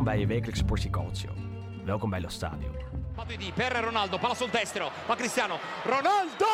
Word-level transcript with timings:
Welkom 0.00 0.18
bij 0.18 0.26
je 0.26 0.34
wekelijkse 0.34 0.64
portie 0.64 0.90
calcio. 0.90 1.30
Welkom 1.84 2.10
bij 2.10 2.20
Lo 2.20 2.28
Stadio. 2.28 2.70
Matuidi 3.16 3.52
per 3.52 3.72
Ronaldo, 3.84 4.18
palla 4.18 4.34
sul 4.34 4.50
destro, 4.50 4.90
va 5.06 5.14
Cristiano, 5.14 5.58
Ronaldo! 5.84 6.50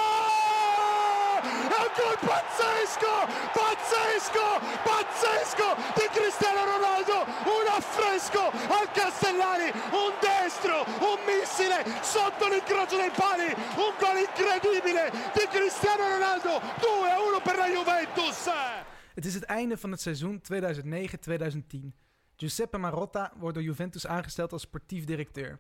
È 1.77 1.80
un 1.87 1.92
gol 1.98 2.18
pazzesco, 2.30 3.14
pazzesco, 3.59 4.46
pazzesco 4.88 5.68
di 5.98 6.06
Cristiano 6.18 6.62
Ronaldo, 6.73 7.16
un 7.59 7.66
affresco 7.78 8.42
al 8.78 8.88
Castellani, 8.98 9.68
un 10.04 10.12
destro, 10.28 10.76
un 11.10 11.18
missile 11.30 11.78
sotto 12.02 12.48
l'incrocio 12.48 12.96
dei 12.96 13.12
pali, 13.23 13.48
un 13.87 13.92
gol 14.02 14.18
incredibile 14.26 15.04
di 15.37 15.45
Cristiano 15.54 16.02
Ronaldo, 16.15 16.52
2-1 16.82 17.42
per 17.46 17.56
la 17.62 17.68
Juventus! 17.68 18.40
Het 19.15 19.24
is 19.24 19.34
het 19.34 19.45
einde 19.45 19.76
van 19.76 19.90
het 19.90 20.01
seizoen 20.01 20.42
2009-2010. 20.42 22.05
Giuseppe 22.38 22.78
Marotta 22.78 23.32
wordt 23.36 23.54
door 23.54 23.64
Juventus 23.64 24.06
aangesteld 24.06 24.52
als 24.52 24.62
sportief 24.62 25.04
directeur. 25.04 25.58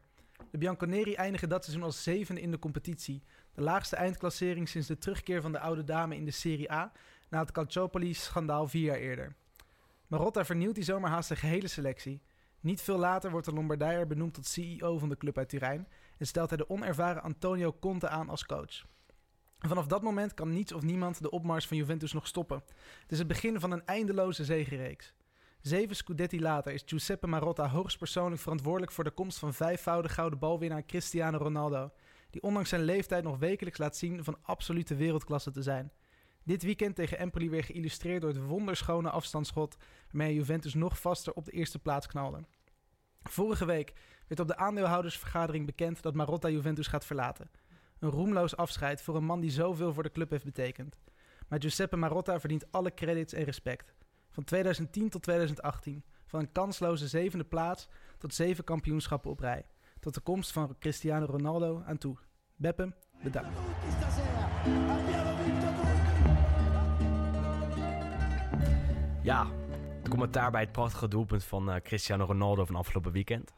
De 0.50 0.58
Bianconeri 0.58 1.14
eindigen 1.14 1.48
dat 1.48 1.64
seizoen 1.64 1.84
als 1.84 2.02
zevende 2.02 2.40
in 2.40 2.50
de 2.50 2.58
competitie. 2.58 3.22
De 3.54 3.62
laagste 3.62 3.96
eindklassering 3.96 4.68
sinds 4.68 4.86
de 4.86 4.98
terugkeer 4.98 5.40
van 5.40 5.52
de 5.52 5.58
oude 5.58 5.84
dame 5.84 6.16
in 6.16 6.24
de 6.24 6.30
Serie 6.30 6.72
A... 6.72 6.92
na 7.30 7.40
het 7.40 7.52
Calciopoli-schandaal 7.52 8.66
vier 8.66 8.84
jaar 8.84 8.96
eerder. 8.96 9.34
Marotta 10.06 10.44
vernieuwt 10.44 10.74
die 10.74 10.84
zomer 10.84 11.10
haast 11.10 11.28
de 11.28 11.36
gehele 11.36 11.68
selectie. 11.68 12.22
Niet 12.60 12.80
veel 12.80 12.98
later 12.98 13.30
wordt 13.30 13.46
de 13.46 13.52
Lombardijer 13.52 14.06
benoemd 14.06 14.34
tot 14.34 14.46
CEO 14.46 14.98
van 14.98 15.08
de 15.08 15.16
club 15.16 15.38
uit 15.38 15.48
Turijn... 15.48 15.88
en 16.18 16.26
stelt 16.26 16.48
hij 16.48 16.58
de 16.58 16.70
onervaren 16.70 17.22
Antonio 17.22 17.76
Conte 17.80 18.08
aan 18.08 18.28
als 18.28 18.46
coach. 18.46 18.84
Vanaf 19.58 19.86
dat 19.86 20.02
moment 20.02 20.34
kan 20.34 20.52
niets 20.52 20.72
of 20.72 20.82
niemand 20.82 21.22
de 21.22 21.30
opmars 21.30 21.66
van 21.66 21.76
Juventus 21.76 22.12
nog 22.12 22.26
stoppen. 22.26 22.62
Het 23.02 23.12
is 23.12 23.18
het 23.18 23.28
begin 23.28 23.60
van 23.60 23.70
een 23.70 23.86
eindeloze 23.86 24.44
zegenreeks. 24.44 25.14
Zeven 25.66 25.96
scudetti 25.96 26.40
later 26.40 26.72
is 26.72 26.82
Giuseppe 26.86 27.26
Marotta 27.26 27.68
hoogstpersoonlijk 27.68 28.42
verantwoordelijk 28.42 28.92
voor 28.92 29.04
de 29.04 29.10
komst 29.10 29.38
van 29.38 29.54
vijfvoudig 29.54 30.14
gouden 30.14 30.38
balwinnaar 30.38 30.84
Cristiano 30.84 31.38
Ronaldo, 31.38 31.90
die 32.30 32.42
ondanks 32.42 32.68
zijn 32.68 32.82
leeftijd 32.82 33.24
nog 33.24 33.38
wekelijks 33.38 33.78
laat 33.78 33.96
zien 33.96 34.24
van 34.24 34.38
absolute 34.42 34.94
wereldklasse 34.94 35.50
te 35.50 35.62
zijn. 35.62 35.92
Dit 36.42 36.62
weekend 36.62 36.94
tegen 36.94 37.18
Empoli 37.18 37.50
weer 37.50 37.64
geïllustreerd 37.64 38.20
door 38.20 38.30
het 38.30 38.46
wonderschone 38.46 39.10
afstandsschot 39.10 39.76
waarmee 40.10 40.34
Juventus 40.34 40.74
nog 40.74 40.98
vaster 40.98 41.32
op 41.32 41.44
de 41.44 41.52
eerste 41.52 41.78
plaats 41.78 42.06
knalde. 42.06 42.44
Vorige 43.22 43.64
week 43.64 43.92
werd 44.26 44.40
op 44.40 44.48
de 44.48 44.56
aandeelhoudersvergadering 44.56 45.66
bekend 45.66 46.02
dat 46.02 46.14
Marotta 46.14 46.48
Juventus 46.48 46.86
gaat 46.86 47.06
verlaten. 47.06 47.50
Een 47.98 48.10
roemloos 48.10 48.56
afscheid 48.56 49.02
voor 49.02 49.16
een 49.16 49.24
man 49.24 49.40
die 49.40 49.50
zoveel 49.50 49.92
voor 49.92 50.02
de 50.02 50.12
club 50.12 50.30
heeft 50.30 50.44
betekend. 50.44 50.98
Maar 51.48 51.60
Giuseppe 51.60 51.96
Marotta 51.96 52.40
verdient 52.40 52.72
alle 52.72 52.94
credits 52.94 53.32
en 53.32 53.44
respect. 53.44 53.94
Van 54.36 54.44
2010 54.44 55.08
tot 55.08 55.22
2018. 55.22 56.04
Van 56.26 56.40
een 56.40 56.52
kansloze 56.52 57.08
zevende 57.08 57.44
plaats 57.44 57.88
tot 58.18 58.34
zeven 58.34 58.64
kampioenschappen 58.64 59.30
op 59.30 59.38
rij. 59.38 59.66
Tot 60.00 60.14
de 60.14 60.20
komst 60.20 60.52
van 60.52 60.76
Cristiano 60.78 61.26
Ronaldo 61.26 61.82
aan 61.86 61.98
toe. 61.98 62.16
Beppe, 62.56 62.94
bedankt. 63.22 63.58
Ja, 69.22 69.46
het 69.98 70.08
commentaar 70.08 70.50
bij 70.50 70.60
het 70.60 70.72
prachtige 70.72 71.08
doelpunt 71.08 71.44
van 71.44 71.70
eh, 71.70 71.80
Cristiano 71.80 72.24
Ronaldo 72.24 72.64
van 72.64 72.74
afgelopen 72.74 73.12
weekend. 73.12 73.54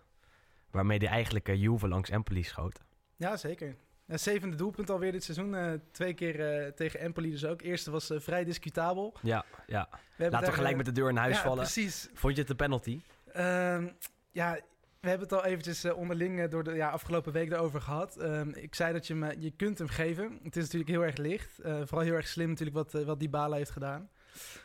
Waarmee 0.71 0.99
hij 0.99 1.09
eigenlijk 1.09 1.49
uh, 1.49 1.61
Juve 1.61 1.89
langs 1.89 2.11
Empoli 2.11 2.43
schoot. 2.43 2.81
Ja, 3.17 3.37
zeker. 3.37 3.77
Ja, 4.09 4.17
zevende 4.17 4.57
doelpunt 4.57 4.91
alweer 4.91 5.13
dit 5.13 5.25
seizoen. 5.25 5.55
eh, 5.55 5.73
twee 5.91 6.15
keer 6.15 6.65
eh, 6.65 6.73
tegen 6.73 7.01
Empoli 7.01 7.31
dus 7.31 7.45
ook. 7.45 7.63
Eerste 7.63 7.91
was 7.91 8.11
eh, 8.11 8.21
vrij 8.21 8.45
discutabel. 8.45 9.15
Ja, 9.23 9.45
ja. 9.67 9.89
We 10.17 10.31
Laten 10.31 10.49
we 10.49 10.53
gelijk 10.55 10.71
eh, 10.71 10.77
met 10.77 10.87
de 10.87 10.93
deur 10.93 11.09
in 11.09 11.17
huis 11.17 11.37
ja, 11.37 11.43
vallen. 11.43 11.59
precies. 11.59 12.09
Vond 12.15 12.35
je 12.35 12.41
het 12.41 12.51
een 12.51 12.57
penalty? 12.57 13.01
Ehm, 13.33 13.89
ja, 14.31 14.59
we 15.01 15.09
hebben 15.09 15.29
het 15.29 15.37
al 15.39 15.45
eventjes 15.45 15.85
eh, 15.85 15.97
onderling 15.97 16.41
eh, 16.41 16.51
door 16.51 16.65
de 16.65 16.73
ja, 16.75 16.91
afgelopen 16.91 17.33
week 17.33 17.51
erover 17.53 17.81
gehad. 17.81 18.17
Ehm, 18.17 18.49
ik 18.49 18.75
zei 18.75 18.93
dat 18.93 19.07
je, 19.07 19.15
me, 19.15 19.35
je 19.39 19.51
kunt 19.51 19.79
hem 19.79 19.89
geven. 19.89 20.39
Het 20.43 20.57
is 20.57 20.63
natuurlijk 20.63 20.91
heel 20.91 21.05
erg 21.05 21.17
licht. 21.17 21.59
Eh, 21.59 21.77
vooral 21.85 22.01
heel 22.01 22.15
erg 22.15 22.29
slim 22.29 22.49
natuurlijk 22.49 22.77
wat, 22.77 22.95
eh, 22.95 23.03
wat 23.03 23.53
heeft 23.53 23.71
gedaan. 23.71 24.09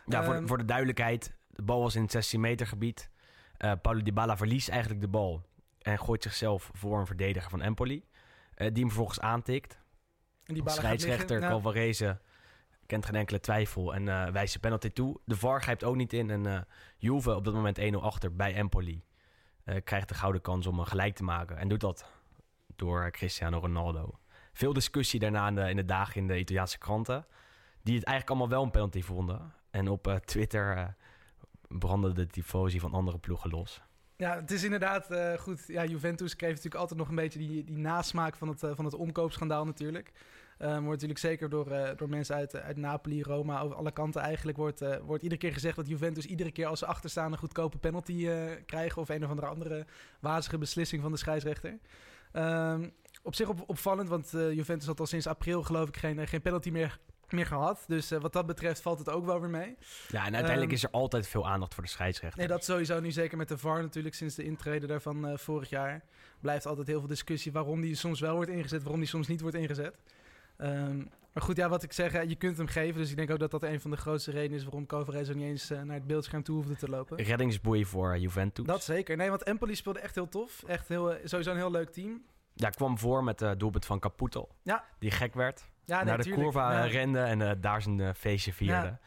Ja, 0.06 0.24
voor, 0.24 0.34
Ehm, 0.34 0.48
voor 0.48 0.58
de 0.58 0.66
duidelijkheid. 0.66 1.34
De 1.50 1.62
bal 1.62 1.82
was 1.82 1.96
in 1.96 2.02
het 2.02 2.12
16 2.12 2.40
meter 2.40 2.68
gebied. 2.68 3.10
Eh 3.58 3.72
Paulo 3.82 4.02
Dybala 4.02 4.38
verliest 4.38 4.70
eigenlijk 4.70 5.02
de 5.02 5.08
bal. 5.08 5.42
En 5.82 6.00
gooit 6.00 6.24
zichzelf 6.24 6.70
voor 6.74 7.00
een 7.00 7.06
verdediger 7.06 7.50
van 7.50 7.62
Empoli. 7.62 8.04
Eh, 8.56 8.68
die 8.68 8.78
hem 8.78 8.88
vervolgens 8.88 9.20
aantikt. 9.20 9.80
En 10.44 10.56
gaat 10.56 10.72
Scheidsrechter. 10.72 11.40
Nou, 11.40 11.52
Calvarese 11.52 12.20
kent 12.86 13.06
geen 13.06 13.16
enkele 13.16 13.40
twijfel 13.40 13.94
en 13.94 14.08
eh, 14.08 14.32
wijst 14.32 14.54
de 14.54 14.60
penalty 14.60 14.90
toe. 14.90 15.20
De 15.26 15.36
VAR 15.36 15.62
grijpt 15.62 15.84
ook 15.84 15.96
niet 15.96 16.14
in. 16.14 16.30
En 16.30 16.46
eh 16.46 16.62
Juve 16.98 17.36
op 17.36 17.44
dat 17.44 17.54
moment 17.54 17.80
1-0 17.80 17.84
achter 17.96 18.36
bij 18.36 18.54
Empoli. 18.56 19.04
krijgt 19.84 20.10
de 20.10 20.16
gouden 20.16 20.42
kans 20.42 20.68
om 20.68 20.80
gelijk 20.80 21.16
te 21.16 21.24
maken. 21.24 21.58
En 21.58 21.68
doet 21.68 21.80
dat 21.80 22.06
door 22.76 23.12
Cristiano 23.12 23.60
Ronaldo. 23.60 24.20
Veel 24.54 24.74
discussie 24.74 25.20
daarna 25.20 25.48
in 25.48 25.56
de, 25.56 25.70
in 25.70 25.76
de 25.76 25.86
dagen 25.86 26.16
in 26.16 26.28
de 26.28 26.40
Italiaanse 26.40 26.78
kranten. 26.78 27.26
Die 27.82 27.96
het 27.96 28.04
eigenlijk 28.04 28.30
allemaal 28.30 28.58
wel 28.58 28.64
een 28.64 28.72
penalty 28.72 29.02
vonden. 29.02 29.54
En 29.72 29.88
op 29.88 30.22
Twitter 30.26 30.96
brandde 31.68 32.12
de 32.12 32.28
tifosi 32.28 32.80
van 32.80 32.94
andere 32.94 33.18
ploegen 33.18 33.50
los. 33.50 33.82
Ja, 34.18 34.36
het 34.36 34.52
is 34.52 34.64
inderdaad 34.64 35.12
eh, 35.12 35.34
goed. 35.34 35.64
Ja, 35.68 35.86
Juventus 35.86 36.36
kreeg 36.36 36.50
natuurlijk 36.50 36.82
altijd 36.82 37.00
nog 37.00 37.10
een 37.10 37.16
beetje 37.16 37.40
die, 37.40 37.64
die 37.64 37.78
nasmaak 37.78 38.36
van 38.36 38.48
het, 38.48 38.64
eh, 38.64 38.72
van 38.76 38.86
het 38.86 38.94
omkoopschandaal 38.94 39.66
natuurlijk. 39.66 40.12
Eh, 40.58 40.70
wordt 40.70 40.90
natuurlijk 40.90 41.20
zeker 41.20 41.50
door, 41.50 41.72
eh, 41.72 41.98
door 41.98 42.10
mensen 42.10 42.36
uit, 42.36 42.56
uit 42.56 42.78
Napoli, 42.78 43.24
Roma, 43.24 43.62
over 43.62 43.76
alle 43.76 43.92
kanten 43.92 44.22
eigenlijk... 44.22 44.58
Wordt, 44.58 44.82
wordt 45.06 45.24
iedere 45.24 45.42
keer 45.42 45.54
gezegd 45.54 45.76
dat 45.76 45.88
Juventus 45.88 46.26
iedere 46.26 46.52
keer 46.52 46.66
als 46.66 46.80
ze 46.80 46.86
achterstaan... 46.86 47.32
een 47.32 47.38
goedkope 47.38 47.78
penalty 47.78 48.30
krijgen 48.66 49.02
of 49.02 49.10
een 49.10 49.24
of 49.24 49.30
andere 49.30 49.48
andere 49.48 49.86
wazige 50.20 50.58
beslissing 50.58 51.02
van 51.02 51.12
de 51.12 51.18
scheidsrechter. 51.18 51.80
Ehm, 52.32 52.90
op 53.24 53.36
zich 53.36 53.48
op, 53.48 53.64
opvallend, 53.68 54.10
want 54.10 54.30
Juventus 54.32 54.88
had 54.88 55.00
al 55.00 55.06
sinds 55.06 55.28
april 55.28 55.64
geloof 55.64 55.88
ik 55.88 55.98
geen, 55.98 56.28
geen 56.28 56.42
penalty 56.42 56.70
meer, 56.70 57.00
meer 57.34 57.46
gehad. 57.46 57.84
Dus 57.88 58.12
eh, 58.12 58.20
wat 58.20 58.34
dat 58.34 58.46
betreft 58.46 58.82
valt 58.82 59.00
het 59.00 59.10
ook 59.10 59.26
wel 59.26 59.40
weer 59.42 59.50
mee. 59.50 59.78
Ja, 60.08 60.26
en 60.26 60.34
uiteindelijk 60.36 60.64
Ehm, 60.64 60.72
is 60.72 60.84
er 60.84 60.90
altijd 60.90 61.28
veel 61.28 61.48
aandacht 61.48 61.74
voor 61.74 61.84
de 61.84 61.90
scheidsrechter. 61.90 62.40
Nee, 62.40 62.48
dat 62.48 62.64
sowieso 62.64 63.00
nu 63.00 63.12
zeker 63.12 63.38
met 63.38 63.48
de 63.48 63.58
VAR 63.58 63.82
natuurlijk 63.82 64.16
sinds 64.16 64.36
de 64.36 64.44
intrede 64.44 64.88
daarvan 64.88 65.28
eh, 65.28 65.38
vorig 65.38 65.70
jaar. 65.70 66.04
Blijft 66.40 66.66
altijd 66.66 66.88
heel 66.88 67.00
veel 67.00 67.08
discussie 67.08 67.52
waarom 67.52 67.82
die 67.82 67.96
soms 67.96 68.20
wel 68.20 68.36
wordt 68.36 68.50
ingezet, 68.50 68.82
waarom 68.82 69.00
die 69.00 69.10
soms 69.10 69.28
niet 69.28 69.42
wordt 69.42 69.56
ingezet. 69.56 69.96
Ehm, 70.58 70.98
maar 71.34 71.44
goed, 71.44 71.56
ja, 71.56 71.70
wat 71.70 71.84
ik 71.84 71.94
zeg, 71.94 72.28
je 72.28 72.36
kunt 72.36 72.58
hem 72.58 72.68
geven. 72.68 73.02
Dus 73.02 73.10
ik 73.10 73.16
denk 73.16 73.32
ook 73.32 73.40
dat 73.40 73.52
dat 73.52 73.64
een 73.64 73.82
van 73.82 73.92
de 73.92 73.98
grootste 73.98 74.32
redenen 74.32 74.58
is 74.58 74.64
waarom 74.64 74.86
Covarez 74.86 75.30
ook 75.30 75.36
niet 75.36 75.46
eens 75.46 75.70
eh, 75.70 75.82
naar 75.82 75.96
het 75.96 76.08
beeldscherm 76.08 76.44
toe 76.44 76.56
hoefde 76.56 76.76
te 76.76 76.90
lopen. 76.90 77.18
Reddingsboei 77.18 77.86
voor 77.86 78.18
Juventus. 78.18 78.66
Dat 78.66 78.84
zeker. 78.84 79.18
Nee, 79.18 79.30
want 79.30 79.44
Empoli 79.44 79.76
speelde 79.76 80.00
echt 80.00 80.16
heel 80.16 80.30
tof. 80.30 80.64
Echt 80.68 80.88
heel, 80.88 81.16
sowieso 81.24 81.52
een 81.52 81.58
heel 81.58 81.72
leuk 81.72 81.90
team. 81.90 82.22
Ja, 82.54 82.70
kwam 82.70 82.98
voor 82.98 83.24
met 83.24 83.40
het 83.40 83.60
doelpunt 83.60 83.86
van 83.86 84.00
Caputo. 84.00 84.48
Ja. 84.62 84.84
Die 85.00 85.12
gek 85.12 85.34
werd. 85.34 85.64
Ja, 85.86 85.98
nee, 85.98 86.06
naar 86.06 86.24
de 86.24 86.30
curva 86.30 86.72
Ja. 86.72 86.86
rende 86.86 87.20
en 87.20 87.42
eh, 87.42 87.52
daar 87.58 87.82
zijn 87.82 88.00
eh, 88.00 88.10
feestje 88.14 88.54
vierde. 88.54 88.74
Ja. 88.74 89.00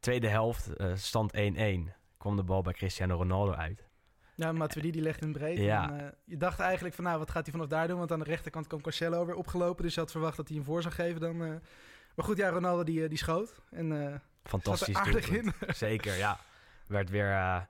Tweede 0.00 0.28
helft, 0.28 0.76
eh, 0.76 0.94
stand 0.94 1.32
1-1. 1.34 1.92
Kwam 2.18 2.36
de 2.36 2.42
bal 2.42 2.62
bij 2.62 2.72
Cristiano 2.72 3.16
Ronaldo 3.16 3.52
uit. 3.52 3.86
Ja, 4.34 4.52
Matuidi 4.52 4.90
die 4.90 5.02
legde 5.02 5.24
hem 5.24 5.32
breed. 5.32 5.58
Ja. 5.58 5.90
En, 5.90 6.14
je 6.24 6.36
dacht 6.36 6.60
eigenlijk 6.60 6.94
van, 6.94 7.04
nou, 7.04 7.18
wat 7.18 7.30
gaat 7.30 7.42
hij 7.42 7.52
vanaf 7.52 7.66
daar 7.66 7.88
doen? 7.88 7.98
Want 7.98 8.12
aan 8.12 8.18
de 8.18 8.24
rechterkant 8.24 8.66
kwam 8.66 8.80
Cancelo 8.80 9.26
weer 9.26 9.34
opgelopen. 9.34 9.84
Dus 9.84 9.94
je 9.94 10.00
had 10.00 10.10
verwacht 10.10 10.36
dat 10.36 10.48
hij 10.48 10.56
hem 10.56 10.66
voor 10.66 10.82
zou 10.82 10.94
geven 10.94 11.20
dan. 11.20 11.36
Maar 11.36 12.24
goed, 12.26 12.36
ja, 12.36 12.48
Ronaldo 12.48 12.84
die, 12.84 13.08
die 13.08 13.18
schoot. 13.18 13.60
En 13.70 14.22
Fantastisch 14.42 14.94
aardig 14.96 15.28
in. 15.28 15.52
Zeker, 15.68 16.16
ja. 16.16 16.40
Werd 16.86 17.10
weer 17.10 17.66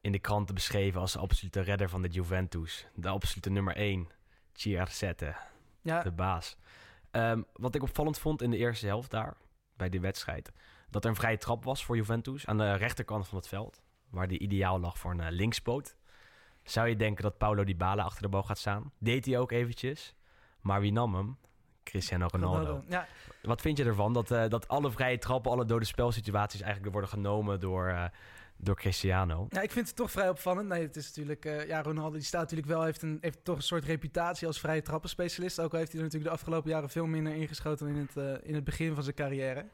in 0.00 0.12
de 0.12 0.18
kranten 0.18 0.54
beschreven 0.54 1.00
als 1.00 1.12
de 1.12 1.18
absolute 1.18 1.60
redder 1.60 1.88
van 1.88 2.02
de 2.02 2.08
Juventus. 2.08 2.86
De 2.94 3.08
absolute 3.08 3.50
nummer 3.50 3.76
1. 3.76 4.08
Chiarzette, 4.52 5.36
ja, 5.80 6.02
de 6.02 6.12
baas. 6.12 6.56
Ehm, 7.16 7.42
wat 7.52 7.74
ik 7.74 7.82
opvallend 7.82 8.18
vond 8.18 8.42
in 8.42 8.50
de 8.50 8.56
eerste 8.56 8.86
helft 8.86 9.10
daar, 9.10 9.36
bij 9.76 9.88
die 9.88 10.00
wedstrijd... 10.00 10.52
dat 10.90 11.04
er 11.04 11.10
een 11.10 11.16
vrije 11.16 11.38
trap 11.38 11.64
was 11.64 11.84
voor 11.84 11.96
Juventus 11.96 12.46
aan 12.46 12.58
de 12.58 12.74
rechterkant 12.74 13.28
van 13.28 13.38
het 13.38 13.48
veld... 13.48 13.82
waar 14.10 14.28
die 14.28 14.38
ideaal 14.38 14.80
lag 14.80 14.98
voor 14.98 15.10
een 15.10 15.20
eh, 15.20 15.30
linkspoot. 15.30 15.96
Zou 16.62 16.88
je 16.88 16.96
denken 16.96 17.22
dat 17.22 17.38
Paulo 17.38 17.64
Dybala 17.64 18.02
achter 18.02 18.22
de 18.22 18.28
bal 18.28 18.42
gaat 18.42 18.58
staan? 18.58 18.92
Deed 18.98 19.24
hij 19.26 19.38
ook 19.38 19.50
eventjes. 19.50 20.14
Maar 20.60 20.80
wie 20.80 20.92
nam 20.92 21.14
hem? 21.14 21.36
Cristiano 21.82 22.26
Ronaldo. 22.30 22.84
Ja, 22.88 23.06
Wat 23.42 23.60
vind 23.60 23.78
je 23.78 23.84
ervan 23.84 24.12
dat, 24.12 24.30
eh, 24.30 24.48
dat 24.48 24.68
alle 24.68 24.90
vrije 24.90 25.18
trappen, 25.18 25.50
alle 25.50 25.64
dode 25.64 25.84
spelsituaties 25.84 26.60
eigenlijk 26.60 26.92
worden 26.92 27.10
genomen 27.10 27.60
door, 27.60 27.88
eh, 27.88 28.04
door 28.56 28.76
Cristiano? 28.76 29.46
Ja, 29.48 29.60
ik 29.60 29.70
vind 29.70 29.86
het 29.86 29.96
toch 29.96 30.10
vrij 30.10 30.28
opvallend. 30.28 30.68
Nee, 30.68 30.82
het 30.82 30.96
is 30.96 31.06
natuurlijk... 31.06 31.44
eh, 31.44 31.66
ja, 31.66 31.82
Ronaldo 31.82 32.12
die 32.12 32.22
staat 32.22 32.40
natuurlijk 32.40 32.68
wel... 32.68 32.82
Heeft, 32.82 33.02
een, 33.02 33.18
heeft 33.20 33.44
toch 33.44 33.56
een 33.56 33.62
soort 33.62 33.84
reputatie 33.84 34.46
als 34.46 34.60
vrije 34.60 34.82
trappenspecialist. 34.82 35.60
Ook 35.60 35.72
al 35.72 35.78
heeft 35.78 35.92
hij 35.92 36.00
er 36.00 36.06
natuurlijk 36.06 36.32
de 36.32 36.38
afgelopen 36.38 36.70
jaren 36.70 36.88
veel 36.88 37.06
minder 37.06 37.34
ingeschoten... 37.34 37.88
in 37.88 37.96
het, 37.96 38.16
eh, 38.16 38.48
in 38.48 38.54
het 38.54 38.64
begin 38.64 38.94
van 38.94 39.02
zijn 39.02 39.14
carrière. 39.14 39.66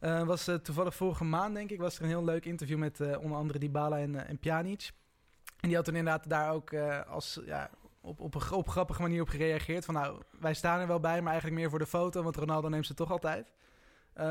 Eh, 0.00 0.22
was 0.22 0.50
toevallig 0.62 0.94
vorige 0.94 1.24
maand, 1.24 1.54
denk 1.54 1.70
ik... 1.70 1.80
was 1.80 1.96
er 1.96 2.02
een 2.02 2.08
heel 2.08 2.24
leuk 2.24 2.44
interview 2.44 2.78
met 2.78 3.00
onder 3.00 3.38
andere 3.38 3.58
Dybala 3.58 3.98
en, 3.98 4.26
en 4.26 4.38
Pjanic. 4.38 4.90
En 5.60 5.68
die 5.68 5.76
had 5.76 5.84
toen 5.84 5.96
inderdaad 5.96 6.28
daar 6.28 6.52
ook 6.52 6.74
als... 7.08 7.40
Ja, 7.46 7.70
op, 8.00 8.20
op 8.20 8.34
een 8.34 8.50
op 8.50 8.68
grappige 8.68 9.02
manier 9.02 9.20
op 9.20 9.28
gereageerd. 9.28 9.84
Van 9.84 9.94
nou, 9.94 10.22
wij 10.40 10.54
staan 10.54 10.80
er 10.80 10.86
wel 10.86 11.00
bij, 11.00 11.20
maar 11.22 11.32
eigenlijk 11.32 11.60
meer 11.60 11.70
voor 11.70 11.78
de 11.78 11.86
foto... 11.86 12.22
want 12.22 12.36
Ronaldo 12.36 12.68
neemt 12.68 12.86
ze 12.86 12.94
toch 12.94 13.10
altijd. 13.10 13.52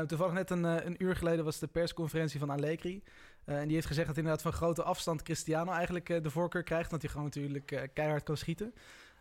Toevallig 0.06 0.32
net 0.32 0.50
een, 0.50 0.64
een 0.64 1.04
uur 1.04 1.16
geleden 1.16 1.44
was 1.44 1.58
de 1.58 1.66
persconferentie 1.66 2.40
van 2.40 2.50
Allegri. 2.50 3.02
Eh, 3.46 3.58
en 3.58 3.64
die 3.64 3.74
heeft 3.74 3.86
gezegd 3.86 4.06
dat 4.06 4.16
inderdaad 4.16 4.42
van 4.42 4.52
grote 4.52 4.82
afstand 4.82 5.22
Cristiano 5.22 5.72
eigenlijk 5.72 6.08
eh, 6.08 6.22
de 6.22 6.30
voorkeur 6.30 6.62
krijgt. 6.62 6.90
Want 6.90 7.02
hij 7.02 7.10
gewoon 7.10 7.26
natuurlijk 7.26 7.72
eh, 7.72 7.82
keihard 7.92 8.22
kan 8.22 8.36
schieten. 8.36 8.74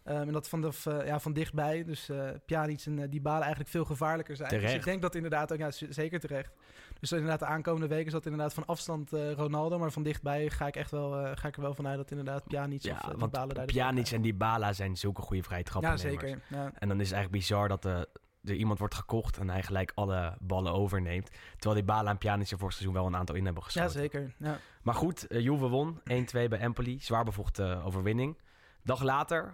Ehm, 0.04 0.28
en 0.28 0.34
dat 0.34 0.50
van, 0.50 0.62
de, 0.62 0.72
ja, 1.06 1.20
van 1.20 1.34
dichtbij, 1.34 1.84
dus 1.84 2.10
Pjanic 2.46 2.82
en 2.86 3.00
eh, 3.00 3.10
Dybala 3.10 3.40
eigenlijk 3.40 3.70
veel 3.70 3.86
gevaarlijker 3.86 4.36
zijn. 4.36 4.50
Dus 4.50 4.60
Terecht. 4.60 4.76
ik 4.76 4.84
denk 4.84 5.02
dat 5.02 5.16
inderdaad 5.16 5.54
ook, 5.54 5.60
ja, 5.60 5.72
zeker 5.72 6.20
terecht. 6.20 6.54
Dus 7.00 7.12
inderdaad 7.12 7.40
de 7.40 7.46
aankomende 7.46 7.88
weken 7.88 8.06
is 8.06 8.12
dat 8.12 8.26
inderdaad 8.26 8.54
van 8.54 8.66
afstand 8.66 9.10
Ronaldo. 9.36 9.80
Maar 9.80 9.92
van 9.92 10.04
dichtbij 10.04 10.50
ga 10.50 10.68
ik 10.68 10.76
echt 10.76 10.92
wel, 10.92 11.36
ga 11.36 11.48
ik 11.48 11.56
er 11.56 11.62
wel 11.62 11.74
vanuit 11.74 11.98
dat 11.98 12.12
inderdaad 12.12 12.48
Pjanic 12.48 12.82
Ja, 12.82 12.94
of 12.94 13.02
want 13.02 13.34
Dybala 13.34 13.54
daar 13.54 13.66
de 13.66 13.74
Pjanic 13.74 14.08
en 14.08 14.22
Dybala 14.22 14.74
zijn 14.74 14.98
zulke 14.98 15.22
goede 15.22 15.42
krijgen. 15.42 15.82
Ja, 15.82 15.98
zeker. 15.98 16.40
Ja. 16.48 16.72
En 16.74 16.88
dan 16.88 17.00
is 17.00 17.10
het 17.10 17.16
eigenlijk 17.16 17.32
bizar 17.32 17.68
dat 17.68 17.86
er, 17.86 18.06
er 18.46 18.56
iemand 18.56 18.80
wordt 18.80 18.96
gekocht 18.96 19.38
en 19.38 19.50
hij 19.50 19.64
gelijk 19.64 19.92
alle 19.96 20.38
ballen 20.40 20.74
overneemt. 20.74 21.30
Terwijl 21.58 21.82
Dybala 21.82 22.10
en 22.10 22.18
Pjanic 22.18 22.50
er 22.50 22.58
vorig 22.58 22.74
seizoen 22.74 22.94
wel 22.94 23.06
een 23.06 23.16
aantal 23.16 23.36
in 23.36 23.46
hebben 23.46 23.64
geschoten. 23.64 23.92
ja, 23.92 23.98
zeker. 24.00 24.34
Ja. 24.38 24.60
Maar 24.82 24.96
goed, 24.96 25.28
eh, 25.28 25.42
Juve 25.42 25.68
won 25.68 26.02
1-2 26.04 26.48
bij 26.48 26.60
Empoli. 26.60 27.00
Zwaar 27.00 27.24
bevochten 27.24 27.84
overwinning. 27.84 28.38
Dag 28.84 29.02
later, 29.04 29.54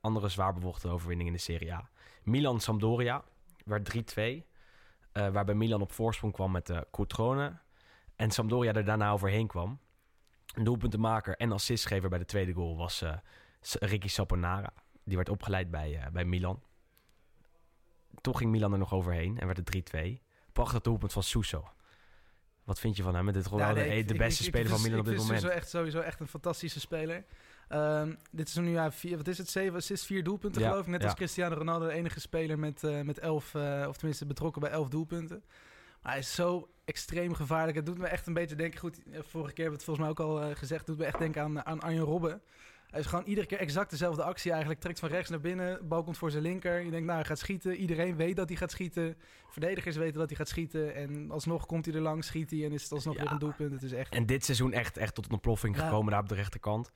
andere 0.00 0.28
zwaar 0.28 0.54
bevochten 0.54 0.90
overwinning 0.90 1.28
in 1.28 1.34
de 1.34 1.40
Serie 1.40 1.72
A. 1.74 1.88
Milan-Sampdoria 2.22 3.22
werd 3.64 3.84
3-2. 3.84 4.44
eh, 5.12 5.28
waarbij 5.28 5.54
Milan 5.54 5.80
op 5.80 5.92
voorsprong 5.92 6.32
kwam 6.32 6.50
met 6.50 6.66
de 6.66 6.86
Cotrone. 6.90 7.58
En 8.16 8.30
Sampdoria 8.30 8.72
er 8.72 8.84
daarna 8.84 9.10
overheen 9.10 9.46
kwam. 9.46 9.80
Een 10.54 10.64
doelpuntenmaker 10.64 11.36
en 11.36 11.52
assistgever 11.52 12.08
bij 12.08 12.18
de 12.18 12.24
tweede 12.24 12.52
goal 12.52 12.76
was 12.76 13.02
eh, 13.02 13.16
Ricky 13.60 14.08
Saponara. 14.08 14.72
Die 15.04 15.16
werd 15.16 15.28
opgeleid 15.28 15.70
bij, 15.70 15.96
eh, 15.98 16.10
bij 16.10 16.24
Milan. 16.24 16.62
Toch 18.20 18.38
ging 18.38 18.50
Milan 18.50 18.72
er 18.72 18.78
nog 18.78 18.92
overheen 18.94 19.38
en 19.38 19.46
werd 19.46 19.56
het 19.58 19.92
3-2. 19.96 20.20
Prachtig 20.52 20.80
doelpunt 20.80 21.12
van 21.12 21.22
Suso. 21.22 21.68
Wat 22.64 22.80
vind 22.80 22.96
je 22.96 23.02
van 23.02 23.14
hem? 23.14 23.26
Dit 23.26 23.36
is 23.36 23.44
gewoon 23.44 23.60
Ja, 23.60 23.74
wel 23.74 23.84
de, 23.84 23.90
ik- 23.96 24.06
beste 24.06 24.16
ik- 24.42 24.48
ik 24.48 24.54
speler 24.54 24.68
van 24.68 24.82
Milan 24.82 24.98
op 24.98 25.04
dit 25.04 25.14
moment. 25.16 25.30
vind 25.30 25.40
Suso 25.40 25.54
echt 25.54 25.68
sowieso 25.70 26.00
echt 26.00 26.20
een 26.20 26.28
fantastische 26.28 26.80
speler. 26.80 27.24
Ehm, 27.68 28.14
dit 28.30 28.48
is 28.48 28.54
nu 28.54 28.68
ja, 28.70 28.92
vier, 28.92 29.16
wat 29.16 29.28
is 29.28 29.38
het, 29.38 29.50
zeven 29.50 29.76
assists, 29.76 30.06
vier 30.06 30.24
doelpunten 30.24 30.60
Ja, 30.62 30.68
geloof 30.68 30.84
ik. 30.84 30.90
Net 30.90 31.00
ja. 31.00 31.06
als 31.06 31.16
Cristiano 31.16 31.54
Ronaldo, 31.56 31.86
de 31.86 31.92
enige 31.92 32.20
speler 32.20 32.58
met, 32.58 32.84
eh, 32.84 33.00
met 33.00 33.18
elf, 33.18 33.54
eh, 33.54 33.84
of 33.88 33.96
tenminste 33.96 34.26
betrokken 34.26 34.60
bij 34.62 34.70
elf 34.70 34.88
doelpunten. 34.88 35.42
Maar 36.02 36.12
hij 36.12 36.20
is 36.20 36.34
zo 36.34 36.68
extreem 36.84 37.34
gevaarlijk. 37.34 37.76
Het 37.76 37.86
doet 37.86 37.98
me 37.98 38.06
echt 38.06 38.26
een 38.26 38.34
beetje 38.34 38.54
denken, 38.56 38.78
goed, 38.80 39.02
eh, 39.12 39.20
vorige 39.22 39.52
keer 39.52 39.64
hebben 39.64 39.64
we 39.64 39.70
het 39.72 39.84
volgens 39.84 39.98
mij 39.98 40.08
ook 40.08 40.20
al 40.20 40.54
gezegd, 40.54 40.86
doet 40.86 40.98
me 40.98 41.04
echt 41.04 41.18
denken 41.18 41.42
aan, 41.42 41.64
aan 41.66 41.80
Arjen 41.80 42.02
Robben. 42.04 42.42
Hij 42.90 43.00
is 43.00 43.06
gewoon 43.06 43.24
iedere 43.24 43.46
keer 43.46 43.58
exact 43.58 43.90
dezelfde 43.90 44.22
actie 44.22 44.50
eigenlijk. 44.50 44.80
Trekt 44.80 44.98
van 44.98 45.08
rechts 45.08 45.30
naar 45.30 45.40
binnen, 45.40 45.88
bal 45.88 46.02
komt 46.02 46.18
voor 46.18 46.30
zijn 46.30 46.42
linker. 46.42 46.80
Je 46.80 46.90
denkt, 46.90 47.06
nou, 47.06 47.18
hij 47.18 47.24
gaat 47.28 47.38
schieten. 47.38 47.76
Iedereen 47.76 48.16
weet 48.16 48.36
dat 48.36 48.48
hij 48.48 48.56
gaat 48.58 48.70
schieten. 48.70 49.16
Verdedigers 49.48 49.96
weten 49.96 50.18
dat 50.18 50.28
hij 50.28 50.36
gaat 50.36 50.48
schieten. 50.48 50.94
En 50.94 51.30
alsnog 51.30 51.66
komt 51.66 51.84
hij 51.86 51.94
er 51.94 52.00
langs, 52.00 52.26
schiet 52.26 52.50
hij 52.50 52.64
en 52.64 52.72
is 52.72 52.82
het 52.82 52.92
alsnog 52.92 53.14
Ja. 53.16 53.22
weer 53.22 53.30
een 53.32 53.38
doelpunt. 53.38 53.72
Het 53.72 53.82
is 53.82 53.92
echt... 53.92 54.14
En 54.14 54.26
dit 54.26 54.44
seizoen 54.44 54.72
echt, 54.72 54.96
echt 54.96 55.14
tot 55.14 55.24
een 55.26 55.32
ontploffing 55.32 55.76
Ja. 55.76 55.84
gekomen 55.84 56.10
daar 56.12 56.20
op 56.20 56.28
de 56.28 56.34
rechterkant. 56.34 56.92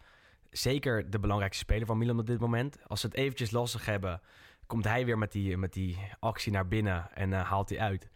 Zeker 0.50 1.10
de 1.10 1.18
belangrijkste 1.18 1.62
speler 1.62 1.86
van 1.86 1.98
Milan 1.98 2.18
op 2.18 2.26
dit 2.26 2.40
moment. 2.40 2.78
Als 2.86 3.00
ze 3.00 3.06
het 3.06 3.16
eventjes 3.16 3.50
lastig 3.50 3.86
hebben, 3.86 4.20
komt 4.66 4.84
hij 4.84 5.04
weer 5.04 5.18
met 5.18 5.32
die, 5.32 5.56
met 5.56 5.72
die 5.72 5.98
actie 6.20 6.52
naar 6.52 6.68
binnen 6.68 7.08
en 7.14 7.32
eh, 7.32 7.48
haalt 7.48 7.68
hij 7.68 7.78
uit. 7.78 8.08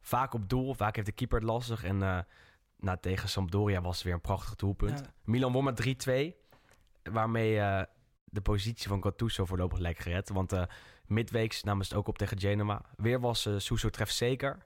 Vaak 0.00 0.34
op 0.34 0.48
doel, 0.48 0.74
vaak 0.74 0.94
heeft 0.94 1.06
de 1.06 1.12
keeper 1.14 1.38
het 1.38 1.48
lastig. 1.48 1.84
En 1.84 2.02
eh 2.02 2.18
nou, 2.76 2.98
tegen 3.00 3.28
Sampdoria 3.28 3.80
was 3.80 3.94
het 3.94 4.04
weer 4.04 4.14
een 4.14 4.20
prachtig 4.20 4.54
doelpunt. 4.54 4.98
Ja. 4.98 5.12
Milan 5.24 5.52
won 5.52 5.64
met 5.64 6.06
3-2, 6.08 6.34
waarmee 7.02 7.58
eh, 7.58 7.82
de 8.24 8.40
positie 8.40 8.88
van 8.88 9.02
Gattuso 9.02 9.44
voorlopig 9.44 9.78
lijkt 9.78 10.02
gered. 10.02 10.28
Want 10.28 10.52
eh 10.52 10.62
midweeks 11.06 11.62
namen 11.62 11.84
ze 11.84 11.90
het 11.90 11.98
ook 11.98 12.08
op 12.08 12.18
tegen 12.18 12.40
Genoa. 12.40 12.82
Weer 12.96 13.20
was 13.20 13.46
eh 13.46 13.54
Suso 13.56 13.88
treft 13.88 14.14
zeker. 14.14 14.58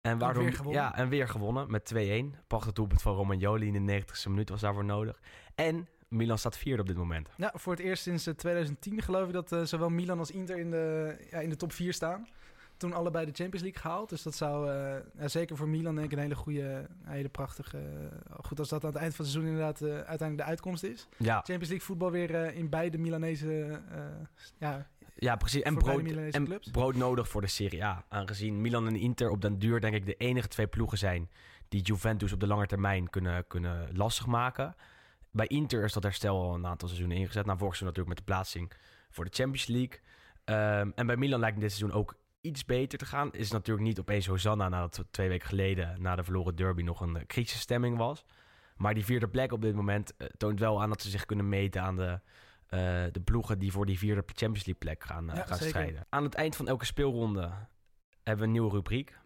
En, 0.00 0.18
waardoor, 0.18 0.42
weer 0.42 0.52
gewonnen. 0.52 0.82
Ja, 0.82 0.96
en 0.96 1.08
weer 1.08 1.28
gewonnen 1.28 1.70
met 1.70 1.94
2-1. 1.94 2.46
Prachtig 2.46 2.72
doelpunt 2.72 3.02
van 3.02 3.14
Romagnoli 3.14 3.66
in 3.66 3.86
de 3.86 4.02
90ste 4.02 4.28
minuut 4.28 4.48
was 4.48 4.60
daarvoor 4.60 4.84
nodig. 4.84 5.20
En 5.54 5.88
Milan 6.08 6.38
staat 6.38 6.58
vierde 6.58 6.82
op 6.82 6.88
dit 6.88 6.96
moment. 6.96 7.30
Ja, 7.36 7.52
voor 7.54 7.72
het 7.72 7.82
eerst 7.82 8.02
sinds 8.02 8.26
eh, 8.26 8.34
2010 8.34 9.02
geloof 9.02 9.26
ik 9.26 9.32
dat 9.32 9.68
zowel 9.68 9.88
Milan 9.88 10.18
als 10.18 10.30
Inter 10.30 10.58
in 10.58 10.70
de, 10.70 11.16
ja, 11.30 11.38
in 11.38 11.50
de 11.50 11.56
top 11.56 11.72
4 11.72 11.92
staan. 11.92 12.28
Toen 12.76 12.92
allebei 12.92 13.26
de 13.26 13.32
Champions 13.32 13.62
League 13.62 13.80
gehaald. 13.80 14.08
Dus 14.08 14.22
dat 14.22 14.34
zou 14.34 14.70
eh, 14.70 14.96
ja, 15.18 15.28
zeker 15.28 15.56
voor 15.56 15.68
Milan 15.68 15.94
denk 15.94 16.06
ik 16.06 16.12
een 16.12 16.22
hele 16.22 16.34
goede, 16.34 16.86
hele 17.04 17.28
prachtige... 17.28 17.78
eh, 17.78 18.34
goed 18.44 18.58
als 18.58 18.68
dat 18.68 18.84
aan 18.84 18.90
het 18.92 18.98
eind 18.98 19.14
van 19.14 19.24
het 19.24 19.34
seizoen 19.34 19.52
inderdaad 19.52 19.80
eh, 19.80 19.88
uiteindelijk 19.88 20.38
de 20.38 20.44
uitkomst 20.44 20.82
is. 20.82 21.08
Ja, 21.16 21.34
Champions 21.34 21.68
League 21.68 21.86
voetbal 21.86 22.10
weer 22.10 22.54
in 22.54 22.68
beide 22.68 22.98
Milanese... 22.98 23.80
ja, 24.58 24.86
ja 25.14 25.36
precies. 25.36 25.62
En 25.62 25.74
brood, 25.74 26.06
en 26.06 26.44
clubs. 26.44 26.70
brood 26.70 26.94
nodig 26.94 27.28
voor 27.28 27.40
de 27.40 27.46
Serie 27.46 27.84
A. 27.84 28.04
Aangezien 28.08 28.60
Milan 28.60 28.86
en 28.86 28.96
Inter 28.96 29.30
op 29.30 29.40
den 29.40 29.58
duur 29.58 29.80
denk 29.80 29.94
ik 29.94 30.06
de 30.06 30.14
enige 30.14 30.48
twee 30.48 30.66
ploegen 30.66 30.98
zijn... 30.98 31.30
die 31.68 31.82
Juventus 31.82 32.32
op 32.32 32.40
de 32.40 32.46
lange 32.46 32.66
termijn 32.66 33.10
kunnen, 33.10 33.46
kunnen 33.46 33.88
lastig 33.96 34.26
maken. 34.26 34.74
Bij 35.30 35.46
Inter 35.46 35.84
is 35.84 35.92
dat 35.92 36.02
herstel 36.02 36.42
al 36.42 36.54
een 36.54 36.66
aantal 36.66 36.88
seizoenen 36.88 37.18
ingezet. 37.18 37.46
Nou, 37.46 37.58
vorig 37.58 37.76
seizoen 37.76 37.96
natuurlijk 37.96 38.18
met 38.18 38.26
de 38.26 38.32
plaatsing 38.32 38.72
voor 39.10 39.24
de 39.24 39.30
Champions 39.34 39.66
League. 39.66 40.00
Ehm, 40.44 40.90
en 40.94 41.06
bij 41.06 41.16
Milan 41.16 41.40
lijkt 41.40 41.60
dit 41.60 41.72
seizoen 41.72 41.98
ook 41.98 42.16
iets 42.46 42.64
beter 42.64 42.98
te 42.98 43.06
gaan. 43.06 43.32
Is 43.32 43.50
natuurlijk 43.50 43.86
niet 43.86 43.98
opeens 44.00 44.26
Hosanna 44.26 44.68
nadat 44.68 45.04
twee 45.10 45.28
weken 45.28 45.48
geleden... 45.48 46.02
na 46.02 46.16
de 46.16 46.24
verloren 46.24 46.56
derby 46.56 46.82
nog 46.82 47.00
een 47.00 47.16
eh, 47.16 47.26
crisisstemming 47.26 47.96
was. 47.96 48.24
Maar 48.76 48.94
die 48.94 49.04
vierde 49.04 49.28
plek 49.28 49.52
op 49.52 49.62
dit 49.62 49.74
moment 49.74 50.16
eh, 50.16 50.26
toont 50.36 50.58
wel 50.60 50.82
aan 50.82 50.88
dat 50.88 51.02
ze 51.02 51.10
zich 51.10 51.24
kunnen 51.26 51.48
meten 51.48 51.82
aan 51.82 51.96
de, 51.96 52.20
eh, 52.66 52.78
de 53.12 53.20
ploegen 53.24 53.58
die 53.58 53.72
voor 53.72 53.86
die 53.86 53.98
vierde 53.98 54.22
Champions 54.26 54.64
League 54.66 54.74
plek 54.74 55.04
gaan, 55.04 55.30
eh, 55.30 55.36
Ja, 55.36 55.44
gaan 55.44 55.58
strijden. 55.58 56.06
Aan 56.08 56.24
het 56.24 56.34
eind 56.34 56.56
van 56.56 56.68
elke 56.68 56.84
speelronde 56.84 57.40
hebben 58.22 58.36
we 58.38 58.44
een 58.44 58.50
nieuwe 58.50 58.70
rubriek. 58.70 59.18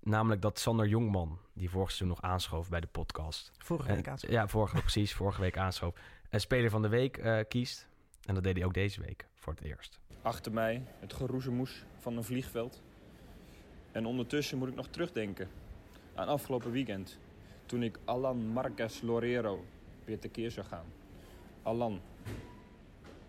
Namelijk 0.00 0.42
dat 0.42 0.58
Sander 0.58 0.86
Jongman, 0.86 1.38
die 1.54 1.70
vorig 1.70 1.88
seizoen 1.88 2.08
nog 2.08 2.22
aanschoof 2.22 2.68
bij 2.68 2.80
de 2.80 2.86
podcast. 2.86 3.50
vorige 3.58 3.88
En- 3.88 3.94
week 3.94 4.08
aan. 4.08 4.16
ja, 4.20 4.48
vorige, 4.48 4.80
precies, 4.80 5.12
vorige 5.14 5.40
week 5.40 5.58
aanschoof. 5.58 5.94
Een 6.30 6.40
speler 6.40 6.70
van 6.70 6.82
de 6.82 6.88
week 6.88 7.16
eh, 7.16 7.38
kiest. 7.48 7.88
En 8.24 8.34
dat 8.34 8.42
deed 8.42 8.56
hij 8.56 8.64
ook 8.64 8.74
deze 8.74 9.00
week 9.00 9.28
voor 9.34 9.52
het 9.52 9.62
eerst. 9.62 10.00
Achter 10.24 10.52
mij 10.52 10.82
het 10.98 11.12
geroezemoes 11.12 11.84
van 11.98 12.16
een 12.16 12.24
vliegveld. 12.24 12.82
En 13.92 14.06
ondertussen 14.06 14.58
moet 14.58 14.68
ik 14.68 14.74
nog 14.74 14.86
terugdenken 14.86 15.48
aan 16.14 16.28
afgelopen 16.28 16.70
weekend. 16.70 17.18
Toen 17.66 17.82
ik 17.82 17.98
Alan 18.04 18.48
Marquez 18.48 19.00
Lorero 19.00 19.64
weer 20.04 20.18
tekeer 20.18 20.50
zou 20.50 20.66
gaan. 20.66 20.84
Alan, 21.62 22.00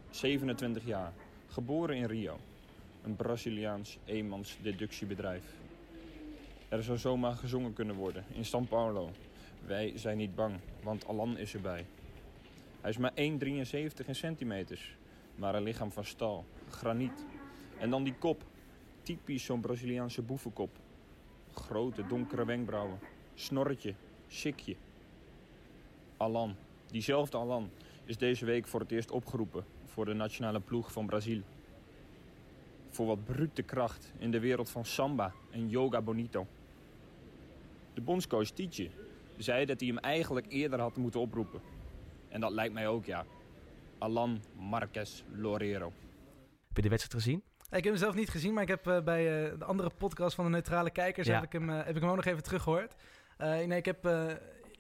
27 0.10 0.86
jaar, 0.86 1.14
geboren 1.48 1.96
in 1.96 2.06
Rio. 2.06 2.40
Een 3.04 3.16
Braziliaans 3.16 3.98
eenmans 4.06 4.58
deductiebedrijf. 4.62 5.44
Er 6.70 6.84
zou 6.84 6.98
zomaar 6.98 7.36
gezongen 7.36 7.74
kunnen 7.74 7.96
worden 7.96 8.26
in 8.34 8.46
São 8.46 8.70
Paulo. 8.70 9.10
Wij 9.66 9.92
zijn 9.96 10.18
niet 10.18 10.36
bang, 10.36 10.60
want 10.84 11.08
Alan 11.08 11.38
is 11.38 11.54
erbij. 11.54 11.86
Hij 12.82 12.90
is 12.90 12.98
maar 12.98 13.14
1,73 13.16 14.06
in 14.06 14.16
centimeters, 14.16 14.98
maar 15.36 15.56
een 15.56 15.64
lichaam 15.64 15.92
van 15.92 16.06
staal, 16.06 16.46
graniet. 16.76 17.26
En 17.78 17.90
dan 17.90 18.04
die 18.04 18.16
kop, 18.20 18.44
typisch 19.02 19.44
zo'n 19.44 19.62
Braziliaanse 19.62 20.22
boevenkop. 20.22 20.78
Grote 21.52 22.08
donkere 22.08 22.46
wenkbrauwen, 22.46 23.00
snorretje, 23.34 23.94
sikje. 24.28 24.76
Alan, 26.18 26.56
diezelfde 26.88 27.38
Alan, 27.38 27.70
is 28.06 28.18
deze 28.18 28.46
week 28.46 28.68
voor 28.68 28.80
het 28.80 28.92
eerst 28.92 29.12
opgeroepen 29.12 29.66
voor 29.86 30.06
de 30.06 30.14
nationale 30.14 30.60
ploeg 30.60 30.92
van 30.92 31.06
Brazil. 31.06 31.42
Voor 32.90 33.06
wat 33.06 33.26
brute 33.26 33.62
kracht 33.62 34.14
in 34.18 34.32
de 34.32 34.40
wereld 34.40 34.70
van 34.70 34.86
samba 34.86 35.34
en 35.52 35.70
yoga 35.70 36.02
bonito. 36.02 36.48
De 37.94 38.02
bondscoach 38.02 38.50
Tietje 38.50 38.90
zei 39.38 39.66
dat 39.66 39.80
hij 39.80 39.90
hem 39.90 39.98
eigenlijk 39.98 40.46
eerder 40.50 40.80
had 40.80 40.98
moeten 40.98 41.20
oproepen. 41.20 41.62
En 42.28 42.42
dat 42.42 42.52
lijkt 42.52 42.74
mij 42.74 42.88
ook, 42.88 43.06
ja. 43.06 43.26
Alan 43.98 44.42
Marquez 44.56 45.24
Lorero. 45.32 45.92
Heb 46.76 46.84
je 46.84 46.90
de 46.90 46.96
wedstrijd 46.96 47.24
gezien? 47.24 47.44
Ik 47.70 47.84
heb 47.84 47.94
hem 47.94 47.98
zelf 47.98 48.16
niet 48.16 48.30
gezien, 48.30 48.54
maar 48.54 48.64
ik 48.64 48.70
heb 48.70 48.88
eh, 48.88 49.02
bij 49.02 49.44
eh, 49.52 49.60
de 49.60 49.66
andere 49.66 49.90
podcast 49.98 50.36
van 50.36 50.46
de 50.46 50.52
Neutrale 50.52 50.90
Kijkers 50.90 51.28
Ja. 51.28 51.34
heb, 51.34 51.44
ik 51.44 51.52
hem, 51.52 51.70
eh, 51.70 51.76
heb 51.86 51.96
ik 51.96 52.02
hem 52.02 52.10
ook 52.10 52.16
nog 52.16 52.26
even 52.26 52.44
teruggehoord. 52.44 52.96
Eh, 53.38 53.48
nee, 53.50 53.78
ik, 53.78 53.86
heb, 53.86 54.08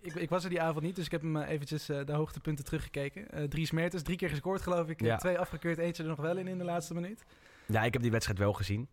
ik, 0.01 0.13
ik 0.15 0.29
was 0.29 0.43
er 0.43 0.49
die 0.49 0.61
avond 0.61 0.83
niet, 0.83 0.95
dus 0.95 1.05
ik 1.05 1.11
heb 1.11 1.21
hem 1.21 1.37
eventjes 1.37 1.85
de 1.85 2.11
hoogtepunten 2.11 2.65
teruggekeken. 2.65 3.49
Drie 3.49 3.73
Mertens, 3.73 4.03
drie 4.03 4.17
keer 4.17 4.29
gescoord 4.29 4.61
geloof 4.61 4.87
ik. 4.89 5.01
Ja. 5.01 5.17
Twee 5.17 5.39
afgekeurd, 5.39 5.77
eentje 5.77 6.03
er 6.03 6.09
nog 6.09 6.19
wel 6.19 6.37
in 6.37 6.47
in 6.47 6.57
de 6.57 6.63
laatste 6.63 6.93
minuut. 6.93 7.25
Ja, 7.65 7.83
ik 7.83 7.93
heb 7.93 8.01
die 8.01 8.11
wedstrijd 8.11 8.39
wel 8.39 8.53
gezien. 8.53 8.89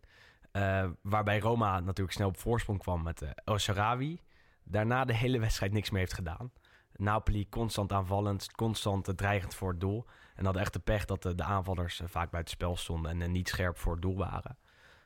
Waarbij 1.01 1.39
Roma 1.39 1.79
natuurlijk 1.79 2.15
snel 2.15 2.27
op 2.27 2.37
voorsprong 2.37 2.79
kwam 2.79 3.03
met 3.03 3.21
El 3.43 3.57
Sharawi. 3.57 4.19
Daarna 4.63 5.05
de 5.05 5.13
hele 5.15 5.39
wedstrijd 5.39 5.71
niks 5.71 5.89
meer 5.89 5.99
heeft 5.99 6.13
gedaan. 6.13 6.51
Napoli 6.95 7.49
constant 7.49 7.91
aanvallend, 7.91 8.51
constant 8.51 9.17
dreigend 9.17 9.55
voor 9.55 9.69
het 9.69 9.79
doel. 9.79 10.05
En 10.35 10.43
hadden 10.43 10.61
echt 10.61 10.73
de 10.73 10.79
pech 10.79 11.05
dat 11.05 11.23
de, 11.23 11.35
de 11.35 11.43
aanvallers 11.43 11.99
eh, 11.99 12.07
vaak 12.07 12.31
buiten 12.31 12.53
spel 12.53 12.75
stonden 12.75 13.11
en 13.11 13.21
eh, 13.21 13.29
niet 13.29 13.49
scherp 13.49 13.77
voor 13.77 13.93
het 13.93 14.01
doel 14.01 14.17
waren. 14.17 14.57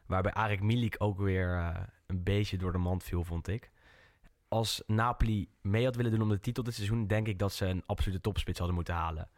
Waarbij 0.06 0.34
Arik 0.34 0.62
Milik 0.62 0.96
ook 0.98 1.18
weer 1.18 1.56
eh, 1.56 1.80
een 2.06 2.24
beetje 2.24 2.58
door 2.58 2.72
de 2.72 2.78
mand 2.78 3.04
viel, 3.04 3.24
vond 3.24 3.48
ik. 3.48 3.72
Als 4.48 4.84
Napoli 4.86 5.50
mee 5.62 5.86
had 5.86 5.96
willen 5.96 6.12
doen 6.12 6.22
om 6.22 6.30
de 6.30 6.40
titel 6.40 6.64
dit 6.64 6.74
seizoen, 6.74 7.08
denk 7.08 7.28
ik 7.28 7.40
dat 7.40 7.54
ze 7.54 7.66
een 7.66 7.84
absolute 7.86 8.22
topspits 8.22 8.58
hadden 8.58 8.76
moeten 8.76 8.94
halen. 8.94 9.30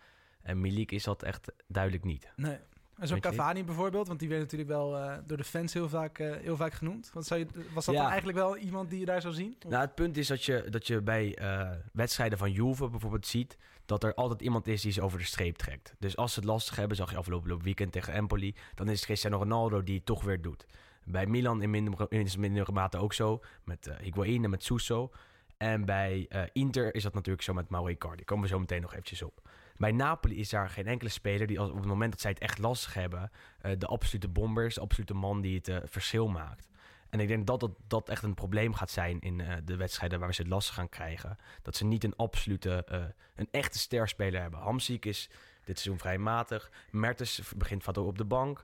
En 0.41 0.62
Milik 0.62 0.91
is 0.91 1.03
dat 1.03 1.24
echt 1.24 1.51
duidelijk 1.67 2.03
niet. 2.03 2.31
Nee. 2.36 2.60
En 3.00 3.08
zo'n 3.08 3.15
je. 3.15 3.22
Cavani 3.22 3.63
bijvoorbeeld, 3.63 4.08
want 4.08 4.20
die 4.20 4.29
werd 4.29 4.41
natuurlijk 4.41 4.70
wel 4.70 4.98
eh, 4.98 5.18
door 5.25 5.38
de 5.38 5.44
fans 5.44 5.74
heel 5.74 5.89
vaak, 5.89 6.20
eh, 6.20 6.36
heel 6.41 6.56
vaak 6.56 6.74
genoemd. 6.74 7.10
Want 7.13 7.25
zou 7.25 7.39
je, 7.39 7.48
was 7.74 7.86
dat 7.86 7.94
Ja. 7.96 8.00
dan 8.01 8.10
eigenlijk 8.10 8.39
wel 8.39 8.58
iemand 8.58 8.89
die 8.89 9.00
je 9.00 9.06
daar 9.06 9.22
zou 9.22 9.34
zien? 9.34 9.56
Of- 9.65 9.72
Nou, 9.72 9.82
het 9.84 9.96
punt 9.96 10.18
is 10.18 10.27
dat 10.27 10.44
je, 10.44 10.65
dat 10.70 10.88
je 10.88 11.01
bij 11.01 11.36
eh, 11.36 11.70
wedstrijden 11.94 12.38
van 12.38 12.51
Juve 12.51 12.89
bijvoorbeeld 12.89 13.27
ziet... 13.27 13.58
dat 13.86 14.03
er 14.03 14.13
altijd 14.13 14.41
iemand 14.41 14.68
is 14.68 14.82
die 14.82 14.91
ze 14.91 15.01
over 15.01 15.18
de 15.20 15.25
streep 15.25 15.56
trekt. 15.58 15.94
Dus 16.00 16.18
als 16.18 16.34
ze 16.34 16.39
het 16.39 16.48
lastig 16.50 16.75
hebben, 16.75 16.98
zag 16.98 17.12
je 17.12 17.18
afgelopen 17.18 17.62
weekend 17.63 17.91
tegen 17.91 18.13
Empoli... 18.13 18.56
dan 18.75 18.88
is 18.89 18.96
het 18.96 19.06
Cristiano 19.06 19.38
Ronaldo 19.38 19.84
die 19.84 19.96
het 19.96 20.06
toch 20.06 20.24
weer 20.24 20.41
doet. 20.41 20.65
Bij 21.03 21.25
Milan 21.25 21.62
in 21.62 21.70
minder, 21.70 22.06
in 22.12 22.27
mindere 22.39 22.72
mate 22.72 22.98
ook 22.98 23.13
zo, 23.13 23.39
met 23.63 23.88
eh 23.88 23.96
Higuain 23.98 24.44
en 24.44 24.50
met 24.50 24.63
Suso. 24.63 25.12
En 25.58 25.86
bij 25.86 26.27
Inter 26.53 26.96
is 26.96 27.03
dat 27.03 27.13
natuurlijk 27.13 27.44
zo 27.44 27.53
met 27.53 27.70
Mauro 27.70 27.88
Icardi. 27.88 28.15
Daar 28.15 28.25
komen 28.25 28.44
we 28.44 28.50
zo 28.50 28.60
meteen 28.60 28.82
nog 28.82 28.91
eventjes 28.91 29.22
op. 29.22 29.50
Bij 29.80 29.92
Napoli 29.92 30.40
is 30.40 30.50
daar 30.50 30.70
geen 30.70 30.88
enkele 30.88 31.10
speler 31.10 31.48
die 31.48 31.62
op 31.62 31.76
het 31.76 31.86
moment 31.86 32.12
dat 32.12 32.22
zij 32.22 32.32
het 32.32 32.40
echt 32.40 32.58
lastig 32.58 32.94
hebben... 32.94 33.32
eh, 33.62 33.72
de 33.78 33.86
absolute 33.86 34.28
bomber 34.28 34.66
is, 34.66 34.74
de 34.74 34.82
absolute 34.82 35.14
man 35.14 35.42
die 35.42 35.58
het 35.58 35.68
eh, 35.68 35.78
verschil 35.84 36.28
maakt. 36.28 36.70
En 37.10 37.20
ik 37.20 37.28
denk 37.28 37.48
dat 37.48 37.60
dat, 37.60 37.72
dat 37.88 38.10
echt 38.10 38.24
een 38.24 38.34
probleem 38.34 38.74
gaat 38.74 38.92
zijn 38.92 39.20
in 39.20 39.42
eh, 39.42 39.56
de 39.64 39.76
wedstrijden 39.76 40.20
waar 40.20 40.28
we 40.28 40.34
ze 40.34 40.42
het 40.42 40.52
lastig 40.52 40.76
gaan 40.76 40.90
krijgen. 40.90 41.38
Dat 41.62 41.76
ze 41.76 41.86
niet 41.86 42.04
een 42.04 42.16
absolute, 42.16 42.86
een 43.36 43.48
echte 43.52 43.80
sterspeler 43.80 44.42
hebben. 44.42 44.60
Hamziek 44.60 45.06
is 45.06 45.30
dit 45.64 45.80
seizoen 45.80 46.00
vrij 46.00 46.18
matig. 46.18 46.72
Mertens 46.92 47.54
begint 47.56 47.98
ook 47.98 48.08
op 48.08 48.18
de 48.18 48.26
bank. 48.26 48.64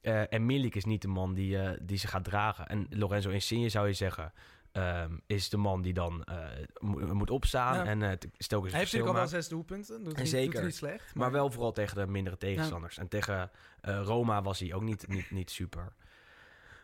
En 0.00 0.46
Milik 0.46 0.74
is 0.74 0.84
niet 0.84 1.02
de 1.02 1.08
man 1.08 1.34
die, 1.34 1.58
die 1.82 1.98
ze 1.98 2.06
gaat 2.06 2.24
dragen. 2.24 2.68
En 2.68 2.86
Lorenzo 2.90 3.30
Insigne 3.30 3.68
zou 3.68 3.86
je 3.86 3.92
zeggen... 3.92 4.32
ehm, 4.76 5.16
is 5.26 5.48
de 5.48 5.56
man 5.56 5.82
die 5.82 5.92
dan 5.92 6.24
eh, 6.24 6.36
mo- 6.78 7.14
moet 7.14 7.30
opstaan 7.30 7.74
Ja. 7.76 7.84
en 7.84 8.00
uh, 8.00 8.10
stelkens 8.38 8.72
Hij 8.72 8.80
heeft 8.80 8.92
natuurlijk 8.92 9.06
al 9.08 9.14
wel 9.14 9.26
zes 9.26 9.48
doelpunten. 9.48 10.04
Doet 10.04 10.14
En 10.14 10.20
niet, 10.22 10.30
zeker. 10.30 10.52
Doet 10.54 10.62
niet 10.64 10.74
slecht. 10.74 11.14
Maar 11.14 11.30
wel 11.32 11.50
vooral 11.50 11.72
tegen 11.72 11.96
de 11.96 12.06
mindere 12.06 12.36
tegenstanders. 12.36 12.98
En 12.98 13.08
tegen 13.08 13.50
eh, 13.80 14.00
Roma 14.04 14.42
was 14.42 14.58
hij 14.60 14.74
ook 14.74 14.82
niet, 14.82 15.08
niet, 15.08 15.30
niet 15.30 15.50
super. 15.50 15.92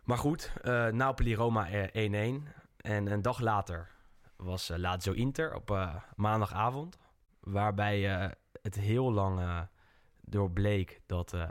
Maar 0.04 0.18
goed, 0.18 0.52
eh, 0.62 0.86
Napoli-Roma 0.86 1.68
eh, 1.68 2.38
1-1. 2.40 2.48
En 2.76 3.06
een 3.12 3.22
dag 3.22 3.40
later 3.40 3.88
was 4.36 4.70
eh, 4.70 4.78
Lazio 4.78 5.12
Inter 5.12 5.54
op 5.54 5.70
eh, 5.70 5.94
maandagavond. 6.16 6.98
Waarbij 7.40 8.16
eh, 8.20 8.30
het 8.62 8.74
heel 8.74 9.12
lang 9.12 9.40
eh, 9.40 9.60
door 10.20 10.50
bleek 10.50 11.00
dat 11.06 11.32
eh, 11.32 11.48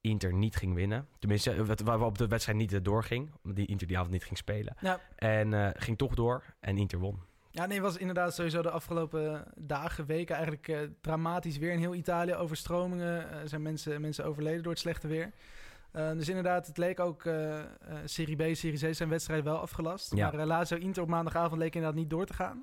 Inter 0.00 0.34
niet 0.34 0.56
ging 0.56 0.74
winnen. 0.74 1.08
Tenminste, 1.18 1.50
eh, 1.52 1.60
wat- 1.60 1.80
waar 1.80 2.00
op 2.00 2.18
de 2.18 2.26
wedstrijd 2.26 2.58
niet 2.58 2.84
doorging. 2.84 3.30
Omdat 3.42 3.56
die 3.56 3.66
Inter 3.66 3.86
die 3.86 3.96
avond 3.96 4.12
niet 4.12 4.24
ging 4.24 4.38
spelen. 4.38 4.76
Ja. 4.80 5.00
En 5.16 5.54
eh, 5.54 5.68
ging 5.72 5.98
toch 5.98 6.14
door 6.14 6.44
en 6.60 6.78
Inter 6.78 6.98
won. 6.98 7.18
Ja, 7.50 7.66
nee, 7.66 7.80
was 7.80 7.96
inderdaad 7.96 8.34
sowieso 8.34 8.62
de 8.62 8.70
afgelopen 8.70 9.44
dagen, 9.56 10.06
weken 10.06 10.34
eigenlijk 10.34 10.68
eh, 10.68 10.78
dramatisch 11.00 11.58
weer 11.58 11.72
in 11.72 11.78
heel 11.78 11.94
Italië. 11.94 12.34
Overstromingen, 12.34 13.30
er 13.30 13.48
zijn 13.48 13.62
mensen, 13.62 14.00
mensen 14.00 14.24
overleden 14.24 14.62
door 14.62 14.72
het 14.72 14.80
slechte 14.80 15.08
weer. 15.08 15.32
Dus 15.92 16.28
inderdaad, 16.28 16.66
het 16.66 16.76
leek 16.76 17.00
ook 17.00 17.22
Serie 18.04 18.36
B, 18.36 18.56
Serie 18.56 18.88
C 18.90 18.94
zijn 18.94 19.08
wedstrijd 19.08 19.44
wel 19.44 19.58
afgelast. 19.58 20.14
Ja. 20.14 20.30
Maar 20.30 20.46
Lazio 20.46 20.76
Inter 20.76 21.02
op 21.02 21.08
maandagavond 21.08 21.60
leek 21.60 21.74
inderdaad 21.74 21.98
niet 22.00 22.10
door 22.10 22.26
te 22.26 22.32
gaan. 22.34 22.62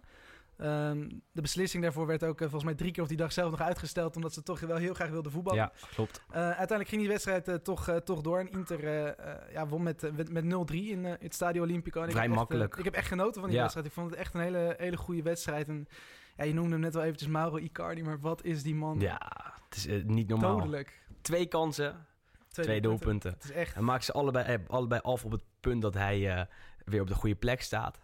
Ehm, 0.58 1.10
de 1.32 1.42
beslissing 1.42 1.84
daarvoor 1.84 2.08
werd 2.08 2.24
ook 2.24 2.36
eh, 2.36 2.42
volgens 2.42 2.64
mij 2.64 2.76
drie 2.76 2.92
keer 2.92 3.04
op 3.04 3.10
die 3.10 3.18
dag 3.18 3.32
zelf 3.34 3.52
nog 3.52 3.62
uitgesteld, 3.62 4.16
omdat 4.16 4.34
ze 4.34 4.44
toch 4.44 4.60
wel 4.60 4.78
heel 4.78 4.94
graag 4.94 5.10
wilden 5.10 5.32
voetballen. 5.32 5.60
Ja, 5.60 5.72
klopt. 5.94 6.22
Uh, 6.30 6.36
uiteindelijk 6.36 6.90
ging 6.90 7.02
die 7.02 7.10
wedstrijd 7.10 7.48
uh, 7.48 7.56
toch, 7.56 7.90
uh, 7.90 7.96
toch 7.96 8.22
door. 8.22 8.40
En 8.40 8.50
Inter 8.52 8.84
uh, 8.84 9.54
ja, 9.54 9.68
won 9.68 9.84
met, 9.84 10.32
met 10.32 10.44
0-3 10.44 10.76
in 10.76 11.06
het 11.06 11.34
Stadio 11.34 11.62
Olimpico. 11.62 12.02
En 12.02 12.12
Vrij 12.12 12.24
ik 12.24 12.30
heb 12.30 12.38
makkelijk. 12.38 12.70
Echt, 12.70 12.80
ik 12.80 12.86
heb 12.86 12.94
echt 12.94 13.08
genoten 13.08 13.34
van 13.42 13.44
die 13.44 13.54
Ja. 13.54 13.60
wedstrijd. 13.60 13.88
Ik 13.88 13.94
vond 13.94 14.10
het 14.10 14.20
echt 14.20 14.34
een 14.34 14.42
hele, 14.42 14.76
hele 14.78 14.98
goede 14.98 15.22
wedstrijd. 15.22 15.68
En 15.68 15.88
ja, 16.38 16.44
je 16.44 16.54
noemde 16.54 16.72
hem 16.72 16.80
net 16.80 16.94
wel 16.94 17.04
eventjes 17.04 17.30
Mauro 17.30 17.58
Icardi. 17.58 18.04
Maar 18.04 18.20
wat 18.20 18.44
is 18.44 18.64
die 18.64 18.76
man 18.76 19.00
Ja, 19.00 19.18
het 19.70 19.76
is 19.78 19.86
eh, 19.88 20.04
niet 20.04 20.28
normaal. 20.28 20.58
dodelijk. 20.58 21.04
Twee 21.22 21.46
kansen, 21.46 22.06
twee, 22.48 22.82
doelpunten. 22.82 23.32
Het 23.32 23.44
is 23.44 23.52
echt... 23.52 23.76
En 23.76 23.84
maakt 23.84 24.04
ze 24.04 24.12
allebei, 24.14 24.46
eh, 24.46 24.60
allebei 24.68 25.02
af 25.04 25.26
op 25.26 25.32
het 25.32 25.44
punt 25.60 25.82
dat 25.82 25.94
hij 25.94 26.36
eh, 26.36 26.46
weer 26.86 27.02
op 27.02 27.08
de 27.08 27.14
goede 27.16 27.36
plek 27.36 27.62
staat. 27.62 28.00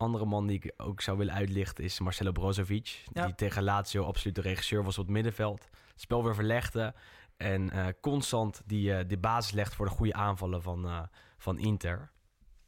Andere 0.00 0.24
man 0.24 0.46
die 0.46 0.56
ik 0.62 0.72
ook 0.76 1.00
zou 1.00 1.18
willen 1.18 1.34
uitlichten 1.34 1.84
is 1.84 2.00
Marcelo 2.00 2.32
Brozovic. 2.32 3.02
Ja. 3.12 3.24
Die 3.24 3.34
tegen 3.34 3.62
Lazio 3.62 4.04
absoluut 4.04 4.34
de 4.34 4.40
regisseur 4.40 4.84
was 4.84 4.98
op 4.98 5.04
het 5.04 5.12
middenveld. 5.14 5.68
Het 5.92 6.00
spel 6.00 6.24
weer 6.24 6.34
verlegde. 6.34 6.94
En 7.36 7.70
eh, 7.70 7.86
constant 8.00 8.62
die, 8.66 8.94
eh, 8.94 9.08
de 9.08 9.18
basis 9.18 9.52
legt 9.52 9.74
voor 9.74 9.86
de 9.86 9.92
goede 9.92 10.12
aanvallen 10.12 10.62
van, 10.62 10.86
eh, 10.86 11.02
van 11.38 11.58
Inter. 11.58 12.10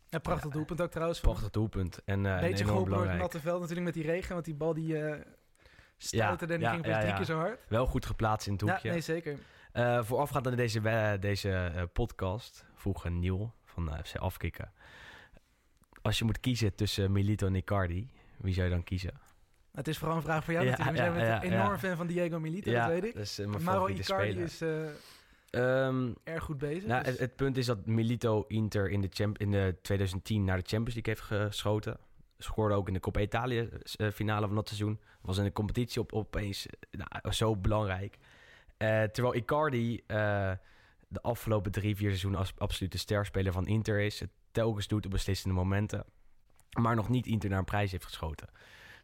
Ja, 0.08 0.18
prachtig 0.18 0.48
Ja. 0.50 0.54
doelpunt 0.56 0.80
ook 0.80 0.90
trouwens. 0.90 1.20
Prachtig 1.20 1.50
doelpunt. 1.50 2.04
En 2.04 2.24
Een 2.24 2.40
beetje 2.40 2.64
enorm 2.64 2.68
geholpen 2.68 2.92
door 2.92 3.06
het 3.06 3.18
natte 3.18 3.40
veld 3.40 3.60
natuurlijk 3.60 3.86
met 3.86 3.94
die 3.94 4.04
regen. 4.12 4.32
Want 4.32 4.44
die 4.44 4.54
bal 4.54 4.74
die 4.74 4.96
uh, 4.98 5.14
stuiterde 5.96 6.52
en 6.52 6.58
die 6.58 6.68
ja, 6.68 6.72
ging 6.74 6.84
pas 6.84 6.92
ja, 6.92 6.98
drie 6.98 7.10
ja. 7.10 7.16
keer 7.16 7.24
zo 7.26 7.38
hard. 7.38 7.60
Wel 7.68 7.86
goed 7.86 8.06
geplaatst 8.06 8.46
in 8.46 8.52
het 8.52 8.62
Ja, 8.62 8.70
hoekje. 8.70 8.90
nee, 8.90 9.00
zeker. 9.00 9.38
Voorafgaand 10.04 10.46
aan 10.46 10.56
deze, 10.56 11.16
deze 11.20 11.88
podcast 11.92 12.64
vroeg 12.74 13.04
een 13.04 13.18
Niel 13.18 13.54
van 13.64 13.98
FC 14.04 14.16
Afkikken. 14.16 14.72
Als 16.02 16.18
je 16.18 16.24
moet 16.24 16.40
kiezen 16.40 16.74
tussen 16.74 17.12
Milito 17.12 17.46
en 17.46 17.54
Icardi, 17.54 18.08
wie 18.36 18.54
zou 18.54 18.66
je 18.66 18.72
dan 18.72 18.84
kiezen? 18.84 19.12
Het 19.72 19.88
is 19.88 19.98
vooral 19.98 20.16
een 20.16 20.22
vraag 20.22 20.44
voor 20.44 20.52
jou 20.52 20.64
Ja, 20.66 20.70
natuurlijk. 20.70 20.96
We 20.98 21.02
zijn 21.04 21.12
ja, 21.12 21.18
met 21.34 21.42
ja, 21.42 21.48
een 21.48 21.60
enorm 21.62 21.78
fan 21.78 21.96
van 21.96 22.06
Diego 22.06 22.40
Milito, 22.40 22.72
dat 22.72 22.86
weet 22.86 23.04
ik. 23.04 23.14
eh, 23.14 23.36
Mauro 23.46 23.58
favoriete 23.60 24.02
Icardi 24.02 24.30
speler. 24.30 24.44
is 24.44 24.60
eh, 24.60 24.90
Ehm, 25.86 26.12
erg 26.24 26.42
goed 26.44 26.58
bezig. 26.58 26.84
nou, 26.86 27.02
dus- 27.02 27.10
het, 27.12 27.20
het 27.20 27.36
punt 27.36 27.56
is 27.56 27.66
dat 27.66 27.86
Milito 27.86 28.44
Inter 28.48 28.90
in 28.90 29.00
de, 29.00 29.08
champ 29.10 29.38
in 29.38 29.50
de 29.50 29.76
2010 29.82 30.44
naar 30.44 30.56
de 30.56 30.64
Champions 30.66 30.94
League 30.94 31.14
heeft 31.14 31.48
geschoten. 31.50 31.96
Scoorde 32.38 32.74
ook 32.74 32.88
in 32.88 32.94
de 32.94 33.00
Coppa 33.00 33.20
Italia 33.20 33.66
eh, 33.96 34.10
finale 34.10 34.46
van 34.46 34.54
dat 34.54 34.68
seizoen. 34.68 35.00
Was 35.20 35.38
in 35.38 35.44
de 35.44 35.52
competitie 35.52 36.00
op, 36.00 36.12
opeens 36.12 36.66
nou, 36.90 37.34
zo 37.34 37.56
belangrijk. 37.56 38.18
Terwijl 39.12 39.34
Icardi 39.34 40.02
de 41.08 41.20
afgelopen 41.22 41.72
drie, 41.72 41.96
vier 41.96 42.08
seizoenen 42.08 42.38
als 42.38 42.52
absolute 42.58 42.98
sterspeler 42.98 43.52
van 43.52 43.66
Inter 43.66 44.00
is. 44.00 44.20
Het 44.20 44.30
telkens 44.52 44.88
doet 44.88 45.04
op 45.04 45.10
beslissende 45.10 45.54
momenten. 45.54 46.04
Maar 46.80 46.94
nog 46.94 47.08
niet 47.08 47.26
Inter 47.26 47.50
naar 47.50 47.58
een 47.58 47.64
prijs 47.64 47.90
heeft 47.90 48.04
geschoten. 48.04 48.48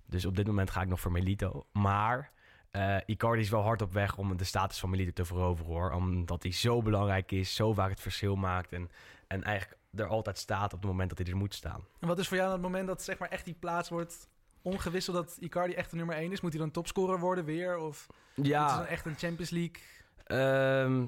Dus 0.07 0.25
op 0.25 0.37
dit 0.37 0.47
moment 0.47 0.71
ga 0.71 0.83
ik 0.83 0.89
nog 0.89 1.01
voor 1.01 1.13
Melito. 1.13 1.67
Maar 1.73 2.33
eh, 2.71 2.97
Icardi 3.07 3.41
is 3.41 3.51
wel 3.51 3.63
hard 3.63 3.83
op 3.83 3.93
weg 3.93 4.17
om 4.17 4.37
de 4.37 4.45
status 4.45 4.79
van 4.79 4.91
Melito 4.91 5.13
te 5.13 5.25
veroveren 5.25 5.73
hoor. 5.73 5.91
Omdat 5.91 6.43
hij 6.43 6.53
zo 6.53 6.83
belangrijk 6.83 7.33
is, 7.33 7.55
zo 7.55 7.73
vaak 7.73 7.91
het 7.91 8.01
verschil 8.01 8.37
maakt. 8.37 8.73
En, 8.73 8.91
en 9.27 9.43
eigenlijk 9.43 9.81
er 9.95 10.07
altijd 10.07 10.39
staat 10.39 10.73
op 10.73 10.81
het 10.81 10.91
moment 10.91 11.09
dat 11.09 11.19
hij 11.19 11.27
er 11.27 11.37
moet 11.37 11.55
staan. 11.55 11.85
En 11.99 12.09
wat 12.09 12.19
is 12.19 12.29
voor 12.29 12.37
jou 12.37 12.53
het 12.53 12.61
moment 12.61 12.87
dat 12.87 13.03
zeg 13.03 13.19
maar 13.19 13.29
echt 13.29 13.45
die 13.45 13.57
plaats 13.59 13.89
wordt 13.89 14.29
omgewisseld 14.63 15.17
dat 15.17 15.37
Icardi 15.41 15.73
echt 15.73 15.91
de 15.91 15.97
nummer 15.97 16.17
1 16.17 16.33
is? 16.33 16.41
Moet 16.41 16.53
hij 16.53 16.61
dan 16.61 16.71
topscorer 16.71 17.21
worden 17.21 17.45
weer? 17.45 17.79
Of 17.79 18.07
is 18.35 18.49
het 18.49 18.69
dan 18.69 18.87
echt 18.87 19.07
een 19.07 19.17
Champions 19.17 19.51
League? 19.51 19.83
Ehm, 20.25 21.07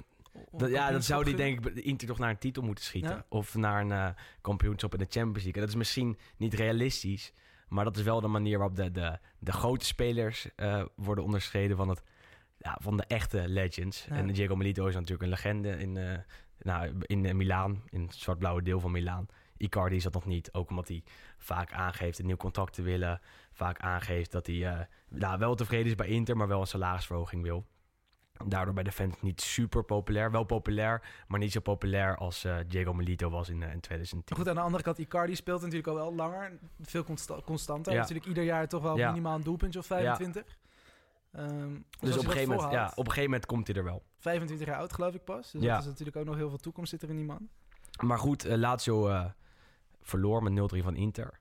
dat, 0.51 0.71
ja, 0.71 0.91
dan 0.91 1.03
zou 1.03 1.25
die 1.25 1.35
denk 1.35 1.67
ik 1.67 1.75
Inter 1.75 2.09
toch 2.09 2.19
naar 2.19 2.31
een 2.31 2.39
titel 2.39 2.63
moeten 2.63 2.85
schieten. 2.85 3.11
Ja. 3.11 3.27
Of 3.29 3.55
naar 3.55 3.81
een 3.81 3.93
eh, 3.93 4.09
kampioenschap 4.41 4.93
in 4.93 4.99
de 4.99 5.07
Champions 5.09 5.43
League. 5.43 5.55
En 5.55 5.61
dat 5.61 5.69
is 5.69 5.75
misschien 5.75 6.19
niet 6.37 6.55
realistisch. 6.55 7.33
Maar 7.69 7.85
dat 7.85 7.97
is 7.97 8.03
wel 8.03 8.21
de 8.21 8.29
manier 8.29 8.59
waarop 8.59 8.77
de, 8.77 8.91
de, 8.91 9.19
de 9.39 9.53
grote 9.53 9.85
spelers 9.85 10.49
eh, 10.57 10.85
worden 10.97 11.25
onderscheiden 11.25 11.77
van, 11.77 11.89
het, 11.89 12.03
ja, 12.59 12.79
van 12.81 12.97
de 12.97 13.05
echte 13.05 13.49
legends. 13.49 14.05
Ja. 14.05 14.15
En 14.17 14.27
Diego 14.27 14.57
Milito 14.57 14.87
is 14.87 14.95
natuurlijk 14.95 15.23
een 15.23 15.29
legende 15.29 15.71
in, 15.71 15.97
eh 15.97 16.19
nou, 16.59 16.95
in 17.01 17.37
Milaan. 17.37 17.83
In 17.89 18.03
het 18.03 18.15
zwart-blauwe 18.15 18.63
deel 18.63 18.81
van 18.81 18.91
Milaan. 18.91 19.27
Icardi 19.57 19.97
is 19.97 20.03
dat 20.03 20.13
nog 20.13 20.27
niet. 20.27 20.53
Ook 20.53 20.71
omdat 20.71 20.89
hij 20.89 21.03
vaak 21.39 21.73
aangeeft 21.73 22.19
een 22.19 22.27
nieuw 22.27 22.37
contract 22.37 22.73
te 22.73 22.83
willen. 22.83 23.21
Vaak 23.53 23.79
aangeeft 23.79 24.33
dat 24.33 24.47
hij 24.47 24.89
nou, 25.09 25.39
wel 25.39 25.55
tevreden 25.55 25.87
is 25.87 25.95
bij 25.95 26.09
Inter, 26.09 26.37
maar 26.37 26.49
wel 26.49 26.61
een 26.61 26.67
salarisverhoging 26.67 27.43
wil. 27.43 27.67
Daardoor 28.47 28.75
bij 28.75 28.83
de 28.83 28.93
fans 28.93 29.15
niet 29.21 29.41
super 29.41 29.85
populair. 29.85 30.31
Wel 30.31 30.45
populair, 30.45 31.03
maar 31.29 31.39
niet 31.39 31.53
zo 31.53 31.61
populair 31.61 32.17
als 32.17 32.45
eh, 32.45 32.57
Diego 32.67 32.93
Milito 32.93 33.31
was 33.31 33.49
in, 33.49 33.63
eh, 33.63 33.73
in 33.73 33.81
2010. 33.81 34.37
Goed, 34.37 34.49
aan 34.49 34.55
de 34.55 34.61
andere 34.61 34.83
kant, 34.83 34.99
Icardi 34.99 35.35
speelt 35.35 35.61
natuurlijk 35.61 35.89
al 35.89 35.95
wel 35.95 36.15
langer. 36.15 36.59
Veel 36.81 37.05
consta 37.05 37.37
constanter. 37.45 37.93
Ja. 37.93 37.99
Natuurlijk 37.99 38.27
ieder 38.27 38.45
jaar 38.45 38.69
toch 38.69 38.83
wel 38.83 38.97
Ja. 38.97 39.09
minimaal 39.09 39.35
een 39.35 39.43
doelpuntje 39.43 39.79
of 39.79 39.87
25. 39.87 40.59
Ehm, 41.33 41.75
dus 42.01 42.17
op 42.17 42.25
een, 42.25 42.31
gegeven 42.31 42.55
moment, 42.55 42.73
ja, 42.73 42.85
op 42.87 42.97
een 42.99 43.05
gegeven 43.05 43.23
moment 43.23 43.47
komt 43.47 43.67
hij 43.67 43.77
er 43.77 43.85
wel. 43.85 44.03
25 44.19 44.67
jaar 44.67 44.77
oud 44.79 44.93
geloof 44.93 45.15
ik 45.15 45.25
pas. 45.25 45.51
Dus 45.51 45.63
dat 45.63 45.81
is 45.81 45.87
natuurlijk 45.87 46.17
ook 46.17 46.25
nog 46.25 46.37
heel 46.37 46.49
veel 46.49 46.59
toekomst 46.59 46.91
zit 46.91 47.03
er 47.03 47.09
in 47.09 47.17
die 47.17 47.25
man. 47.25 47.49
Maar 48.05 48.19
goed, 48.19 48.45
eh, 48.45 48.57
Lazio 48.57 49.31
verloor 50.01 50.43
met 50.43 50.53
0-3 50.53 50.83
van 50.83 50.97
Inter. 50.97 51.39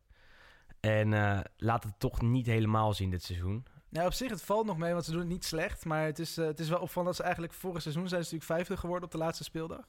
En 0.80 1.10
laat 1.58 1.84
het 1.84 1.94
toch 2.00 2.22
niet 2.22 2.46
helemaal 2.46 2.94
zien 2.94 3.10
dit 3.10 3.24
seizoen. 3.24 3.66
Ja, 3.90 4.06
op 4.06 4.14
zich, 4.14 4.30
het 4.30 4.44
valt 4.44 4.66
nog 4.66 4.78
mee, 4.78 4.94
want 4.94 5.06
ze 5.06 5.12
doen 5.12 5.20
het 5.20 5.30
niet 5.30 5.46
slecht. 5.46 5.86
Maar 5.86 6.06
het 6.06 6.20
is, 6.20 6.38
eh, 6.38 6.46
het 6.46 6.60
is 6.60 6.70
wel 6.70 6.80
opvallend 6.80 7.08
dat 7.08 7.16
ze 7.16 7.24
eigenlijk 7.24 7.54
vorig 7.54 7.82
seizoen 7.82 8.08
zijn 8.08 8.24
ze 8.24 8.34
natuurlijk 8.34 8.60
vijfde 8.60 8.78
geworden 8.78 9.06
op 9.06 9.12
de 9.12 9.18
laatste 9.18 9.44
speeldag. 9.44 9.88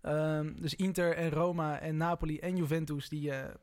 Ehm, 0.00 0.52
dus 0.60 0.74
Inter 0.74 1.16
en 1.16 1.30
Roma 1.30 1.80
en 1.80 1.96
Napoli 1.96 2.38
en 2.38 2.56
Juventus, 2.56 3.08
die 3.08 3.30
eh, 3.30 3.54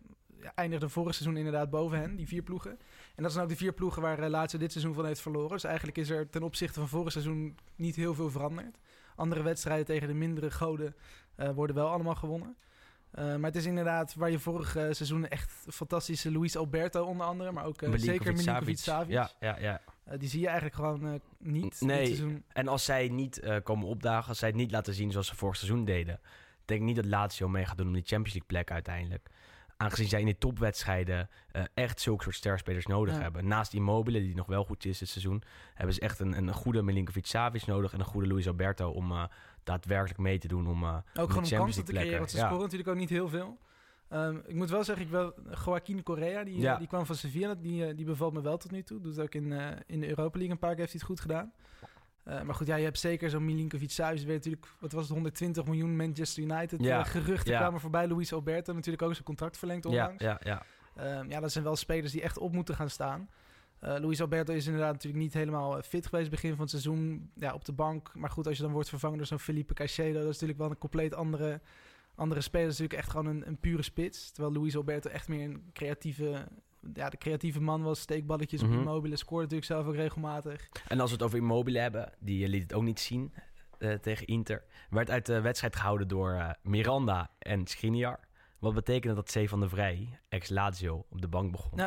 ja, 0.41 0.51
eindigden 0.55 0.89
vorig 0.89 1.15
seizoen 1.15 1.37
inderdaad 1.37 1.69
boven 1.69 1.99
hen, 1.99 2.15
die 2.15 2.27
vier 2.27 2.41
ploegen. 2.41 2.79
En 3.15 3.23
dat 3.23 3.31
zijn 3.31 3.43
ook 3.43 3.49
de 3.49 3.55
vier 3.55 3.73
ploegen 3.73 4.01
waar 4.01 4.23
uh, 4.23 4.29
Lazio 4.29 4.59
dit 4.59 4.71
seizoen 4.71 4.93
van 4.93 5.05
heeft 5.05 5.21
verloren. 5.21 5.49
Dus 5.49 5.63
eigenlijk 5.63 5.97
is 5.97 6.09
er 6.09 6.29
ten 6.29 6.43
opzichte 6.43 6.79
van 6.79 6.89
vorig 6.89 7.11
seizoen 7.11 7.57
niet 7.75 7.95
heel 7.95 8.13
veel 8.13 8.29
veranderd. 8.29 8.77
Andere 9.15 9.41
wedstrijden 9.41 9.85
tegen 9.85 10.07
de 10.07 10.13
mindere 10.13 10.51
goden 10.51 10.95
eh, 11.35 11.49
worden 11.49 11.75
wel 11.75 11.89
allemaal 11.89 12.15
gewonnen. 12.15 12.55
Uh, 13.19 13.23
maar 13.35 13.43
het 13.43 13.55
is 13.55 13.65
inderdaad 13.65 14.15
waar 14.15 14.31
je 14.31 14.39
vorig 14.39 14.75
uh, 14.77 14.83
seizoen 14.83 15.27
echt 15.27 15.51
fantastische 15.69 16.31
Luis 16.31 16.57
Alberto 16.57 17.03
onder 17.05 17.25
andere, 17.25 17.51
maar 17.51 17.65
ook 17.65 17.81
uh, 17.81 17.93
zeker 17.95 18.33
Milinkovic 18.33 18.77
Savic. 18.77 19.11
Ja, 19.11 19.29
ja, 19.39 19.57
ja. 19.59 19.81
Eh, 20.03 20.19
die 20.19 20.29
zie 20.29 20.39
je 20.39 20.45
eigenlijk 20.45 20.75
gewoon 20.75 21.07
eh, 21.07 21.19
niet 21.37 21.81
Nee. 21.81 21.97
dit 21.97 22.07
seizoen. 22.17 22.43
En 22.53 22.67
als 22.67 22.85
zij 22.85 23.07
niet 23.07 23.39
eh, 23.39 23.55
komen 23.63 23.87
opdagen, 23.87 24.29
als 24.29 24.39
zij 24.39 24.47
het 24.47 24.57
niet 24.57 24.71
laten 24.71 24.93
zien 24.93 25.11
zoals 25.11 25.27
ze 25.27 25.35
vorig 25.35 25.55
seizoen 25.55 25.85
deden, 25.85 26.19
denk 26.65 26.79
ik 26.79 26.85
niet 26.85 26.95
dat 26.95 27.05
Lazio 27.05 27.47
mee 27.47 27.65
gaat 27.65 27.77
doen 27.77 27.87
om 27.87 27.93
die 27.93 28.01
Champions 28.05 28.33
League 28.33 28.47
plek 28.47 28.71
uiteindelijk. 28.71 29.27
Aangezien 29.77 30.07
zij 30.07 30.19
in 30.19 30.25
de 30.25 30.37
topwedstrijden 30.37 31.29
eh, 31.51 31.63
echt 31.73 32.01
zulke 32.01 32.23
soort 32.23 32.35
sterspelers 32.35 32.85
nodig 32.85 33.15
Ja. 33.15 33.21
hebben. 33.21 33.47
Naast 33.47 33.73
Immobile, 33.73 34.19
die 34.19 34.35
nog 34.35 34.47
wel 34.47 34.63
goed 34.63 34.85
is 34.85 34.97
dit 34.97 35.09
seizoen, 35.09 35.43
hebben 35.73 35.95
ze 35.95 36.01
echt 36.01 36.19
een, 36.19 36.37
een 36.37 36.53
goede 36.53 36.81
Milinkovic-Savic 36.81 37.65
nodig 37.65 37.93
en 37.93 37.99
een 37.99 38.05
goede 38.05 38.27
Luis 38.27 38.47
Alberto 38.47 38.89
om 38.89 39.11
eh, 39.11 39.23
daadwerkelijk 39.65 40.19
mee 40.19 40.37
te 40.39 40.47
doen 40.47 40.67
om 40.67 40.83
eh, 40.83 40.95
Ook 40.95 41.29
gewoon 41.29 41.43
om 41.43 41.49
kansen 41.49 41.85
te 41.85 41.91
creëren, 41.93 42.17
want 42.19 42.31
ze 42.31 42.37
scoren 42.37 42.59
natuurlijk 42.61 42.89
ook 42.89 42.95
niet 42.95 43.09
heel 43.09 43.29
veel. 43.29 43.57
Ehm, 44.09 44.37
ik 44.45 44.55
moet 44.55 44.69
wel 44.69 44.83
zeggen, 44.83 45.05
ik 45.05 45.11
wel, 45.11 45.33
Joaquin 45.65 46.03
Correa, 46.03 46.43
die, 46.43 46.59
Ja. 46.59 46.71
eh, 46.73 46.77
die 46.79 46.87
kwam 46.87 47.05
van 47.05 47.15
Sevilla, 47.15 47.55
die, 47.55 47.85
eh, 47.85 47.95
die 47.95 48.05
bevalt 48.05 48.33
me 48.33 48.41
wel 48.41 48.57
tot 48.57 48.71
nu 48.71 48.83
toe. 48.83 49.01
Doet 49.01 49.19
ook 49.19 49.33
in, 49.35 49.51
in 49.87 49.99
de 49.99 50.07
Europa 50.09 50.37
League 50.37 50.49
een 50.53 50.59
paar 50.59 50.69
keer 50.75 50.79
heeft 50.79 50.91
hij 50.91 50.99
het 51.01 51.09
goed 51.09 51.19
gedaan. 51.19 51.53
Maar 52.45 52.55
goed, 52.55 52.67
ja, 52.67 52.75
je 52.75 52.83
hebt 52.83 52.99
zeker 52.99 53.29
zo'n 53.29 53.45
Milinkovic 53.45 53.89
Savic. 53.91 54.25
Weet 54.25 54.35
natuurlijk, 54.35 54.65
wat 54.79 54.91
was 54.91 55.03
het, 55.03 55.11
120 55.11 55.65
miljoen 55.65 55.95
Manchester 55.95 56.43
United. 56.43 56.81
Ja. 56.83 57.03
geruchten 57.03 57.51
Ja. 57.51 57.59
kwamen 57.59 57.79
voorbij. 57.79 58.07
Luis 58.07 58.33
Alberto 58.33 58.73
natuurlijk 58.73 59.03
ook 59.03 59.11
zijn 59.13 59.23
contract 59.23 59.57
verlengd 59.57 59.83
Ja, 59.83 59.89
onlangs. 59.89 60.23
ja, 60.23 60.39
ja. 60.43 60.63
Ehm, 60.95 61.29
ja, 61.29 61.39
dat 61.39 61.51
zijn 61.51 61.63
wel 61.63 61.75
spelers 61.75 62.11
die 62.11 62.21
echt 62.21 62.37
op 62.37 62.51
moeten 62.53 62.75
gaan 62.75 62.89
staan. 62.89 63.29
Eh 63.85 63.99
Luis 63.99 64.21
Alberto 64.21 64.53
is 64.53 64.65
inderdaad 64.65 64.93
natuurlijk 64.93 65.23
niet 65.23 65.33
helemaal 65.33 65.77
eh, 65.77 65.83
fit 65.83 66.07
geweest 66.07 66.29
begin 66.29 66.49
van 66.49 66.59
het 66.59 66.69
seizoen. 66.69 67.29
Ja, 67.35 67.53
op 67.53 67.65
de 67.65 67.73
bank. 67.73 68.11
Maar 68.15 68.29
goed, 68.29 68.47
als 68.47 68.57
je 68.57 68.63
dan 68.63 68.71
wordt 68.71 68.89
vervangen 68.89 69.17
door 69.17 69.27
zo'n 69.27 69.39
Felipe 69.39 69.73
Caicedo... 69.73 70.13
dat 70.13 70.21
is 70.21 70.33
natuurlijk 70.33 70.59
wel 70.59 70.69
een 70.69 70.77
compleet 70.77 71.13
andere, 71.13 71.61
andere 72.15 72.41
speler. 72.41 72.65
Dat 72.65 72.73
is 72.73 72.79
natuurlijk 72.79 73.07
echt 73.07 73.17
gewoon 73.17 73.35
een, 73.35 73.47
een 73.47 73.59
pure 73.59 73.81
spits. 73.81 74.31
Terwijl 74.31 74.55
Luis 74.55 74.75
Alberto 74.75 75.09
echt 75.09 75.27
meer 75.27 75.49
een 75.49 75.63
creatieve... 75.73 76.47
Ja, 76.93 77.09
de 77.09 77.17
creatieve 77.17 77.61
man 77.61 77.81
was. 77.81 77.99
Steekballetjes 77.99 78.63
op 78.63 78.69
Immobile. 78.69 79.15
Scoort 79.15 79.41
natuurlijk 79.41 79.67
zelf 79.67 79.85
ook 79.85 79.95
regelmatig. 79.95 80.69
En 80.87 80.99
als 80.99 81.09
we 81.09 81.15
het 81.15 81.25
over 81.25 81.37
Immobile 81.37 81.79
hebben, 81.79 82.11
die 82.19 82.43
eh, 82.43 82.49
liet 82.49 82.61
het 82.61 82.73
ook 82.73 82.83
niet 82.83 82.99
zien 82.99 83.33
tegen 84.01 84.27
Inter. 84.27 84.63
Werd 84.89 85.09
uit 85.09 85.25
de 85.25 85.41
wedstrijd 85.41 85.75
gehouden 85.75 86.07
door 86.07 86.55
Miranda 86.61 87.31
en 87.39 87.67
Skriniar. 87.67 88.19
Wat 88.59 88.73
betekende 88.73 89.15
dat 89.15 89.31
C 89.31 89.49
van 89.49 89.59
de 89.59 89.69
Vrij, 89.69 90.19
ex-Lazio, 90.29 91.05
op 91.09 91.21
de 91.21 91.27
bank 91.27 91.51
begon. 91.51 91.79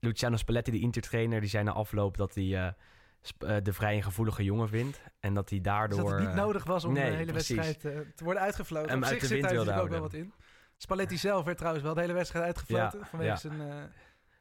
Luciano 0.00 0.36
Spalletti, 0.36 0.70
de 0.70 0.78
Inter-trainer, 0.78 1.40
die 1.40 1.48
zei 1.48 1.64
na 1.64 1.72
afloop 1.72 2.16
dat 2.16 2.34
hij 2.34 2.44
eh, 2.44 2.66
eh, 2.66 3.64
de 3.64 3.72
Vrij 3.72 3.96
een 3.96 4.02
gevoelige 4.02 4.44
jongen 4.44 4.68
vindt. 4.68 5.00
En 5.20 5.34
dat 5.34 5.50
hij 5.50 5.60
daardoor... 5.60 5.98
Dus 5.98 6.08
dat 6.10 6.18
het 6.18 6.28
niet 6.28 6.38
eh, 6.38 6.44
nodig 6.44 6.64
was 6.64 6.84
om 6.84 6.92
nee, 6.92 7.10
de 7.10 7.16
hele 7.16 7.32
precies. 7.32 7.56
wedstrijd 7.56 8.16
te 8.16 8.24
worden 8.24 8.42
uitgefloten. 8.42 8.96
Op 8.96 9.02
uit 9.02 9.12
zich 9.12 9.20
de 9.20 9.26
zit 9.26 9.36
wind 9.36 9.50
wilde 9.50 9.70
natuurlijk 9.70 9.94
ook 9.94 10.00
wel 10.00 10.00
wat 10.00 10.14
in. 10.14 10.32
Spalletti 10.76 11.16
zelf 11.16 11.44
werd 11.44 11.56
trouwens 11.56 11.84
wel 11.84 11.94
de 11.94 12.00
hele 12.00 12.12
wedstrijd 12.12 12.44
uitgefloten. 12.44 12.98
Ja, 12.98 13.06
vanwege 13.06 13.30
ja. 13.30 13.36
zijn 13.36 13.92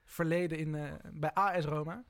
verleden 0.06 0.58
in, 0.58 1.00
bij 1.14 1.34
AS 1.34 1.66
Roma. 1.66 2.04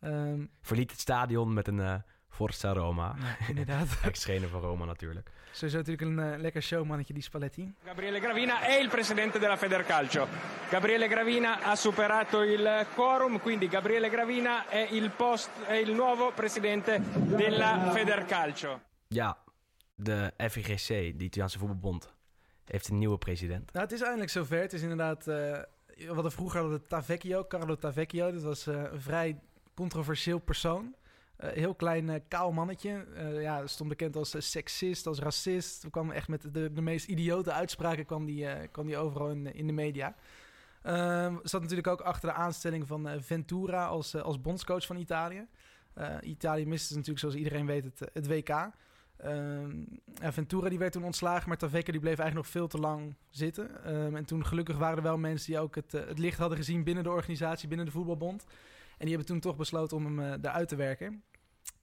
Ehm, 0.00 0.46
Verliet 0.60 0.90
het 0.90 1.00
stadion 1.00 1.52
met 1.52 1.68
een 1.68 2.02
Forza 2.34 2.72
Roma. 2.72 3.14
ja, 3.18 3.46
inderdaad. 3.48 3.88
Ex-trainer 4.10 4.48
van 4.48 4.60
Roma 4.60 4.84
natuurlijk. 4.84 5.30
Sowieso 5.50 5.76
natuurlijk 5.76 6.10
een 6.10 6.32
eh, 6.32 6.40
lekker 6.40 6.62
showmannetje, 6.62 7.12
die 7.12 7.22
Spalletti. 7.22 7.74
Gabriele 7.84 8.20
Gravina 8.20 8.60
è 8.60 8.80
il 8.80 8.88
presidente 8.88 9.38
della 9.38 9.56
Federcalcio. 9.56 10.26
Gabriele 10.70 11.08
Gravina 11.08 11.62
ha 11.62 11.76
superato 11.76 12.42
il 12.42 12.86
quorum, 12.94 13.40
quindi 13.40 13.68
Gabriele 13.68 14.10
Gravina 14.10 14.68
è 14.68 14.88
il, 14.90 15.10
post, 15.10 15.50
è 15.66 15.74
il 15.74 15.92
nuovo 15.92 16.32
presidente 16.32 17.00
della 17.14 17.90
Federcalcio. 17.92 18.80
Ja, 19.08 19.36
de 19.94 20.32
FIGC, 20.36 20.88
de 20.88 21.24
Italiaanse 21.24 21.58
voetbalbond, 21.58 22.14
heeft 22.64 22.88
een 22.88 22.98
nieuwe 22.98 23.18
president. 23.18 23.72
Nou, 23.72 23.84
het 23.84 23.94
is 23.94 24.00
eindelijk 24.02 24.30
zover. 24.30 24.60
Het 24.60 24.72
is 24.72 24.82
inderdaad... 24.82 25.28
eh 25.28 25.62
we 25.96 26.14
hadden 26.14 26.32
vroeger 26.32 26.60
hadden 26.60 26.78
we 26.78 26.86
Tavecchio, 26.86 27.46
Carlo 27.46 27.76
Tavecchio. 27.76 28.32
Dat 28.32 28.42
was 28.42 28.66
eh, 28.66 28.82
een 28.92 29.00
vrij 29.00 29.40
controversieel 29.74 30.38
persoon. 30.38 30.94
Eh, 31.36 31.50
heel 31.50 31.74
klein, 31.74 32.10
eh, 32.10 32.20
kaal 32.28 32.52
mannetje. 32.52 33.04
Eh, 33.14 33.42
ja, 33.42 33.66
stond 33.66 33.88
bekend 33.88 34.16
als 34.16 34.50
seksist, 34.50 35.06
als 35.06 35.18
racist. 35.18 35.82
We 35.82 35.90
kwam 35.90 36.10
echt 36.10 36.28
met 36.28 36.54
de, 36.54 36.72
de 36.72 36.80
meest 36.80 37.08
idiote 37.08 37.52
uitspraken 37.52 38.06
kwam 38.06 38.24
die, 38.24 38.68
kwam 38.68 38.86
die 38.86 38.96
overal 38.96 39.30
in, 39.30 39.66
de 39.66 39.72
media. 39.72 40.14
Ehm 40.82 41.36
zat 41.42 41.60
natuurlijk 41.60 41.88
ook 41.88 42.00
achter 42.00 42.28
de 42.28 42.34
aanstelling 42.34 42.86
van 42.86 43.08
Ventura 43.20 43.86
als, 43.86 44.16
als 44.16 44.40
bondscoach 44.40 44.86
van 44.86 44.96
Italië. 44.96 45.46
Italië 46.20 46.66
miste 46.66 46.92
natuurlijk, 46.92 47.18
zoals 47.18 47.34
iedereen 47.34 47.66
weet, 47.66 47.84
het, 47.84 48.10
het 48.12 48.26
WK. 48.26 48.70
Ehm, 49.16 49.84
Ventura 50.20 50.68
die 50.68 50.78
werd 50.78 50.92
toen 50.92 51.04
ontslagen, 51.04 51.48
maar 51.48 51.58
Tavecchio 51.58 51.92
die 51.92 52.00
bleef 52.00 52.18
eigenlijk 52.18 52.34
nog 52.34 52.56
veel 52.56 52.68
te 52.68 52.78
lang 52.78 53.14
zitten. 53.30 53.84
Ehm, 53.84 54.16
en 54.16 54.24
toen 54.24 54.46
gelukkig 54.46 54.76
waren 54.76 54.96
er 54.96 55.02
wel 55.02 55.18
mensen 55.18 55.52
die 55.52 55.60
ook 55.60 55.74
het, 55.74 55.92
het 55.92 56.18
licht 56.18 56.38
hadden 56.38 56.58
gezien 56.58 56.84
binnen 56.84 57.04
de 57.04 57.10
organisatie, 57.10 57.68
binnen 57.68 57.86
de 57.86 57.92
voetbalbond. 57.92 58.44
En 58.98 59.06
die 59.06 59.08
hebben 59.08 59.26
toen 59.26 59.40
toch 59.40 59.56
besloten 59.56 59.96
om 59.96 60.04
hem 60.04 60.20
eh 60.20 60.50
eruit 60.50 60.68
te 60.68 60.76
werken. 60.76 61.22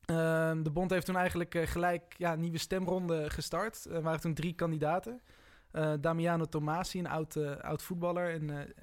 Ehm, 0.05 0.63
de 0.63 0.71
bond 0.71 0.91
heeft 0.91 1.05
toen 1.05 1.15
eigenlijk 1.15 1.55
eh, 1.55 1.67
gelijk 1.67 2.13
ja, 2.17 2.33
een 2.33 2.39
nieuwe 2.39 2.57
stemronde 2.57 3.29
gestart. 3.29 3.85
Er 3.85 4.01
waren 4.01 4.19
toen 4.19 4.33
drie 4.33 4.53
kandidaten. 4.53 5.21
Eh, 5.71 5.93
Damiano 5.99 6.45
Tomasi, 6.45 6.99
een 6.99 7.07
oud, 7.07 7.37
oud 7.61 7.81
voetballer. 7.81 8.29
En 8.29 8.73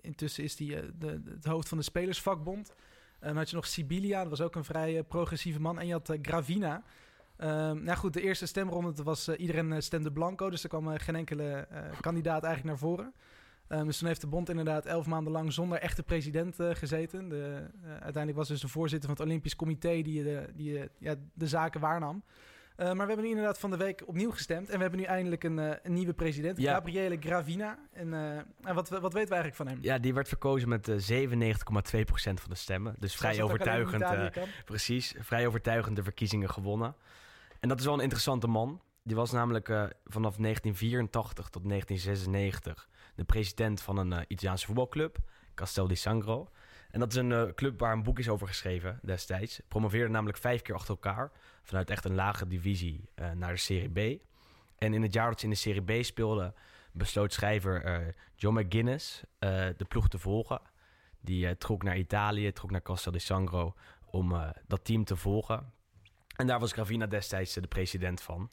intussen 0.00 0.44
is 0.44 0.58
hij 0.58 0.90
het 1.24 1.44
hoofd 1.44 1.68
van 1.68 1.78
de 1.78 1.84
Spelersvakbond. 1.84 2.74
Dan 3.20 3.36
had 3.36 3.50
je 3.50 3.56
nog 3.56 3.66
Sibilia, 3.66 4.20
dat 4.20 4.30
was 4.30 4.40
ook 4.40 4.54
een 4.54 4.64
vrij 4.64 5.02
progressieve 5.02 5.60
man. 5.60 5.78
En 5.78 5.86
je 5.86 5.92
had 5.92 6.18
Gravina. 6.22 6.82
Ehm, 7.36 7.82
nou 7.82 7.98
goed, 7.98 8.12
de 8.12 8.22
eerste 8.22 8.46
stemronde 8.46 9.02
was 9.02 9.28
iedereen 9.28 9.82
stemde 9.82 10.12
blanco. 10.12 10.50
Dus 10.50 10.62
er 10.62 10.68
kwam 10.68 10.98
geen 10.98 11.16
enkele 11.16 11.68
kandidaat 12.00 12.44
eigenlijk 12.44 12.64
naar 12.64 12.88
voren. 12.88 13.14
Ehm, 13.70 13.84
dus 13.84 13.98
toen 13.98 14.08
heeft 14.08 14.20
de 14.20 14.26
bond 14.26 14.48
inderdaad 14.48 14.86
elf 14.86 15.06
maanden 15.06 15.32
lang 15.32 15.52
zonder 15.52 15.78
echte 15.78 16.02
president 16.02 16.60
eh, 16.60 16.70
gezeten. 16.72 17.28
De, 17.28 17.68
eh, 17.82 17.90
uiteindelijk 17.90 18.36
was 18.36 18.48
dus 18.48 18.60
de 18.60 18.68
voorzitter 18.68 19.08
van 19.08 19.18
het 19.18 19.26
Olympisch 19.26 19.56
Comité 19.56 20.02
die, 20.02 20.22
de, 20.22 20.48
die 20.54 20.78
eh, 20.78 20.88
ja, 20.98 21.14
de 21.32 21.46
zaken 21.46 21.80
waarnam. 21.80 22.24
Maar 22.76 22.94
we 22.94 23.04
hebben 23.06 23.24
nu 23.24 23.28
inderdaad 23.28 23.58
van 23.58 23.70
de 23.70 23.76
week 23.76 24.02
opnieuw 24.06 24.30
gestemd. 24.30 24.68
En 24.68 24.76
we 24.76 24.82
hebben 24.82 25.00
nu 25.00 25.06
eindelijk 25.06 25.44
een, 25.44 25.58
een 25.58 25.92
nieuwe 25.92 26.12
president, 26.12 26.58
Ja. 26.58 26.74
Gabriele 26.74 27.16
Gravina. 27.20 27.78
En, 27.92 28.10
wat, 28.62 28.88
wat 28.88 29.12
weten 29.12 29.28
we 29.28 29.34
eigenlijk 29.34 29.54
van 29.54 29.66
hem? 29.66 29.78
Ja, 29.80 29.98
die 29.98 30.14
werd 30.14 30.28
verkozen 30.28 30.68
met 30.68 30.88
eh, 30.88 31.28
97,2% 31.28 31.32
van 32.12 32.34
de 32.48 32.54
stemmen. 32.54 32.94
Dus 32.98 33.16
vrij 33.16 33.34
Zoals 33.34 33.50
overtuigend. 33.50 34.04
Precies, 34.64 35.14
vrij 35.18 35.46
overtuigend 35.46 35.96
de 35.96 36.02
verkiezingen 36.02 36.50
gewonnen. 36.50 36.94
En 37.60 37.68
dat 37.68 37.78
is 37.78 37.84
wel 37.84 37.94
een 37.94 38.00
interessante 38.00 38.46
man. 38.46 38.80
Die 39.02 39.16
was 39.16 39.32
namelijk 39.32 39.66
vanaf 40.04 40.36
1984 40.36 41.48
tot 41.48 41.68
1996 41.68 42.88
de 43.20 43.26
president 43.26 43.82
van 43.82 43.96
een 43.96 44.12
eh, 44.12 44.20
Italiaanse 44.28 44.66
voetbalclub, 44.66 45.18
Castel 45.54 45.86
di 45.86 45.94
Sangro. 45.94 46.50
En 46.90 47.00
dat 47.00 47.10
is 47.12 47.18
een 47.18 47.32
eh, 47.32 47.54
club 47.54 47.80
waar 47.80 47.92
een 47.92 48.02
boek 48.02 48.18
is 48.18 48.28
over 48.28 48.46
geschreven 48.46 48.98
destijds. 49.02 49.60
Promoveerde 49.68 50.10
namelijk 50.10 50.38
vijf 50.38 50.62
keer 50.62 50.74
achter 50.74 50.90
elkaar 50.90 51.30
vanuit 51.62 51.90
echt 51.90 52.04
een 52.04 52.14
lage 52.14 52.46
divisie 52.46 53.08
eh, 53.14 53.30
naar 53.30 53.52
de 53.52 53.58
Serie 53.58 54.18
B. 54.18 54.22
En 54.78 54.94
in 54.94 55.02
het 55.02 55.12
jaar 55.12 55.28
dat 55.28 55.38
ze 55.38 55.44
in 55.44 55.50
de 55.50 55.56
Serie 55.56 56.00
B 56.00 56.04
speelden, 56.04 56.54
besloot 56.92 57.32
schrijver 57.32 58.14
John 58.36 58.58
McGuinness 58.58 59.22
de 59.38 59.84
ploeg 59.88 60.08
te 60.08 60.18
volgen. 60.18 60.60
Die 61.20 61.56
trok 61.56 61.82
naar 61.82 61.96
Italië, 61.96 62.52
trok 62.52 62.70
naar 62.70 62.82
Castel 62.82 63.12
di 63.12 63.18
Sangro 63.18 63.74
om 64.04 64.52
dat 64.66 64.84
team 64.84 65.04
te 65.04 65.16
volgen. 65.16 65.72
En 66.36 66.46
daar 66.46 66.58
was 66.58 66.72
Gravina 66.72 67.06
destijds 67.06 67.54
de 67.54 67.66
president 67.66 68.20
van. 68.20 68.50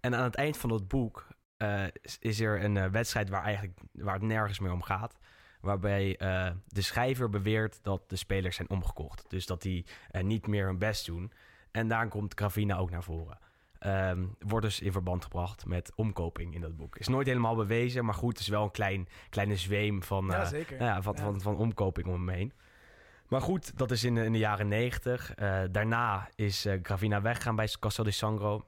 En 0.00 0.14
aan 0.14 0.24
het 0.24 0.34
eind 0.34 0.56
van 0.56 0.70
dat 0.70 0.88
boek 0.88 1.26
eh, 1.56 1.84
is- 2.20 2.40
er 2.40 2.64
een 2.64 2.76
eh, 2.76 2.86
wedstrijd 2.86 3.28
waar, 3.28 3.42
eigenlijk, 3.42 3.78
waar 3.92 4.14
het 4.14 4.22
nergens 4.22 4.58
meer 4.58 4.72
om 4.72 4.82
gaat. 4.82 5.18
Waarbij 5.60 6.16
eh, 6.16 6.50
de 6.66 6.82
schrijver 6.82 7.30
beweert 7.30 7.78
dat 7.82 8.02
de 8.10 8.16
spelers 8.16 8.56
zijn 8.56 8.70
omgekocht. 8.70 9.24
Dus 9.30 9.46
dat 9.46 9.62
die 9.62 9.86
niet 10.20 10.46
meer 10.46 10.66
hun 10.66 10.78
best 10.78 11.06
doen. 11.06 11.32
En 11.70 11.88
daar 11.88 12.08
komt 12.08 12.34
Gravina 12.34 12.76
ook 12.76 12.90
naar 12.90 13.02
voren. 13.02 13.38
Ehm, 13.78 14.24
wordt 14.38 14.66
dus 14.66 14.80
in 14.80 14.92
verband 14.92 15.22
gebracht 15.24 15.66
met 15.66 15.92
omkoping 15.94 16.54
in 16.54 16.60
dat 16.60 16.76
boek. 16.76 16.96
Is 16.96 17.08
nooit 17.08 17.26
helemaal 17.26 17.54
bewezen, 17.56 18.04
maar 18.04 18.14
goed, 18.14 18.32
het 18.32 18.40
is 18.40 18.48
wel 18.48 18.62
een 18.64 18.70
klein, 18.70 19.08
kleine 19.30 19.56
zweem 19.56 20.02
van, 20.02 20.26
Ja, 20.26 20.44
zeker. 20.44 20.80
ja, 20.82 21.02
van, 21.02 21.14
Ja. 21.16 21.22
Van, 21.22 21.40
van 21.40 21.56
omkoping 21.56 22.06
om 22.06 22.12
hem 22.12 22.28
heen. 22.28 22.52
Maar 23.28 23.40
goed, 23.40 23.78
dat 23.78 23.90
is 23.90 24.04
in 24.04 24.14
de, 24.14 24.24
in 24.24 24.32
de 24.32 24.38
jaren 24.38 24.68
90. 24.68 25.34
Eh, 25.34 25.62
daarna 25.70 26.28
is 26.34 26.66
Gravina 26.82 27.20
weggegaan 27.22 27.56
bij 27.56 27.68
Castel 27.80 28.04
di 28.04 28.10
Sangro 28.10 28.64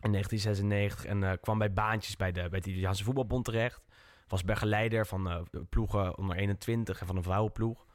in 0.00 0.12
1996 0.12 1.04
en 1.04 1.22
eh, 1.22 1.32
kwam 1.40 1.58
bij 1.58 1.72
baantjes 1.72 2.16
bij 2.16 2.32
de, 2.32 2.48
bij 2.48 2.60
de 2.60 2.70
Italiaanse 2.70 3.04
voetbalbond 3.04 3.44
terecht. 3.44 3.82
Was 4.28 4.44
begeleider 4.44 5.06
van 5.06 5.30
eh, 5.30 5.40
ploegen 5.68 6.18
onder 6.18 6.36
21 6.36 7.00
en 7.00 7.06
van 7.06 7.16
een 7.16 7.22
vrouwenploeg. 7.22 7.86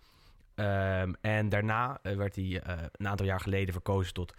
Ehm, 0.55 1.13
en 1.21 1.49
daarna 1.49 1.99
eh, 2.01 2.15
werd 2.15 2.35
hij 2.35 2.61
een 2.91 3.07
aantal 3.07 3.25
jaar 3.25 3.39
geleden 3.39 3.73
verkozen 3.73 4.13
tot 4.13 4.33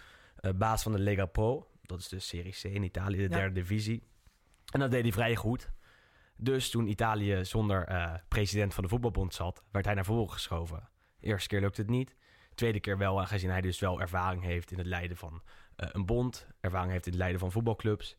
baas 0.56 0.82
van 0.82 0.92
de 0.92 0.98
Lega 0.98 1.26
Pro. 1.26 1.68
Dat 1.82 1.98
is 1.98 2.08
de 2.08 2.18
Serie 2.18 2.52
C 2.52 2.64
in 2.64 2.82
Italië, 2.82 3.16
de 3.16 3.22
Ja. 3.22 3.28
derde 3.28 3.54
divisie. 3.54 4.02
En 4.72 4.80
dat 4.80 4.90
deed 4.90 5.02
hij 5.02 5.12
vrij 5.12 5.36
goed. 5.36 5.70
Dus 6.36 6.70
toen 6.70 6.86
Italië 6.86 7.44
zonder 7.44 7.88
president 8.28 8.74
van 8.74 8.82
de 8.82 8.88
voetbalbond 8.88 9.34
zat, 9.34 9.62
werd 9.70 9.84
hij 9.84 9.94
naar 9.94 10.04
voren 10.04 10.32
geschoven. 10.32 10.88
De 11.18 11.26
eerste 11.26 11.48
keer 11.48 11.60
lukte 11.60 11.80
het 11.80 11.90
niet. 11.90 12.16
Tweede 12.54 12.80
keer 12.80 12.98
wel, 12.98 13.20
aangezien 13.20 13.50
hij 13.50 13.60
dus 13.60 13.78
wel 13.80 14.00
ervaring 14.00 14.42
heeft 14.42 14.70
in 14.70 14.78
het 14.78 14.86
leiden 14.86 15.16
van 15.16 15.42
een 15.76 16.06
bond. 16.06 16.46
Ervaring 16.60 16.92
heeft 16.92 17.06
in 17.06 17.12
het 17.12 17.20
leiden 17.20 17.40
van 17.40 17.52
voetbalclubs. 17.52 18.16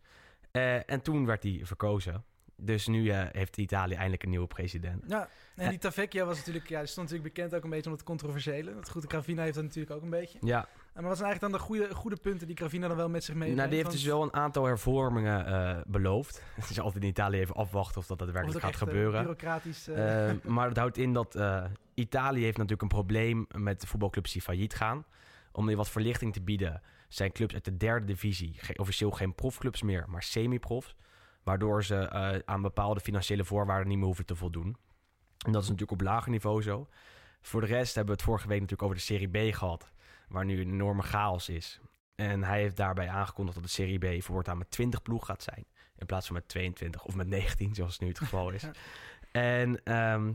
Eh, 0.52 0.89
en 0.89 1.02
toen 1.02 1.26
werd 1.26 1.44
hij 1.44 1.60
verkozen 1.63 2.24
dus 2.58 2.88
nu 2.88 3.10
eh, 3.10 3.24
heeft 3.32 3.58
Italië 3.58 3.94
eindelijk 3.94 4.24
een 4.24 4.30
nieuwe 4.30 4.48
president. 4.48 5.04
Ja, 5.08 5.30
en 5.56 5.70
die 5.70 5.78
Tavecchia 5.78 6.26
was 6.26 6.38
natuurlijk, 6.38 6.70
ja, 6.70 6.80
die 6.80 6.88
stond 6.88 7.10
natuurlijk 7.10 7.36
bekend 7.36 7.56
ook 7.56 7.63
een 7.63 7.70
beetje 7.70 7.89
om 7.89 7.96
het 7.96 8.06
controversiële. 8.06 8.76
Het 8.76 8.89
goede 8.89 9.08
Gravina 9.08 9.44
heeft 9.44 9.56
dat 9.56 9.63
natuurlijk 9.63 9.96
ook 9.96 10.02
een 10.02 10.10
beetje. 10.10 10.39
Ja, 10.41 10.68
Maar 10.94 11.04
wat 11.04 11.18
zijn 11.18 11.30
eigenlijk 11.30 11.41
dan 11.41 11.52
de 11.52 11.60
goede, 11.60 11.96
goede 11.96 12.15
punten 12.15 12.48
die 12.48 12.56
Gravina 12.56 12.88
dan 12.88 12.98
wel 12.98 13.10
met 13.10 13.24
zich 13.24 13.34
meebrengt? 13.34 13.58
nou, 13.58 13.70
die 13.70 13.80
heeft 13.80 13.91
dus 13.91 14.04
wel 14.04 14.24
een 14.24 14.34
aantal 14.34 14.65
hervormingen 14.65 15.46
eh, 15.46 15.82
beloofd. 15.88 16.44
Het 16.56 16.70
is 16.70 16.80
altijd 16.80 17.04
in 17.04 17.10
Italië 17.10 17.39
even 17.39 17.56
afwachten 17.56 17.98
of 17.98 18.08
dat 18.08 18.20
daadwerkelijk 18.20 18.60
gaat 18.60 18.72
echt, 18.72 18.82
eh, 18.82 18.88
gebeuren. 18.88 19.20
bureaucratisch... 19.20 19.88
eh, 19.88 20.30
Eh, 20.30 20.36
maar 20.56 20.68
het 20.68 20.78
houdt 20.78 20.98
in 20.98 21.13
dat 21.13 21.36
eh, 21.36 21.65
Italië 21.94 22.44
heeft 22.44 22.58
natuurlijk 22.58 22.82
een 22.82 22.98
probleem 22.98 23.48
met 23.56 23.82
de 23.82 23.88
voetbalclubs 23.88 24.32
die 24.32 24.41
failliet 24.41 24.74
gaan. 24.76 25.06
Om 25.52 25.70
je 25.70 25.76
wat 25.76 25.89
verlichting 25.89 26.34
te 26.34 26.41
bieden 26.41 26.82
zijn 27.15 27.32
clubs 27.32 27.54
uit 27.54 27.65
de 27.65 27.78
derde 27.78 28.06
divisie 28.06 28.60
officieel 28.75 29.12
geen 29.12 29.36
profclubs 29.36 29.82
meer, 29.82 30.06
maar 30.08 30.23
semi-profs. 30.23 30.95
Waardoor 31.43 31.84
ze 31.84 31.95
eh, 31.95 32.39
aan 32.45 32.62
bepaalde 32.62 32.99
financiële 32.99 33.43
voorwaarden 33.43 33.88
niet 33.88 33.97
meer 33.97 34.06
hoeven 34.06 34.25
te 34.25 34.36
voldoen. 34.36 34.78
En 35.45 35.51
dat 35.51 35.62
is 35.62 35.69
natuurlijk 35.69 36.01
op 36.01 36.08
lager 36.08 36.32
niveau 36.32 36.62
zo. 36.62 36.88
Voor 37.41 37.62
de 37.62 37.67
rest 37.67 37.95
hebben 37.95 38.15
we 38.15 38.21
het 38.21 38.30
vorige 38.30 38.47
week 38.47 38.60
natuurlijk 38.60 38.84
over 38.84 38.95
de 38.95 39.04
Serie 39.04 39.51
B 39.51 39.56
gehad. 39.56 39.91
Waar 40.28 40.45
nu 40.45 40.62
een 40.62 40.71
enorme 40.71 41.01
chaos 41.01 41.49
is. 41.49 41.80
En 42.15 42.43
hij 42.43 42.60
heeft 42.60 42.78
daarbij 42.78 43.10
aangekondigd 43.10 43.56
dat 43.56 43.65
de 43.65 43.73
Serie 43.73 44.19
B 44.19 44.23
voortaan 44.23 44.58
met 44.58 44.71
20 44.71 45.01
ploeg 45.01 45.25
gaat 45.25 45.43
zijn. 45.43 45.65
In 45.97 46.06
plaats 46.06 46.25
van 46.25 46.36
met 46.36 46.47
22 46.47 47.04
of 47.04 47.15
met 47.15 47.28
19, 47.28 47.75
zoals 47.75 47.99
nu 47.99 48.08
het 48.08 48.17
geval 48.17 48.49
is. 48.49 48.63
Ja. 48.71 48.71
En 49.32 49.84
ehm, 49.84 50.34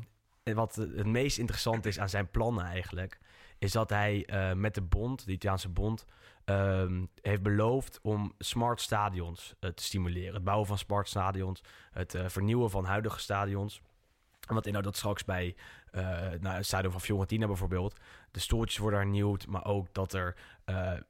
wat 0.54 0.74
het 0.74 1.06
meest 1.06 1.38
interessant 1.38 1.86
is 1.86 1.98
aan 1.98 2.08
zijn 2.08 2.30
plannen 2.30 2.64
eigenlijk... 2.64 3.18
is 3.58 3.72
dat 3.72 3.90
hij 3.90 4.26
eh, 4.26 4.52
met 4.52 4.74
de 4.74 4.82
bond, 4.82 5.24
de 5.24 5.32
Italiaanse 5.32 5.68
bond... 5.68 6.06
ehm, 6.50 7.04
heeft 7.20 7.42
beloofd 7.42 7.98
om 8.02 8.34
smart 8.38 8.80
stadions 8.80 9.54
eh, 9.60 9.70
te 9.70 9.82
stimuleren. 9.82 10.34
Het 10.34 10.44
bouwen 10.44 10.66
van 10.66 10.78
smart 10.78 11.08
stadions, 11.08 11.62
het 11.90 12.14
eh, 12.14 12.28
vernieuwen 12.28 12.70
van 12.70 12.84
huidige 12.84 13.18
stadions. 13.18 13.80
Inhoudt 14.62 14.84
dat 14.84 14.96
straks 14.96 15.24
bij 15.24 15.56
eh 15.90 16.02
nou, 16.40 16.56
het 16.56 16.66
stadion 16.66 16.92
van 16.92 17.00
Fiorentina 17.00 17.46
bijvoorbeeld... 17.46 18.00
de 18.30 18.40
stoeltjes 18.40 18.78
worden 18.78 19.00
hernieuwd, 19.00 19.46
maar 19.46 19.64
ook 19.64 19.86
dat 19.92 20.12
er 20.12 20.36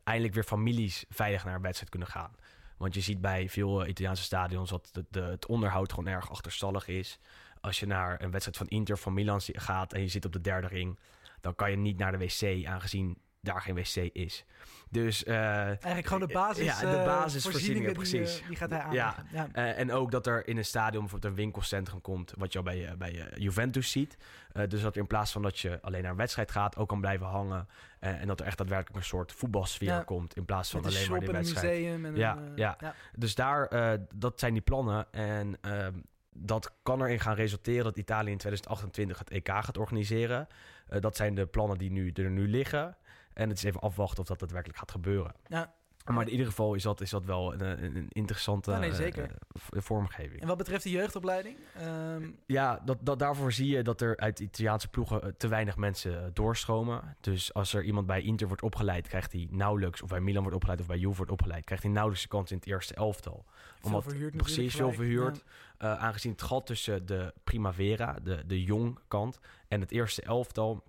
eindelijk 0.04 0.34
weer 0.34 0.44
families 0.44 1.04
veilig 1.08 1.44
naar 1.44 1.54
een 1.54 1.62
wedstrijd 1.62 1.90
kunnen 1.90 2.08
gaan. 2.08 2.34
Want 2.76 2.94
je 2.94 3.00
ziet 3.00 3.20
bij 3.20 3.48
veel 3.48 3.86
Italiaanse 3.86 4.22
stadions 4.22 4.70
dat 4.70 4.90
het 5.10 5.46
onderhoud 5.46 5.92
gewoon 5.92 6.12
erg 6.12 6.30
achterstallig 6.30 6.88
is. 6.88 7.18
Als 7.60 7.80
je 7.80 7.86
naar 7.86 8.22
een 8.22 8.30
wedstrijd 8.30 8.56
van 8.56 8.68
Inter 8.68 8.98
van 8.98 9.14
Milan 9.14 9.40
gaat 9.42 9.92
en 9.92 10.00
je 10.00 10.08
zit 10.08 10.24
op 10.24 10.32
de 10.32 10.40
derde 10.40 10.66
ring, 10.66 10.98
dan 11.40 11.54
kan 11.54 11.70
je 11.70 11.76
niet 11.76 11.98
naar 11.98 12.12
de 12.12 12.18
wc, 12.18 12.66
aangezien 12.66 13.18
daar 13.40 13.60
geen 13.60 13.74
wc 13.74 13.96
is. 14.12 14.44
Dus 14.90 15.24
eh, 15.24 15.36
Eigenlijk 15.66 16.06
gewoon 16.06 16.26
de 16.28 16.34
basis, 16.34 16.64
ja, 16.64 16.80
de 16.80 16.86
eh, 16.86 17.04
basisvoorzieningen, 17.04 17.94
voorzieningen 17.94 18.26
precies. 18.26 18.32
Die, 18.32 18.42
eh, 18.42 18.48
die 18.48 18.56
gaat 18.56 18.70
hij 18.70 18.80
aan. 18.80 18.92
Ja. 18.92 19.14
Ja. 19.32 19.48
eh, 19.52 19.78
en 19.78 19.92
ook 19.92 20.10
dat 20.10 20.26
er 20.26 20.46
in 20.48 20.56
een 20.56 20.64
stadion 20.64 21.00
bijvoorbeeld 21.00 21.32
een 21.32 21.38
winkelcentrum 21.38 22.00
komt, 22.00 22.32
wat 22.36 22.52
je 22.52 22.58
al 22.58 22.64
bij, 22.64 22.86
eh, 22.88 22.94
bij 22.96 23.20
eh, 23.28 23.36
Juventus 23.42 23.90
ziet. 23.90 24.16
Eh, 24.52 24.68
dus 24.68 24.82
dat 24.82 24.96
in 24.96 25.06
plaats 25.06 25.32
van 25.32 25.42
dat 25.42 25.58
je 25.58 25.78
alleen 25.82 26.02
naar 26.02 26.10
een 26.10 26.16
wedstrijd 26.16 26.50
gaat, 26.50 26.76
ook 26.76 26.88
kan 26.88 27.00
blijven 27.00 27.26
hangen. 27.26 27.68
Eh, 28.00 28.20
en 28.20 28.26
dat 28.26 28.40
er 28.40 28.46
echt 28.46 28.58
daadwerkelijk 28.58 28.96
een 28.96 29.04
soort 29.04 29.32
voetbalsfeer 29.32 29.88
Ja. 29.88 30.02
komt, 30.02 30.36
in 30.36 30.44
plaats 30.44 30.70
van 30.70 30.84
alleen 30.84 31.10
maar 31.10 31.18
die 31.20 31.28
een 31.28 31.34
wedstrijd. 31.34 31.78
museum. 31.80 32.04
En 32.04 32.16
Ja, 32.16 32.36
een, 32.36 32.48
eh, 32.48 32.56
ja. 32.56 32.94
Dus 33.16 33.34
daar, 33.34 33.66
eh, 33.66 33.98
dat 34.14 34.40
zijn 34.40 34.52
die 34.52 34.62
plannen. 34.62 35.12
En 35.12 35.56
ehm, 35.60 35.92
dat 36.32 36.72
kan 36.82 37.02
erin 37.02 37.20
gaan 37.20 37.34
resulteren 37.34 37.84
dat 37.84 37.96
Italië 37.96 38.30
in 38.30 38.38
2028 38.38 39.18
het 39.18 39.30
EK 39.30 39.48
gaat 39.48 39.78
organiseren. 39.78 40.46
Eh, 40.88 41.00
dat 41.00 41.16
zijn 41.16 41.34
de 41.34 41.46
plannen 41.46 41.78
die 41.78 41.90
nu, 41.90 42.10
er 42.10 42.30
nu 42.30 42.48
liggen. 42.48 42.96
En 43.32 43.48
het 43.48 43.58
is 43.58 43.64
even 43.64 43.80
afwachten 43.80 44.20
of 44.20 44.26
dat 44.26 44.38
daadwerkelijk 44.38 44.78
gaat 44.78 44.90
gebeuren. 44.90 45.34
Ja. 45.46 45.74
Maar 46.04 46.24
in 46.26 46.30
ieder 46.30 46.46
geval 46.46 46.74
is 46.74 46.82
dat, 46.82 47.00
is 47.00 47.10
dat 47.10 47.24
wel 47.24 47.52
een, 47.52 47.84
een, 47.84 47.96
een 47.96 48.06
interessante 48.08 48.70
Ja, 48.70 48.78
nee, 48.78 48.90
eh, 48.90 48.96
zeker. 48.96 49.22
eh, 49.24 49.30
v- 49.48 49.68
vormgeving. 49.84 50.40
En 50.40 50.46
wat 50.46 50.56
betreft 50.56 50.82
de 50.82 50.90
jeugdopleiding, 50.90 51.56
ehm, 51.74 52.30
Ja, 52.46 52.80
dat, 52.84 52.98
dat, 53.00 53.18
daarvoor 53.18 53.52
zie 53.52 53.68
je 53.76 53.82
dat 53.82 54.00
er 54.00 54.16
uit 54.16 54.40
Italiaanse 54.40 54.88
ploegen 54.88 55.22
eh, 55.22 55.28
te 55.36 55.48
weinig 55.48 55.76
mensen 55.76 56.22
eh, 56.24 56.28
doorstromen. 56.32 57.16
Dus 57.20 57.54
als 57.54 57.72
er 57.74 57.82
iemand 57.84 58.06
bij 58.06 58.22
Inter 58.22 58.46
wordt 58.46 58.62
opgeleid, 58.62 59.08
krijgt 59.08 59.32
hij 59.32 59.46
nauwelijks, 59.50 60.02
of 60.02 60.08
bij 60.08 60.20
Milan 60.20 60.40
wordt 60.42 60.56
opgeleid 60.56 60.80
of 60.80 60.86
bij 60.86 60.98
Juve 60.98 61.16
wordt 61.16 61.32
opgeleid, 61.32 61.64
krijgt 61.64 61.82
hij 61.84 61.92
nauwelijks 61.92 62.28
de 62.28 62.34
kans 62.36 62.50
in 62.50 62.56
het 62.56 62.66
eerste 62.66 62.94
elftal. 62.94 63.44
Omdat 63.82 64.02
verhuurd 64.02 64.36
precies 64.36 64.74
veel 64.74 64.90
gelijk. 64.92 65.10
verhuurd. 65.10 65.44
Eh, 65.78 65.94
aangezien 65.94 66.32
het 66.32 66.42
gat 66.42 66.66
tussen 66.66 67.06
de 67.06 67.34
Primavera, 67.44 68.18
de, 68.22 68.46
de 68.46 68.62
jong 68.62 68.98
kant, 69.08 69.38
en 69.68 69.80
het 69.80 69.90
eerste 69.90 70.22
elftal 70.22 70.84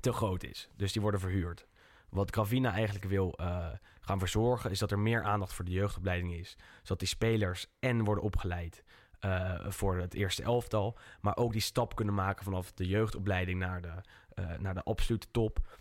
te 0.00 0.12
groot 0.12 0.42
is. 0.44 0.68
Dus 0.76 0.92
die 0.92 1.02
worden 1.02 1.20
verhuurd. 1.20 1.66
Wat 2.10 2.30
Gravina 2.30 2.72
eigenlijk 2.72 3.04
wil 3.04 3.34
eh, 3.36 3.66
gaan 4.00 4.18
verzorgen, 4.18 4.70
is 4.70 4.78
dat 4.78 4.90
er 4.90 4.98
meer 4.98 5.22
aandacht 5.22 5.52
voor 5.52 5.64
de 5.64 5.70
jeugdopleiding 5.70 6.32
is. 6.32 6.56
Zodat 6.82 6.98
die 6.98 7.08
spelers 7.08 7.66
en 7.78 8.04
worden 8.04 8.24
opgeleid 8.24 8.84
eh, 9.20 9.54
voor 9.68 9.96
het 9.96 10.14
eerste 10.14 10.42
elftal, 10.42 10.98
maar 11.20 11.36
ook 11.36 11.52
die 11.52 11.60
stap 11.60 11.94
kunnen 11.94 12.14
maken 12.14 12.44
vanaf 12.44 12.72
de 12.72 12.86
jeugdopleiding 12.86 13.58
naar 13.58 13.82
de, 13.82 13.92
eh, 14.34 14.44
naar 14.58 14.74
de 14.74 14.82
absolute 14.82 15.26
top. 15.30 15.78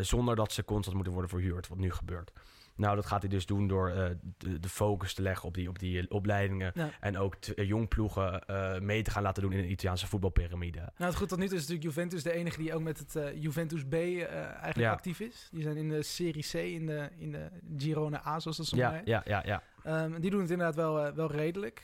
zonder 0.00 0.36
dat 0.36 0.52
ze 0.52 0.64
constant 0.64 0.94
moeten 0.94 1.12
worden 1.12 1.30
verhuurd, 1.30 1.68
wat 1.68 1.78
nu 1.78 1.92
gebeurt. 1.92 2.32
Nou, 2.80 2.94
dat 2.96 3.06
gaat 3.06 3.20
hij 3.20 3.30
dus 3.30 3.46
doen 3.46 3.66
door 3.68 3.88
eh, 3.90 4.08
de, 4.38 4.60
de 4.60 4.68
focus 4.68 5.14
te 5.14 5.22
leggen 5.22 5.48
op 5.48 5.54
die, 5.54 5.68
op 5.68 5.78
die 5.78 5.98
eh, 6.00 6.04
opleidingen. 6.08 6.70
Ja. 6.74 6.90
En 7.00 7.18
ook 7.18 7.34
t- 7.36 7.54
eh, 7.54 7.66
jong 7.68 7.88
ploegen 7.88 8.42
mee 8.80 9.02
te 9.02 9.10
gaan 9.10 9.22
laten 9.22 9.42
doen 9.42 9.52
in 9.52 9.62
de 9.62 9.68
Italiaanse 9.68 10.06
voetbalpyramide. 10.06 10.78
Nou, 10.78 10.90
het 10.96 11.14
goed 11.16 11.28
tot 11.28 11.38
nu 11.38 11.46
toe 11.46 11.54
is 11.56 11.60
natuurlijk 11.60 11.94
Juventus 11.94 12.22
de 12.22 12.32
enige 12.32 12.58
die 12.58 12.74
ook 12.74 12.82
met 12.82 12.98
het 12.98 13.32
Juventus 13.40 13.84
B 13.88 13.92
eigenlijk 13.94 14.76
Ja. 14.76 14.92
actief 14.92 15.20
is. 15.20 15.48
Die 15.52 15.62
zijn 15.62 15.76
in 15.76 15.88
de 15.88 16.02
Serie 16.02 16.42
C, 16.50 16.54
in 16.54 16.86
de, 16.86 17.08
in 17.18 17.32
de 17.32 17.48
Girone 17.78 18.26
A, 18.26 18.40
zoals 18.40 18.56
dat 18.56 18.66
zo 18.66 18.76
Ja, 18.76 19.00
ja, 19.04 19.22
ja, 19.24 19.42
ja. 19.46 19.62
Ehm, 19.84 20.20
die 20.20 20.30
doen 20.30 20.40
het 20.40 20.50
inderdaad 20.50 20.74
wel, 20.74 21.14
wel 21.14 21.30
redelijk. 21.32 21.82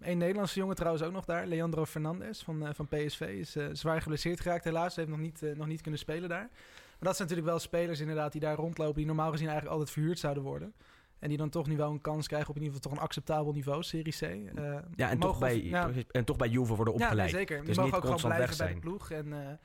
Eén 0.00 0.18
Nederlandse 0.18 0.58
jongen 0.58 0.76
trouwens 0.76 1.02
ook 1.04 1.12
nog 1.12 1.24
daar, 1.24 1.46
Leandro 1.46 1.84
Fernandes 1.84 2.42
van, 2.42 2.74
van 2.74 2.88
PSV, 2.88 3.20
is 3.20 3.56
zwaar 3.72 4.02
geblesseerd 4.02 4.40
geraakt 4.40 4.64
helaas. 4.64 4.96
Heeft 4.96 5.08
nog 5.08 5.18
niet, 5.18 5.42
nog 5.56 5.66
niet 5.66 5.80
kunnen 5.80 6.00
spelen 6.00 6.28
daar. 6.28 6.48
Maar 7.00 7.08
dat 7.08 7.16
zijn 7.16 7.28
natuurlijk 7.28 7.56
wel 7.56 7.58
spelers 7.58 8.00
inderdaad 8.00 8.32
die 8.32 8.40
daar 8.40 8.56
rondlopen, 8.56 8.94
die 8.94 9.06
normaal 9.06 9.30
gezien 9.30 9.48
eigenlijk 9.48 9.76
altijd 9.78 9.94
verhuurd 9.96 10.18
zouden 10.18 10.42
worden. 10.42 10.74
En 11.18 11.28
die 11.28 11.38
dan 11.38 11.48
toch 11.50 11.66
nu 11.66 11.76
wel 11.76 11.90
een 11.90 12.00
kans 12.00 12.26
krijgen 12.26 12.48
op 12.50 12.56
in 12.56 12.62
ieder 12.62 12.76
geval 12.76 12.90
toch 12.90 13.00
een 13.00 13.06
acceptabel 13.06 13.52
niveau, 13.52 13.82
Serie 13.82 14.12
C. 14.12 14.20
Eh, 14.22 14.32
ja 14.34 14.40
en, 14.64 14.82
mogen 14.96 15.18
toch 15.20 15.30
of- 15.32 15.38
bij, 15.38 15.62
ja, 15.62 15.90
en 16.10 16.24
toch 16.24 16.36
bij 16.36 16.48
Juve 16.48 16.74
worden 16.74 16.94
ja, 16.98 17.04
opgeleid. 17.04 17.30
nee, 17.30 17.40
zeker. 17.40 17.56
Die 17.56 17.66
Dus 17.66 17.76
mogen 17.76 17.92
niet 17.92 18.00
ook 18.02 18.18
gewoon 18.18 18.36
blijven 18.36 18.56
bij 18.56 18.74
de 18.74 18.80
ploeg. 18.80 19.10
En 19.10 19.24
eh, 19.32 19.38
leren 19.38 19.58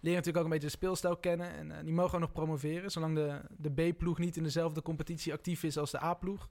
natuurlijk 0.00 0.36
ook 0.36 0.44
een 0.44 0.50
beetje 0.50 0.66
de 0.66 0.72
speelstijl 0.72 1.16
kennen. 1.16 1.50
En 1.54 1.70
eh, 1.72 1.84
die 1.84 1.92
mogen 1.92 2.14
ook 2.14 2.20
nog 2.20 2.32
promoveren. 2.32 2.90
Zolang 2.90 3.14
de, 3.14 3.40
de 3.56 3.90
B-ploeg 3.90 4.18
niet 4.18 4.36
in 4.36 4.42
dezelfde 4.42 4.82
competitie 4.82 5.32
actief 5.32 5.62
is 5.62 5.78
als 5.78 5.90
de 5.90 6.02
A-ploeg, 6.02 6.48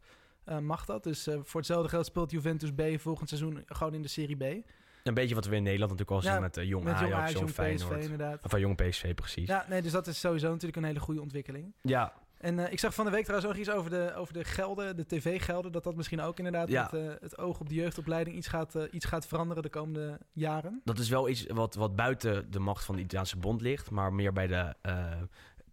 mag 0.62 0.86
dat. 0.86 1.04
Dus 1.04 1.24
voor 1.44 1.60
hetzelfde 1.60 1.90
geld 1.90 2.06
speelt 2.06 2.32
Juventus 2.32 2.72
B 2.72 2.82
volgend 2.98 3.30
seizoen 3.30 3.64
gewoon 3.66 3.94
in 3.94 4.02
de 4.02 4.08
Serie 4.08 4.36
B. 4.38 4.68
Een 5.08 5.14
beetje 5.14 5.36
wat 5.36 5.46
we 5.46 5.56
in 5.56 5.64
Nederland 5.64 5.92
natuurlijk 5.92 6.26
al 6.26 6.32
zien 6.32 6.42
met 6.42 6.58
uh, 6.58 6.64
jong 6.64 6.84
Met 6.84 6.94
Ajax, 6.94 7.14
Ajax, 7.14 7.32
jong 7.32 7.46
PSV 7.46 7.56
Feyenoord. 7.56 8.02
inderdaad. 8.04 8.44
Of 8.44 8.52
van 8.52 8.60
jong 8.60 8.76
PSV, 8.76 9.14
precies. 9.14 9.48
Ja, 9.48 9.66
nee, 9.70 9.82
dus 9.82 9.92
dat 9.92 10.08
is 10.08 10.20
sowieso 10.20 10.48
natuurlijk 10.48 10.78
een 10.78 10.84
hele 10.84 11.00
goede 11.00 11.22
ontwikkeling. 11.22 11.74
Ja, 11.82 12.14
En 12.38 12.60
eh, 12.66 12.72
ik 12.72 12.80
zag 12.80 12.94
van 12.94 13.06
de 13.06 13.12
week 13.12 13.24
trouwens 13.26 13.52
ook 13.52 13.58
iets 13.60 13.70
over 13.70 13.90
de, 13.90 14.14
over 14.16 14.34
de 14.34 14.44
gelden, 14.44 14.96
de 14.96 15.06
tv-gelden. 15.06 15.72
Dat 15.72 15.84
dat 15.84 15.96
misschien 15.96 16.22
ook 16.22 16.38
inderdaad 16.38 16.70
Ja. 16.70 16.90
met 16.92 17.02
eh, 17.02 17.14
het 17.22 17.38
oog 17.38 17.60
op 17.60 17.70
de 17.70 17.76
jeugdopleiding 17.76 18.36
iets 18.38 18.48
gaat, 18.48 18.76
eh, 18.76 18.84
iets 18.92 19.06
gaat 19.06 19.28
veranderen 19.28 19.64
de 19.64 19.70
komende 19.70 20.20
jaren. 20.34 20.82
dat 20.84 21.00
is 21.00 21.10
wel 21.10 21.30
iets 21.30 21.46
wat, 21.48 21.76
wat 21.76 21.96
buiten 21.96 22.52
de 22.52 22.60
macht 22.60 22.86
van 22.86 22.96
de 22.96 23.02
Italiaanse 23.02 23.38
bond 23.38 23.62
ligt, 23.62 23.92
maar 23.92 24.14
meer 24.14 24.34
bij 24.34 24.48
de, 24.48 24.74
eh, 24.82 25.06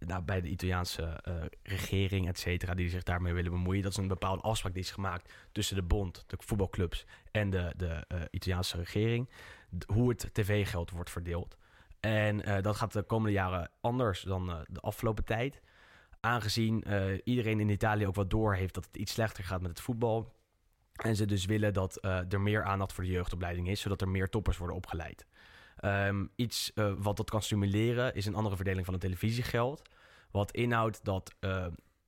nou, 0.06 0.22
bij 0.22 0.40
de 0.40 0.48
Italiaanse 0.48 1.02
eh, 1.02 1.34
regering, 1.62 2.28
et 2.28 2.38
cetera, 2.38 2.74
die 2.74 2.88
zich 2.88 3.02
daarmee 3.02 3.32
willen 3.32 3.50
bemoeien. 3.50 3.82
Dat 3.82 3.90
is 3.90 3.96
een 3.96 4.08
bepaalde 4.08 4.42
afspraak 4.42 4.72
die 4.72 4.82
is 4.82 4.90
gemaakt 4.90 5.32
tussen 5.52 5.76
de 5.76 5.82
bond, 5.82 6.24
de 6.26 6.36
voetbalclubs 6.38 7.06
en 7.30 7.50
de, 7.50 7.72
de 7.76 8.04
eh, 8.08 8.20
Italiaanse 8.30 8.76
regering. 8.76 9.30
Hoe 9.86 10.08
het 10.08 10.28
tv-geld 10.32 10.90
wordt 10.90 11.10
verdeeld. 11.10 11.56
En 12.00 12.44
eh, 12.44 12.62
dat 12.62 12.76
gaat 12.76 12.92
de 12.92 13.02
komende 13.02 13.32
jaren 13.32 13.70
anders 13.80 14.22
dan 14.22 14.64
de 14.68 14.80
afgelopen 14.80 15.24
tijd. 15.24 15.62
Aangezien 16.20 16.84
iedereen 17.24 17.60
in 17.60 17.68
Italië 17.68 18.06
ook 18.06 18.14
wat 18.14 18.30
door 18.30 18.54
heeft 18.54 18.74
dat 18.74 18.84
het 18.84 18.96
iets 18.96 19.12
slechter 19.12 19.44
gaat 19.44 19.60
met 19.60 19.70
het 19.70 19.80
voetbal. 19.80 20.32
En 20.92 21.16
ze 21.16 21.26
dus 21.26 21.44
willen 21.44 21.72
dat 21.72 22.04
er 22.04 22.40
meer 22.40 22.64
aandacht 22.64 22.92
voor 22.92 23.04
de 23.04 23.10
jeugdopleiding 23.10 23.68
is, 23.68 23.80
zodat 23.80 24.00
er 24.00 24.08
meer 24.08 24.28
toppers 24.28 24.56
worden 24.56 24.76
opgeleid. 24.76 25.26
Ehm, 25.84 26.24
iets 26.34 26.72
eh, 26.74 26.92
wat 26.98 27.16
dat 27.16 27.30
kan 27.30 27.42
stimuleren 27.42 28.14
is 28.14 28.26
een 28.26 28.34
andere 28.34 28.56
verdeling 28.56 28.84
van 28.84 28.94
het 28.94 29.02
televisiegeld. 29.02 29.82
Wat 30.30 30.52
inhoudt 30.52 31.04
dat 31.04 31.34
eh, 31.40 31.66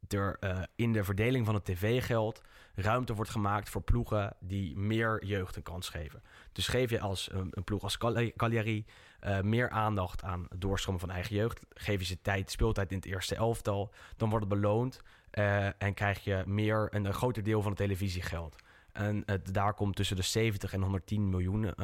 er 0.09 0.37
eh, 0.41 0.63
in 0.75 0.93
de 0.93 1.05
verdeling 1.05 1.47
van 1.47 1.55
het 1.55 1.65
tv-geld 1.65 2.43
ruimte 2.75 3.15
wordt 3.15 3.31
gemaakt 3.31 3.69
voor 3.69 3.83
ploegen 3.83 4.37
die 4.41 4.77
meer 4.77 5.25
jeugd 5.25 5.57
een 5.57 5.63
kans 5.63 5.89
geven. 5.89 6.23
Dus 6.53 6.69
geef 6.69 6.91
je 6.91 7.01
als 7.01 7.29
een, 7.33 7.65
ploeg 7.65 7.83
als 7.83 7.99
Cagliari 8.37 8.85
meer 9.43 9.71
aandacht 9.71 10.23
aan 10.23 10.47
het 10.49 10.61
doorstromen 10.61 11.01
van 11.01 11.11
eigen 11.11 11.37
jeugd. 11.37 11.61
Geef 11.75 11.99
je 11.99 12.07
ze 12.07 12.21
tijd, 12.21 12.51
speeltijd 12.51 12.91
in 12.91 12.97
het 12.97 13.07
eerste 13.07 13.35
elftal. 13.35 13.93
Dan 14.17 14.31
wordt 14.31 14.45
het 14.45 14.61
beloond 14.61 15.01
en 15.79 15.95
krijg 15.95 16.25
je 16.25 16.43
meer, 16.47 16.89
een, 16.91 17.05
een 17.05 17.15
groter 17.15 17.43
deel 17.43 17.63
van 17.63 17.71
het 17.71 17.81
televisiegeld. 17.81 18.57
En 18.93 19.23
het, 19.27 19.55
daar 19.55 19.75
komt 19.75 19.97
tussen 19.97 20.17
de 20.17 20.23
70 20.23 20.73
en 20.73 20.83
110 20.83 21.29
miljoen 21.29 21.75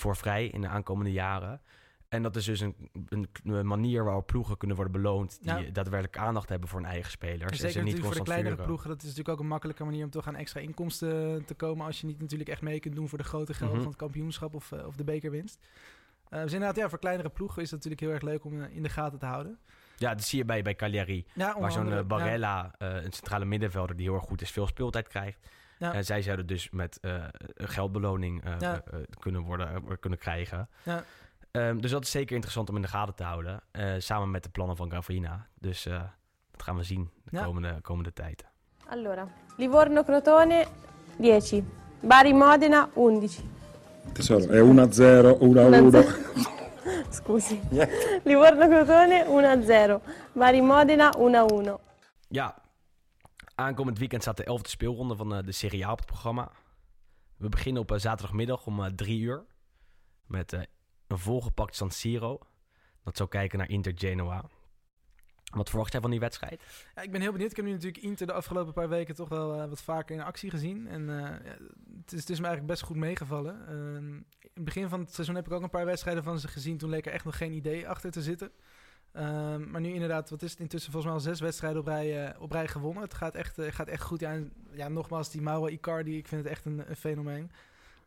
voor 0.00 0.16
vrij 0.16 0.46
in 0.46 0.60
de 0.60 0.68
aankomende 0.68 1.12
jaren. 1.12 1.60
En 2.08 2.22
dat 2.22 2.36
is 2.36 2.44
dus 2.44 2.60
een, 2.60 2.90
een, 3.08 3.28
een 3.44 3.66
manier 3.66 4.04
waarop 4.04 4.26
ploegen 4.26 4.56
kunnen 4.56 4.76
worden 4.76 4.94
beloond 5.02 5.38
die 5.40 5.52
Ja. 5.52 5.70
daadwerkelijk 5.70 6.18
aandacht 6.18 6.48
hebben 6.48 6.68
voor 6.68 6.80
hun 6.80 6.88
eigen 6.88 7.10
spelers. 7.10 7.40
En 7.42 7.48
En 7.50 7.56
zeker 7.56 7.72
ze 7.72 7.82
niet 7.82 8.00
voor 8.00 8.14
de 8.14 8.22
kleinere 8.22 8.50
vuren. 8.50 8.66
ploegen. 8.66 8.88
Dat 8.88 8.96
is 8.98 9.02
natuurlijk 9.02 9.28
ook 9.28 9.40
een 9.40 9.46
makkelijke 9.48 9.84
manier 9.84 10.04
om 10.04 10.10
toch 10.10 10.26
aan 10.28 10.34
extra 10.36 10.60
inkomsten 10.60 11.44
te 11.44 11.54
komen. 11.54 11.86
Als 11.86 12.00
je 12.00 12.06
niet 12.06 12.20
natuurlijk 12.20 12.50
echt 12.50 12.62
mee 12.62 12.80
kunt 12.80 12.94
doen 12.94 13.08
voor 13.08 13.18
de 13.18 13.24
grote 13.24 13.54
gelden 13.54 13.74
Mhm. 13.74 13.82
van 13.82 13.92
het 13.92 14.00
kampioenschap 14.00 14.54
of, 14.54 14.72
eh, 14.72 14.86
of 14.86 14.96
de 14.96 15.04
bekerwinst. 15.04 15.66
Eh 16.28 16.42
dus 16.42 16.52
inderdaad, 16.52 16.76
ja, 16.76 16.88
voor 16.88 16.98
kleinere 16.98 17.28
ploegen 17.28 17.62
is 17.62 17.70
het 17.70 17.84
natuurlijk 17.84 18.00
heel 18.02 18.12
erg 18.12 18.22
leuk 18.22 18.44
om 18.44 18.62
eh, 18.62 18.76
in 18.76 18.82
de 18.82 18.88
gaten 18.88 19.18
te 19.18 19.26
houden. 19.26 19.58
Ja, 19.96 20.14
dat 20.14 20.24
zie 20.24 20.38
je 20.38 20.44
bij, 20.44 20.62
bij 20.62 20.74
Cagliari. 20.74 21.26
Ja, 21.34 21.60
Waar 21.60 21.72
zo'n 21.72 22.06
Barella, 22.06 22.74
een 22.78 23.12
centrale 23.12 23.44
middenvelder 23.44 23.96
die 23.96 24.06
heel 24.06 24.14
erg 24.14 24.24
goed 24.24 24.40
is, 24.42 24.50
veel 24.50 24.66
speeltijd 24.66 25.08
krijgt. 25.08 25.46
Ja. 25.78 25.92
En 25.94 26.04
zij 26.04 26.22
zouden 26.22 26.46
dus 26.46 26.70
met 26.70 26.98
eh, 27.00 27.14
een 27.54 27.68
geldbeloning 27.68 28.44
eh, 28.44 28.52
Ja. 28.58 28.82
eh, 28.92 28.98
kunnen, 29.18 29.40
worden, 29.42 29.68
eh, 29.68 29.96
kunnen 30.00 30.18
krijgen. 30.18 30.68
Ja. 30.82 31.02
Ehm, 31.50 31.78
dus 31.78 31.90
dat 31.90 32.02
is 32.04 32.10
zeker 32.10 32.32
interessant 32.34 32.68
om 32.68 32.76
in 32.76 32.82
de 32.82 32.88
gaten 32.88 33.14
te 33.14 33.22
houden. 33.22 33.60
eh, 33.70 33.94
samen 33.98 34.30
met 34.30 34.42
de 34.42 34.48
plannen 34.48 34.76
van 34.76 34.90
Gravina. 34.90 35.46
Dus 35.60 35.86
eh, 35.86 36.00
dat 36.50 36.62
gaan 36.62 36.76
we 36.76 36.82
zien 36.82 37.10
de 37.24 37.36
Ja. 37.36 37.44
komende, 37.44 37.78
komende 37.82 38.12
tijd. 38.12 38.44
Allora, 38.88 39.28
Livorno-Crotone 39.56 40.66
10, 41.20 41.68
Bari-Modena 42.00 42.88
11. 42.94 43.42
Tesoro, 44.12 44.46
è 44.46 44.60
1-0, 44.62 45.38
1-1. 45.38 46.06
Scusi. 47.10 47.60
Livorno-Crotone 48.24 49.24
1-0, 49.26 50.00
Bari-Modena 50.32 51.12
1-1. 51.18 51.80
Ja, 52.28 52.54
aankomend 53.56 53.98
weekend 53.98 54.22
staat 54.22 54.36
de 54.36 54.44
elfde 54.44 54.68
speelronde 54.68 55.16
van 55.16 55.34
eh, 55.34 55.44
de 55.44 55.52
Serie 55.52 55.86
A 55.86 55.92
op 55.92 55.98
het 55.98 56.06
programma. 56.06 56.50
We 57.36 57.48
beginnen 57.48 57.82
op 57.82 57.92
eh, 57.92 57.98
zaterdagmiddag 57.98 58.66
om 58.66 58.84
eh, 58.84 58.90
drie 58.90 59.20
uur. 59.20 59.44
Met 60.26 60.52
een 60.52 61.18
volgepakt 61.18 61.76
San 61.76 61.90
Siro. 61.90 62.38
Dat 63.04 63.16
zou 63.16 63.28
kijken 63.28 63.58
naar 63.58 63.68
Inter 63.68 63.92
Genoa. 63.94 64.44
Wat 65.44 65.68
verwacht 65.68 65.92
jij 65.92 66.00
van 66.00 66.10
die 66.10 66.20
wedstrijd? 66.20 66.62
Ja, 66.94 67.02
ik 67.02 67.10
ben 67.10 67.20
heel 67.20 67.32
benieuwd. 67.32 67.50
Ik 67.50 67.56
heb 67.56 67.64
nu 67.64 67.72
natuurlijk 67.72 68.02
Inter 68.02 68.26
de 68.26 68.32
afgelopen 68.32 68.72
paar 68.72 68.88
weken 68.88 69.14
toch 69.14 69.28
wel 69.28 69.68
wat 69.68 69.82
vaker 69.82 70.16
in 70.16 70.22
actie 70.22 70.50
gezien. 70.50 70.88
En 70.88 71.06
ja, 71.06 71.40
het, 72.00 72.12
is, 72.12 72.20
het 72.20 72.30
is 72.30 72.38
me 72.38 72.46
eigenlijk 72.46 72.66
best 72.66 72.82
goed 72.82 72.96
meegevallen. 72.96 73.66
Ehm, 73.68 74.14
in 74.16 74.50
het 74.54 74.64
begin 74.64 74.88
van 74.88 75.00
het 75.00 75.14
seizoen 75.14 75.34
heb 75.34 75.46
ik 75.46 75.52
ook 75.52 75.62
een 75.62 75.70
paar 75.70 75.84
wedstrijden 75.84 76.22
van 76.22 76.38
ze 76.38 76.48
gezien. 76.48 76.78
Toen 76.78 76.90
leek 76.90 77.06
er 77.06 77.12
echt 77.12 77.24
nog 77.24 77.36
geen 77.36 77.52
idee 77.52 77.88
achter 77.88 78.10
te 78.10 78.22
zitten. 78.22 78.52
Ehm, 79.16 79.70
maar 79.70 79.80
nu 79.80 79.92
inderdaad, 79.92 80.30
wat 80.30 80.42
is 80.42 80.50
het 80.50 80.60
intussen 80.60 80.92
volgens 80.92 81.12
mij 81.12 81.22
al 81.22 81.28
zes 81.28 81.40
wedstrijden 81.40 81.80
op 81.80 81.86
rij, 81.86 82.26
eh, 82.26 82.40
op 82.40 82.50
rij 82.50 82.68
gewonnen. 82.68 83.02
Het 83.02 83.14
gaat 83.14 83.34
echt, 83.34 83.58
eh, 83.58 83.72
gaat 83.72 83.88
echt 83.88 84.02
goed. 84.02 84.20
Ja, 84.20 84.32
en, 84.32 84.52
ja, 84.70 84.88
nogmaals, 84.88 85.30
die 85.30 85.40
Mauro 85.40 85.66
Icardi, 85.66 86.16
ik 86.16 86.28
vind 86.28 86.42
het 86.42 86.52
echt 86.52 86.64
een, 86.64 86.90
een 86.90 86.96
fenomeen. 86.96 87.50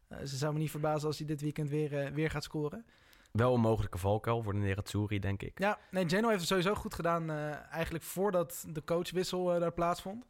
Eh, 0.08 0.17
ze 0.19 0.38
zou 0.38 0.54
me 0.54 0.60
niet 0.60 0.72
verbazen 0.72 1.08
als 1.08 1.17
hij 1.17 1.28
dit 1.28 1.41
weekend 1.41 1.69
weer, 1.69 2.13
weer 2.13 2.30
gaat 2.30 2.43
scoren. 2.43 2.86
Wel 3.32 3.54
een 3.54 3.60
mogelijke 3.60 3.98
valkuil 3.98 4.43
voor 4.43 4.54
de 4.54 4.60
Nerazzurri, 4.60 5.19
denk 5.19 5.41
ik. 5.41 5.60
Ja, 5.60 5.78
nee, 5.91 6.10
Genoa 6.10 6.28
heeft 6.28 6.39
het 6.39 6.50
sowieso 6.50 6.76
goed 6.76 6.93
gedaan. 6.93 7.30
eigenlijk 7.72 8.04
voordat 8.04 8.65
de 8.67 8.84
coachwissel 8.84 9.60
daar 9.60 9.72
plaatsvond. 9.72 10.26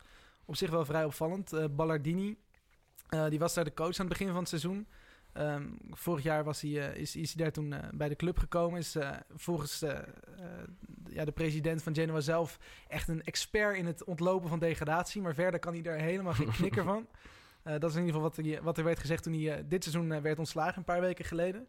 Op 0.45 0.55
zich 0.55 0.69
wel 0.69 0.85
vrij 0.85 1.05
opvallend. 1.05 1.75
Ballardini, 1.75 2.37
die 3.29 3.39
was 3.39 3.53
daar 3.53 3.63
de 3.63 3.73
coach 3.73 3.99
aan 3.99 4.05
het 4.05 4.17
begin 4.17 4.27
van 4.27 4.37
het 4.37 4.47
seizoen. 4.47 4.87
Ehm, 5.33 5.63
vorig 5.91 6.23
jaar 6.23 6.43
was 6.43 6.61
hij, 6.61 6.89
eh, 6.91 6.95
is, 7.01 7.15
is 7.15 7.33
hij 7.33 7.43
daar 7.43 7.51
toen 7.51 7.73
eh, 7.73 7.89
bij 7.93 8.09
de 8.09 8.15
club 8.15 8.37
gekomen. 8.37 8.79
Is 8.79 8.95
eh, 8.95 9.11
volgens 9.35 9.83
ja, 11.09 11.25
de 11.25 11.31
president 11.31 11.83
van 11.83 11.95
Genoa 11.95 12.19
zelf 12.19 12.59
echt 12.87 13.07
een 13.07 13.23
expert 13.23 13.77
in 13.77 13.85
het 13.85 14.03
ontlopen 14.03 14.49
van 14.49 14.59
degradatie. 14.59 15.21
Maar 15.21 15.33
verder 15.33 15.59
kan 15.59 15.73
hij 15.73 15.81
daar 15.81 15.97
helemaal 15.99 16.33
geen 16.33 16.51
knikker 16.51 16.83
van. 16.83 17.07
Dat 17.63 17.89
is 17.89 17.95
in 17.95 18.05
ieder 18.05 18.15
geval 18.15 18.21
wat, 18.21 18.35
hij- 18.45 18.61
wat 18.61 18.77
er 18.77 18.83
werd 18.83 18.99
gezegd 18.99 19.23
toen 19.23 19.33
hij 19.43 19.67
dit 19.67 19.83
seizoen 19.83 20.21
werd 20.21 20.39
ontslagen, 20.39 20.77
een 20.77 20.83
paar 20.83 21.01
weken 21.01 21.25
geleden. 21.25 21.67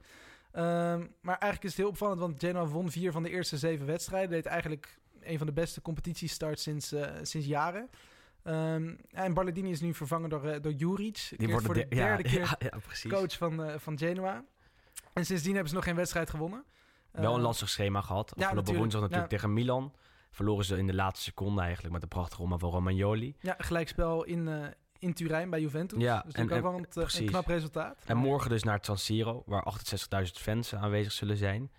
Ehm, 0.53 1.07
maar 1.21 1.39
eigenlijk 1.39 1.63
is 1.63 1.71
het 1.71 1.77
heel 1.79 1.89
opvallend, 1.89 2.21
want 2.21 2.41
Genoa 2.41 2.67
won 2.67 2.91
vier 2.91 3.13
van 3.13 3.23
de 3.23 3.31
eerste 3.31 3.59
zeven 3.59 3.87
wedstrijden. 3.87 4.31
Deed 4.31 4.47
eigenlijk 4.47 4.99
een 5.21 5.39
van 5.39 5.47
de 5.47 5.53
beste 5.53 5.83
competitiestarts 5.83 6.63
sinds, 6.63 6.95
sinds 7.23 7.47
jaren. 7.47 7.89
Ehm, 8.43 8.95
en 9.11 9.35
Ballardini 9.35 9.71
is 9.71 9.81
nu 9.81 9.95
vervangen 9.95 10.29
door, 10.31 10.45
eh, 10.45 10.61
door 10.63 10.73
Juric. 10.73 11.33
Die 11.37 11.49
wordt 11.49 11.65
voor 11.67 11.75
de 11.75 11.87
de- 11.89 11.97
ja, 11.97 12.05
derde 12.07 12.23
keer 12.23 12.41
ja, 12.41 12.57
ja, 12.71 12.79
precies. 12.87 13.11
coach 13.13 13.37
van, 13.37 13.63
eh, 13.65 13.79
van 13.79 13.99
Genoa. 13.99 14.45
En 15.13 15.25
sindsdien 15.27 15.51
hebben 15.53 15.69
ze 15.71 15.75
nog 15.75 15.85
geen 15.85 15.95
wedstrijd 15.97 16.31
gewonnen. 16.31 16.65
Wel 17.11 17.33
een 17.33 17.39
Eh, 17.39 17.45
lastig 17.45 17.69
schema 17.69 18.01
gehad. 18.01 18.27
ja, 18.27 18.31
Afgelopen 18.31 18.55
natuurlijk. 18.57 18.79
woensdag 18.79 19.01
natuurlijk 19.01 19.31
tegen 19.31 19.53
Milan. 19.53 19.95
Verloren 20.31 20.65
ze 20.65 20.77
in 20.77 20.87
de 20.87 20.95
laatste 20.95 21.23
seconde 21.25 21.61
eigenlijk 21.61 21.93
met 21.93 22.01
de 22.03 22.07
prachtige 22.09 22.43
omhaal 22.43 22.59
van 22.59 22.71
Romagnoli. 22.71 23.37
Ja, 23.41 23.55
gelijkspel 23.59 24.25
in, 24.25 24.49
eh, 24.49 24.67
in 24.99 25.15
Turijn 25.15 25.51
bij 25.51 25.61
Juventus. 25.61 26.03
Ja, 26.03 26.23
dus 26.27 26.33
en- 26.35 26.53
ook 26.53 26.61
wel 26.63 26.75
een, 26.75 27.27
knap 27.27 27.47
resultaat. 27.47 27.99
En 28.07 28.17
morgen 28.17 28.51
dus 28.51 28.63
naar 28.63 28.75
het 28.75 28.85
San 28.85 28.99
Siro, 28.99 29.43
waar 29.47 29.63
68.000 29.63 30.39
fans 30.39 30.75
aanwezig 30.75 31.13
zullen 31.13 31.37
zijn. 31.37 31.71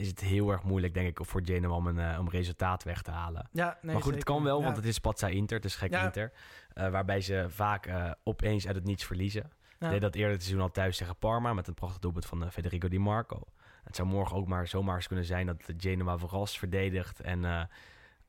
Is 0.00 0.08
het 0.08 0.20
heel 0.20 0.50
erg 0.50 0.62
moeilijk, 0.62 0.94
denk 0.94 1.18
ik, 1.18 1.26
voor 1.26 1.40
Genoa 1.44 1.74
om 1.74 1.86
een 1.86 1.98
eh, 1.98 2.18
om 2.18 2.28
resultaat 2.28 2.82
weg 2.82 3.02
te 3.02 3.10
halen. 3.10 3.48
Ja, 3.52 3.78
nee, 3.82 3.92
maar 3.94 4.02
goed, 4.02 4.14
het 4.14 4.24
kan 4.24 4.42
wel, 4.42 4.58
Ja. 4.58 4.64
want 4.64 4.76
het 4.76 4.84
is 4.84 4.94
Spazza 4.94 5.26
Inter, 5.28 5.56
het 5.56 5.64
is 5.64 5.76
gek 5.76 5.90
Ja. 5.90 6.04
Inter. 6.04 6.32
eh, 6.72 6.88
waarbij 6.90 7.20
ze 7.20 7.44
vaak 7.48 7.86
eh, 7.86 8.10
opeens 8.24 8.66
uit 8.66 8.74
het 8.76 8.84
niets 8.84 9.04
verliezen. 9.04 9.50
Ja. 9.78 9.88
Deed 9.90 10.00
dat 10.00 10.14
eerder 10.14 10.32
het 10.32 10.42
seizoen 10.42 10.62
al 10.62 10.70
thuis 10.70 10.96
tegen 10.96 11.16
Parma 11.16 11.52
met 11.54 11.68
een 11.68 11.74
prachtig 11.74 11.98
doelpunt 11.98 12.26
van 12.26 12.52
Federico 12.52 12.88
Di 12.88 12.98
Marco. 12.98 13.42
Het 13.84 13.96
zou 13.96 14.08
morgen 14.08 14.36
ook 14.36 14.46
maar 14.46 14.66
zomaar 14.68 14.96
eens 14.96 15.06
kunnen 15.06 15.24
zijn 15.24 15.46
dat 15.46 15.62
de 15.66 15.74
Genoa 15.76 16.18
verrast, 16.18 16.58
verdedigt 16.58 17.20
en 17.20 17.44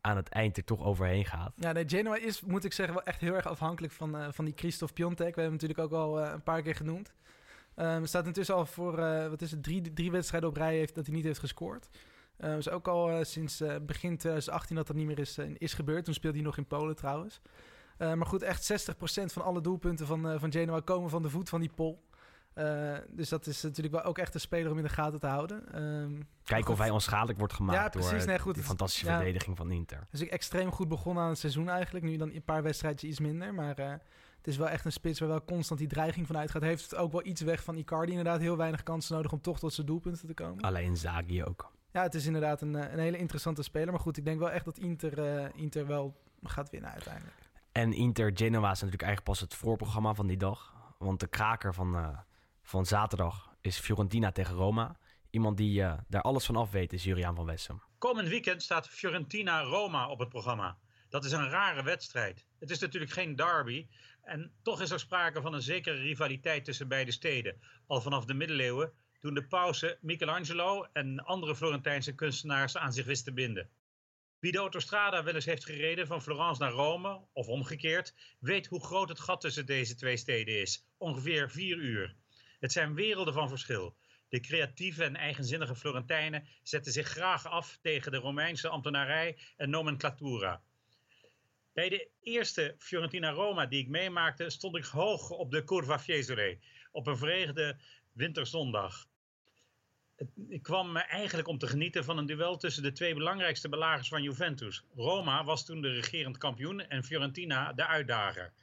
aan 0.01 0.15
het 0.15 0.29
eind 0.29 0.57
er 0.57 0.63
toch 0.63 0.81
overheen 0.84 1.25
gaat. 1.25 1.51
Ja, 1.55 1.71
nee, 1.71 1.84
Genoa 1.88 2.15
is, 2.17 2.41
moet 2.41 2.63
ik 2.63 2.73
zeggen, 2.73 2.95
wel 2.95 3.03
echt 3.03 3.21
heel 3.21 3.34
erg 3.36 3.47
afhankelijk 3.47 3.93
van, 3.93 4.34
van 4.34 4.45
die 4.45 4.53
Christophe 4.57 4.93
Piontek. 4.93 5.36
We 5.36 5.41
hebben 5.41 5.43
hem 5.43 5.69
natuurlijk 5.69 5.79
ook 5.79 5.91
al 5.99 6.21
een 6.21 6.43
paar 6.43 6.62
keer 6.62 6.75
genoemd. 6.75 7.13
Ehm 7.82 8.06
staat 8.06 8.26
intussen 8.26 8.56
al 8.56 8.65
voor, 8.65 9.00
eh, 9.00 9.28
wat 9.28 9.41
is 9.41 9.52
het, 9.52 9.63
drie, 9.63 9.94
drie 9.94 10.12
wedstrijden 10.12 10.50
op 10.50 10.56
rij 10.56 10.76
heeft, 10.76 10.96
dat 10.96 11.06
hij 11.06 11.15
niet 11.15 11.24
heeft 11.24 11.39
gescoord. 11.39 11.89
Ehm 12.38 12.58
is 12.58 12.70
ook 12.70 12.88
al 12.88 13.10
eh, 13.10 13.24
sinds 13.24 13.62
eh, 13.62 13.76
begin 13.82 14.17
2018 14.17 14.76
dat 14.76 14.88
dat 14.88 14.96
niet 14.96 15.06
meer 15.06 15.20
is, 15.20 15.38
is 15.58 15.74
gebeurd. 15.74 16.06
Toen 16.06 16.13
speelde 16.13 16.38
hij 16.38 16.46
nog 16.46 16.58
in 16.58 16.65
Polen 16.65 16.96
trouwens. 16.96 17.41
Eh, 17.98 18.13
maar 18.13 18.28
goed, 18.28 18.41
echt 18.41 18.63
60% 18.63 19.34
van 19.34 19.44
alle 19.44 19.62
doelpunten 19.62 20.06
van, 20.06 20.39
van 20.39 20.52
Genoa 20.52 20.80
komen 20.80 21.10
van 21.10 21.22
de 21.22 21.30
voet 21.30 21.50
van 21.50 21.60
die 21.60 21.72
Pol. 21.76 22.10
Dus 23.10 23.30
dat 23.30 23.48
is 23.48 23.62
natuurlijk 23.62 23.96
wel 23.96 24.04
ook 24.04 24.17
echt 24.17 24.34
een 24.34 24.39
speler 24.39 24.72
om 24.72 24.78
in 24.78 24.84
de 24.84 24.89
gaten 24.89 25.20
te 25.20 25.28
houden. 25.28 25.74
Ehm, 25.74 26.22
Kijken 26.44 26.65
goed. 26.65 26.74
of 26.74 26.80
hij 26.80 26.89
onschadelijk 26.89 27.38
wordt 27.38 27.54
gemaakt 27.54 27.80
Ja, 27.80 27.89
precies. 27.89 28.12
door 28.12 28.28
Nee, 28.28 28.39
goed, 28.39 28.56
die 28.56 28.63
fantastische 28.63 29.06
ja. 29.06 29.15
verdediging 29.15 29.58
van 29.58 29.72
Inter. 29.72 30.08
dus 30.10 30.22
ik 30.22 30.30
extreem 30.32 30.72
goed 30.72 30.88
begonnen 30.88 31.24
aan 31.24 31.30
het 31.30 31.38
seizoen 31.38 31.70
eigenlijk. 31.70 32.06
Nu 32.06 32.17
dan 32.17 32.32
een 32.34 32.44
paar 32.44 32.63
wedstrijdjes 32.63 33.10
iets 33.10 33.20
minder. 33.20 33.54
Maar 33.54 34.02
het 34.41 34.47
is 34.47 34.58
wel 34.58 34.69
echt 34.69 34.86
een 34.86 34.91
spits 34.91 35.19
waar 35.19 35.30
wel 35.30 35.43
constant 35.43 35.80
die 35.80 35.89
dreiging 35.89 36.27
van 36.27 36.38
uitgaat. 36.38 36.62
Heeft 36.62 36.84
het 36.84 36.95
ook 36.95 37.12
wel 37.12 37.25
iets 37.25 37.41
weg 37.41 37.63
van 37.63 37.77
Icardi. 37.77 38.12
Inderdaad, 38.12 38.39
heel 38.39 38.58
weinig 38.58 38.84
kansen 38.84 39.15
nodig 39.15 39.32
om 39.32 39.41
toch 39.41 39.60
tot 39.60 39.73
zijn 39.73 39.88
doelpunten 39.88 40.27
te 40.27 40.34
komen. 40.34 40.63
Alleen 40.63 40.97
Zagi 40.97 41.43
ook. 41.43 41.71
Ja, 41.91 42.01
het 42.01 42.13
is 42.13 42.25
inderdaad 42.25 42.62
een, 42.62 42.75
eh, 42.75 42.91
een 42.91 42.99
hele 42.99 43.17
interessante 43.17 43.63
speler. 43.63 43.91
Maar 43.91 43.99
goed, 43.99 44.17
ik 44.17 44.25
denk 44.25 44.39
wel 44.39 44.51
echt 44.51 44.65
dat 44.65 44.77
Inter, 44.77 45.23
eh, 45.23 45.49
Inter 45.56 45.88
wel 45.88 46.15
gaat 46.43 46.69
winnen 46.69 46.91
uiteindelijk. 46.91 47.49
En 47.71 47.93
Inter 47.93 48.32
Genoa 48.34 48.71
is 48.71 48.82
natuurlijk 48.82 49.01
eigenlijk 49.01 49.23
pas 49.23 49.39
het 49.39 49.54
voorprogramma 49.54 50.13
van 50.13 50.27
die 50.27 50.38
dag. 50.38 50.73
Want 50.97 51.19
de 51.19 51.27
kraker 51.27 51.73
van, 51.73 51.95
eh, 51.95 52.17
van 52.62 52.86
zaterdag 52.86 53.56
is 53.62 53.80
Fiorentina 53.80 54.32
tegen 54.32 54.56
Roma. 54.56 54.97
Iemand 55.30 55.58
die 55.58 55.84
eh, 55.84 55.93
daar 56.08 56.21
alles 56.21 56.45
van 56.45 56.56
af 56.56 56.71
weet 56.71 56.93
is 56.93 57.04
Juriaan 57.04 57.36
van 57.36 57.45
Wessem. 57.45 57.82
Komend 57.97 58.27
weekend 58.27 58.63
staat 58.63 58.88
Fiorentina-Roma 58.88 60.08
op 60.08 60.19
het 60.19 60.30
programma. 60.30 60.77
Dat 61.10 61.25
is 61.25 61.32
een 61.32 61.49
rare 61.49 61.84
wedstrijd. 61.84 62.45
Het 62.60 62.69
is 62.69 62.80
natuurlijk 62.80 63.12
geen 63.12 63.36
derby. 63.36 63.88
En 64.23 64.51
toch 64.62 64.81
is 64.81 64.91
er 64.91 64.99
sprake 64.99 65.41
van 65.41 65.53
een 65.53 65.62
zekere 65.62 65.95
rivaliteit 65.95 66.65
tussen 66.65 66.88
beide 66.88 67.12
steden. 67.12 67.62
Al 67.88 68.01
vanaf 68.01 68.25
de 68.25 68.34
middeleeuwen, 68.34 68.93
toen 69.19 69.34
de 69.34 69.47
pausen 69.47 69.97
Michelangelo 70.01 70.88
en 70.93 71.23
andere 71.23 71.55
Florentijnse 71.55 72.15
kunstenaars 72.15 72.77
aan 72.77 72.93
zich 72.93 73.05
wisten 73.05 73.25
te 73.25 73.41
binden. 73.41 73.69
Wie 74.39 74.51
de 74.51 74.57
autostrada 74.57 75.23
wel 75.23 75.36
eens 75.36 75.45
heeft 75.45 75.65
gereden 75.65 76.07
van 76.07 76.21
Florence 76.21 76.62
naar 76.62 76.71
Rome, 76.71 77.27
of 77.34 77.47
omgekeerd, 77.47 78.13
weet 78.39 78.67
hoe 78.67 78.84
groot 78.84 79.10
het 79.10 79.19
gat 79.19 79.41
tussen 79.41 79.65
deze 79.65 79.95
twee 79.95 80.17
steden 80.17 80.62
is. 80.62 80.86
Ongeveer 80.97 81.51
vier 81.51 81.77
uur. 81.77 82.15
Het 82.60 82.71
zijn 82.71 82.93
werelden 82.93 83.34
van 83.34 83.49
verschil. 83.49 83.95
De 84.29 84.39
creatieve 84.39 85.03
en 85.03 85.15
eigenzinnige 85.15 85.75
Florentijnen 85.75 86.47
zetten 86.63 86.91
zich 86.91 87.07
graag 87.07 87.47
af 87.47 87.79
tegen 87.81 88.12
de 88.12 88.17
Romeinse 88.17 88.69
ambtenarij 88.69 89.38
en 89.57 89.69
nomenclatura. 89.69 90.63
Bij 91.73 91.89
de 91.89 92.10
eerste 92.21 92.75
Fiorentina-Roma 92.77 93.65
die 93.65 93.79
ik 93.81 93.88
meemaakte, 93.88 94.49
stond 94.49 94.77
ik 94.77 94.86
hoog 94.86 95.29
op 95.29 95.51
de 95.51 95.63
Curva 95.63 95.99
Fiesole 95.99 96.60
op 96.91 97.07
een 97.07 97.17
verregende 97.17 97.77
winterzondag. 98.12 99.07
Ik 100.47 100.63
kwam 100.63 100.97
eigenlijk 100.97 101.47
om 101.47 101.57
te 101.57 101.67
genieten 101.67 102.03
van 102.03 102.17
een 102.17 102.25
duel 102.25 102.57
tussen 102.57 102.84
de 102.84 102.91
twee 102.91 103.13
belangrijkste 103.13 103.69
belagers 103.69 104.07
van 104.07 104.23
Juventus. 104.23 104.84
Roma 104.95 105.43
was 105.43 105.65
toen 105.65 105.81
de 105.81 105.91
regerend 105.91 106.38
kampioen 106.38 106.88
en 106.88 107.03
Fiorentina 107.03 107.73
de 107.73 107.86
uitdager. 107.86 108.53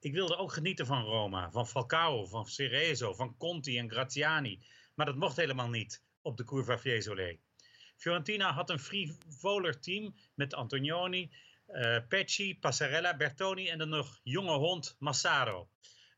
Ik 0.00 0.12
wilde 0.12 0.36
ook 0.36 0.52
genieten 0.52 0.86
van 0.86 1.04
Roma, 1.04 1.50
van 1.50 1.66
Falcao, 1.66 2.26
van 2.26 2.46
Cerezo, 2.46 3.14
van 3.14 3.36
Conti 3.36 3.78
en 3.78 3.90
Graziani. 3.90 4.62
Maar 4.94 5.06
dat 5.06 5.16
mocht 5.16 5.36
helemaal 5.36 5.68
niet 5.68 6.02
op 6.22 6.36
de 6.36 6.44
Curva 6.44 6.78
Fiesole. 6.78 7.38
Fiorentina 7.96 8.52
had 8.52 8.70
een 8.70 8.78
frivoler 8.78 9.80
team 9.80 10.14
met 10.34 10.54
Antonioni, 10.54 11.30
eh 11.72 11.98
Pecci, 12.08 12.58
Passarella, 12.58 13.16
Bertoni 13.16 13.68
en 13.68 13.78
de 13.78 13.84
nog 13.84 14.20
jonge 14.22 14.56
hond 14.56 14.96
Massaro. 14.98 15.68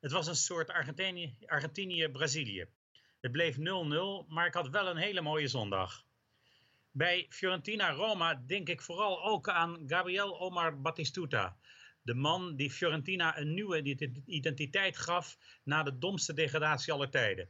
Het 0.01 0.13
was 0.13 0.27
een 0.27 0.37
soort 0.37 0.71
Argentinië- 0.71 1.37
Argentinië-Brazilië. 1.47 2.67
Het 3.21 3.33
bleef 3.33 3.57
0-0, 3.57 4.27
maar 4.29 4.47
ik 4.47 4.55
had 4.55 4.69
wel 4.69 4.89
een 4.89 4.97
hele 4.97 5.21
mooie 5.21 5.49
zondag. 5.49 6.05
Bij 6.91 7.27
Fiorentina-Roma 7.29 8.35
denk 8.47 8.69
ik 8.69 8.83
vooral 8.83 9.25
ook 9.25 9.49
aan 9.49 9.83
Gabriel 9.87 10.41
Omar 10.41 10.81
Batistuta. 10.81 11.57
De 12.03 12.15
man 12.15 12.57
die 12.57 12.71
Fiorentina 12.71 13.39
een 13.39 13.55
nieuwe 13.55 13.83
identiteit 14.27 14.97
gaf 14.97 15.39
na 15.63 15.83
de 15.83 15.99
domste 15.99 16.33
degradatie 16.33 16.93
aller 16.93 17.11
tijden. 17.11 17.49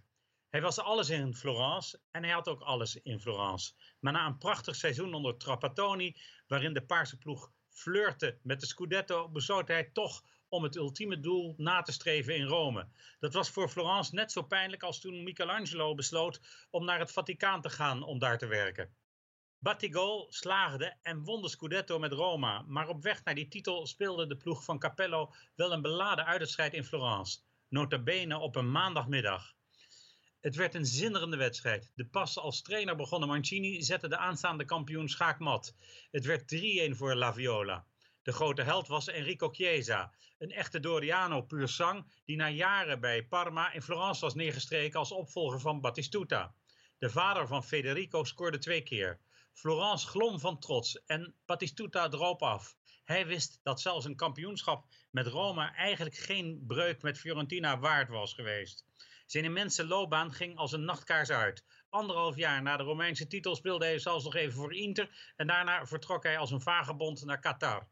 Hij 0.50 0.60
was 0.60 0.78
alles 0.78 1.10
in 1.10 1.34
Florence 1.34 2.00
en 2.10 2.22
hij 2.22 2.32
had 2.32 2.48
ook 2.48 2.60
alles 2.60 2.96
in 3.02 3.20
Florence. 3.20 3.72
Maar 4.00 4.12
na 4.12 4.26
een 4.26 4.38
prachtig 4.38 4.76
seizoen 4.76 5.14
onder 5.14 5.36
Trapattoni, 5.36 6.16
waarin 6.46 6.72
de 6.72 6.84
Paarse 6.84 7.18
ploeg 7.18 7.52
flirte 7.74 8.38
met 8.42 8.60
de 8.60 8.66
Scudetto, 8.66 9.28
besloot 9.28 9.68
hij 9.68 9.90
toch 9.92 10.22
om 10.48 10.62
het 10.62 10.76
ultieme 10.76 11.20
doel 11.20 11.54
na 11.56 11.82
te 11.82 11.92
streven 11.92 12.36
in 12.36 12.46
Rome. 12.46 12.88
Dat 13.20 13.34
was 13.34 13.50
voor 13.50 13.68
Florence 13.68 14.14
net 14.14 14.32
zo 14.32 14.42
pijnlijk 14.42 14.82
als 14.82 15.00
toen 15.00 15.22
Michelangelo 15.22 15.94
besloot 15.94 16.40
om 16.70 16.84
naar 16.84 16.98
het 16.98 17.12
Vaticaan 17.12 17.60
te 17.60 17.70
gaan 17.70 18.02
om 18.02 18.18
daar 18.18 18.38
te 18.38 18.46
werken. 18.46 18.94
Battigol 19.58 20.26
slaagde 20.30 20.96
en 21.02 21.24
won 21.24 21.42
de 21.42 21.48
Scudetto 21.48 21.98
met 21.98 22.12
Roma, 22.12 22.64
maar 22.66 22.88
op 22.88 23.02
weg 23.02 23.24
naar 23.24 23.34
die 23.34 23.48
titel 23.48 23.86
speelde 23.86 24.26
de 24.26 24.36
ploeg 24.36 24.64
van 24.64 24.78
Capello 24.78 25.32
wel 25.54 25.72
een 25.72 25.82
beladen 25.82 26.24
uitwedstrijd 26.24 26.72
in 26.74 26.84
Florence, 26.84 27.38
nota 27.68 27.98
bene 27.98 28.38
op 28.38 28.56
een 28.56 28.70
maandagmiddag. 28.70 29.54
Het 30.44 30.56
werd 30.56 30.74
een 30.74 30.86
zinderende 30.86 31.36
wedstrijd. 31.36 31.90
De 31.94 32.06
pas 32.06 32.38
als 32.38 32.62
trainer 32.62 32.96
begonnen 32.96 33.28
Mancini 33.28 33.82
zette 33.82 34.08
de 34.08 34.16
aanstaande 34.16 34.64
kampioen 34.64 35.08
schaakmat. 35.08 35.74
Het 36.10 36.24
werd 36.24 36.54
3-1 36.90 36.96
voor 36.96 37.14
La 37.14 37.32
Viola. 37.32 37.86
De 38.22 38.32
grote 38.32 38.62
held 38.62 38.88
was 38.88 39.08
Enrico 39.08 39.48
Chiesa, 39.48 40.14
een 40.38 40.50
echte 40.50 40.80
Doriano 40.80 41.42
puur 41.42 41.68
sang 41.68 42.12
die 42.24 42.36
na 42.36 42.48
jaren 42.48 43.00
bij 43.00 43.26
Parma 43.26 43.72
in 43.72 43.82
Florence 43.82 44.20
was 44.20 44.34
neergestreken 44.34 44.98
als 44.98 45.12
opvolger 45.12 45.60
van 45.60 45.80
Battistuta. 45.80 46.54
De 46.98 47.10
vader 47.10 47.46
van 47.46 47.64
Federico 47.64 48.24
scoorde 48.24 48.58
twee 48.58 48.82
keer. 48.82 49.20
Florence 49.52 50.06
glom 50.06 50.40
van 50.40 50.58
trots 50.58 51.04
en 51.06 51.34
Battistuta 51.44 52.08
droop 52.08 52.42
af. 52.42 52.76
Hij 53.04 53.26
wist 53.26 53.60
dat 53.62 53.80
zelfs 53.80 54.04
een 54.04 54.16
kampioenschap 54.16 54.86
met 55.10 55.26
Roma 55.26 55.74
eigenlijk 55.74 56.16
geen 56.16 56.64
breuk 56.66 57.02
met 57.02 57.18
Fiorentina 57.18 57.78
waard 57.78 58.08
was 58.08 58.34
geweest. 58.34 58.84
Zijn 59.34 59.46
immense 59.46 59.86
loopbaan 59.86 60.32
ging 60.32 60.56
als 60.56 60.72
een 60.72 60.84
nachtkaars 60.84 61.30
uit. 61.30 61.64
Anderhalf 61.88 62.36
jaar 62.36 62.62
na 62.62 62.76
de 62.76 62.82
Romeinse 62.82 63.26
titel 63.26 63.54
speelde 63.54 63.84
hij 63.84 63.98
zelfs 63.98 64.24
nog 64.24 64.34
even 64.34 64.52
voor 64.52 64.74
Inter 64.74 65.32
en 65.36 65.46
daarna 65.46 65.86
vertrok 65.86 66.22
hij 66.22 66.38
als 66.38 66.50
een 66.50 66.60
vagebond 66.60 67.24
naar 67.24 67.40
Qatar. 67.40 67.88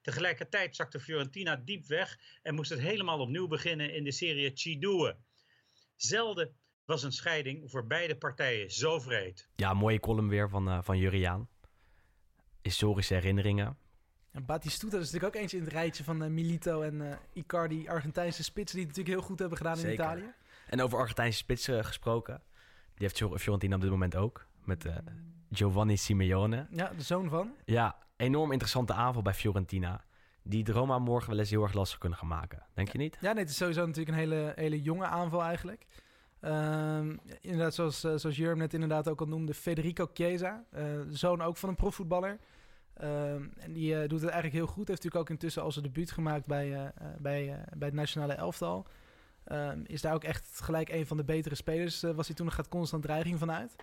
Tegelijkertijd 0.00 0.76
zakte 0.76 1.00
Fiorentina 1.00 1.56
diep 1.56 1.86
weg 1.86 2.18
en 2.42 2.54
moest 2.54 2.70
het 2.70 2.80
helemaal 2.80 3.18
opnieuw 3.18 3.46
beginnen 3.46 3.94
in 3.94 4.04
de 4.04 4.12
serie 4.12 4.50
Chidouë. 4.54 5.16
Zelden 5.96 6.56
was 6.84 7.02
een 7.02 7.12
scheiding 7.12 7.70
voor 7.70 7.86
beide 7.86 8.16
partijen 8.16 8.70
zo 8.70 9.00
vreed. 9.00 9.48
Ja, 9.56 9.74
mooie 9.74 10.00
column 10.00 10.28
weer 10.28 10.48
van, 10.48 10.68
uh, 10.68 10.78
van 10.82 10.98
Juriaan. 10.98 11.48
Historische 12.62 13.14
herinneringen. 13.14 13.76
En 14.30 14.44
Batistuta 14.44 14.98
is 14.98 15.04
natuurlijk 15.04 15.34
ook 15.34 15.40
eentje 15.40 15.56
in 15.56 15.64
het 15.64 15.72
rijtje 15.72 16.04
van 16.04 16.22
uh, 16.22 16.28
Milito 16.28 16.82
en 16.82 16.94
uh, 16.94 17.12
Icardi, 17.32 17.88
Argentijnse 17.88 18.44
spitsen, 18.44 18.76
die 18.78 18.86
het 18.86 18.96
natuurlijk 18.96 19.20
heel 19.20 19.30
goed 19.30 19.38
hebben 19.38 19.58
gedaan 19.58 19.76
Zeker. 19.76 19.90
in 19.90 19.94
Italië. 19.94 20.34
En 20.66 20.82
over 20.82 20.98
Argentijnse 20.98 21.38
spitsen 21.38 21.84
gesproken. 21.84 22.42
Die 22.94 23.10
heeft 23.10 23.42
Fiorentina 23.42 23.74
op 23.74 23.80
dit 23.80 23.90
moment 23.90 24.16
ook. 24.16 24.46
Met 24.64 24.86
Giovanni 25.50 25.96
Simeone. 25.96 26.66
Ja, 26.70 26.92
de 26.96 27.02
zoon 27.02 27.28
van. 27.28 27.52
Ja, 27.64 27.96
enorm 28.16 28.50
interessante 28.50 28.92
aanval 28.92 29.22
bij 29.22 29.34
Fiorentina. 29.34 30.04
Die 30.42 30.64
de 30.64 30.72
Roma 30.72 30.98
morgen 30.98 31.30
wel 31.30 31.38
eens 31.38 31.50
heel 31.50 31.62
erg 31.62 31.72
lastig 31.72 31.98
kunnen 31.98 32.18
gaan 32.18 32.28
maken. 32.28 32.66
Denk 32.74 32.88
je 32.92 32.98
niet? 32.98 33.18
Ja, 33.20 33.32
nee, 33.32 33.42
het 33.42 33.50
is 33.50 33.56
sowieso 33.56 33.86
natuurlijk 33.86 34.16
een 34.16 34.22
hele, 34.22 34.52
hele 34.56 34.82
jonge 34.82 35.04
aanval 35.04 35.42
eigenlijk. 35.42 35.86
Um, 36.40 37.20
inderdaad, 37.40 37.74
zoals, 37.74 38.04
uh, 38.04 38.14
zoals 38.16 38.36
Jurm 38.36 38.58
net 38.58 38.74
inderdaad 38.74 39.08
ook 39.08 39.20
al 39.20 39.26
noemde, 39.26 39.54
Federico 39.54 40.10
Chiesa. 40.12 40.64
Uh, 40.76 40.82
zoon 41.08 41.42
ook 41.42 41.56
van 41.56 41.68
een 41.68 41.74
profvoetballer. 41.74 42.38
Um, 43.02 43.52
en 43.58 43.72
die 43.72 44.06
doet 44.06 44.20
het 44.20 44.30
eigenlijk 44.30 44.54
heel 44.54 44.66
goed. 44.66 44.88
Heeft 44.88 45.02
natuurlijk 45.02 45.16
ook 45.16 45.30
intussen 45.30 45.62
al 45.62 45.72
zijn 45.72 45.84
debuut 45.84 46.10
gemaakt 46.10 46.46
bij, 46.46 46.92
bij, 47.18 47.64
bij 47.76 47.88
het 47.88 47.96
nationale 47.96 48.32
elftal. 48.32 48.86
Um, 49.46 49.82
is 49.86 50.00
daar 50.00 50.14
ook 50.14 50.24
echt 50.24 50.60
gelijk 50.62 50.88
een 50.88 51.06
van 51.06 51.16
de 51.16 51.24
betere 51.24 51.54
spelers. 51.54 52.00
was 52.00 52.26
hij 52.26 52.36
toen 52.36 52.46
nog 52.46 52.54
gaat 52.54 52.68
constant 52.68 53.02
dreiging 53.02 53.38
vanuit. 53.38 53.76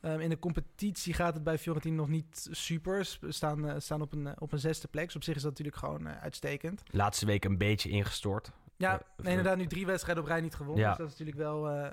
Um, 0.00 0.20
in 0.20 0.28
de 0.28 0.38
competitie 0.38 1.14
gaat 1.14 1.34
het 1.34 1.44
bij 1.44 1.58
Fiorentina 1.58 1.96
nog 1.96 2.08
niet 2.08 2.48
super. 2.50 3.16
We 3.20 3.32
staan, 3.32 3.80
staan 3.80 4.00
op, 4.00 4.12
een, 4.12 4.40
op 4.40 4.52
een 4.52 4.58
zesde 4.58 4.88
plek. 4.88 5.06
Dus 5.06 5.16
op 5.16 5.24
zich 5.24 5.36
is 5.36 5.42
dat 5.42 5.50
natuurlijk 5.50 5.76
gewoon 5.76 6.08
uitstekend. 6.08 6.82
Laatste 6.90 7.26
week 7.26 7.44
een 7.44 7.58
beetje 7.58 7.88
ingestort. 7.88 8.52
Ja, 8.76 9.02
nee, 9.16 9.30
inderdaad, 9.30 9.56
nu 9.56 9.66
drie 9.66 9.86
wedstrijden 9.86 10.22
op 10.22 10.28
rij 10.28 10.40
niet 10.40 10.54
gewonnen. 10.54 10.82
Ja. 10.82 10.88
Dus 10.88 10.98
dat 10.98 11.06
is 11.06 11.18
natuurlijk 11.18 11.38
wel... 11.38 11.92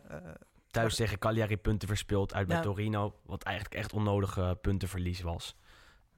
Thuis 0.72 0.96
tegen 0.96 1.20
Cagliari 1.20 1.58
punten 1.58 1.88
verspeeld, 1.88 2.34
uit 2.34 2.48
bij 2.48 2.58
ja. 2.58 2.62
Torino. 2.62 3.16
Wat 3.26 3.44
eigenlijk 3.44 3.76
echt 3.76 3.94
onnodige 3.94 4.58
puntenverlies 4.62 5.22
was. 5.22 5.56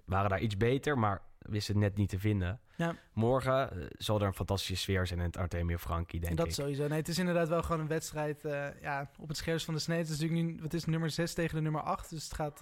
Waren 0.06 0.30
daar 0.30 0.40
iets 0.40 0.58
beter, 0.58 0.98
maar 0.98 1.22
wisten 1.40 1.74
het 1.74 1.84
net 1.84 1.96
niet 1.96 2.10
te 2.10 2.20
vinden. 2.20 2.60
Ja. 2.76 2.96
Morgen 3.14 3.78
uh, 3.78 3.86
zal 3.98 4.20
er 4.20 4.28
een 4.28 4.34
fantastische 4.34 4.76
sfeer 4.76 5.08
zijn 5.08 5.20
in 5.20 5.26
het 5.26 5.38
Artemio 5.38 5.78
Franchi, 5.78 6.20
denk 6.20 6.38
dat 6.38 6.48
ik. 6.48 6.56
Dat 6.56 6.66
sowieso. 6.66 6.88
Nee, 6.88 6.98
het 6.98 7.08
is 7.08 7.18
inderdaad 7.18 7.48
wel 7.48 7.64
gewoon 7.64 7.82
een 7.82 7.88
wedstrijd 7.88 8.46
uh, 8.46 8.82
ja, 8.82 9.10
op 9.20 9.28
het 9.28 9.38
scherpst 9.38 9.66
van 9.66 9.74
de 9.74 9.80
snede. 9.80 10.02
Het 10.02 10.10
is 10.10 10.20
natuurlijk 10.20 10.48
nu, 10.48 10.62
wat 10.62 10.74
is 10.74 10.86
nummer 10.86 11.10
6 11.10 11.34
tegen 11.34 11.56
de 11.56 11.62
nummer 11.62 11.82
8. 11.82 12.10
Dus 12.10 12.24
het 12.24 12.34
gaat, 12.34 12.60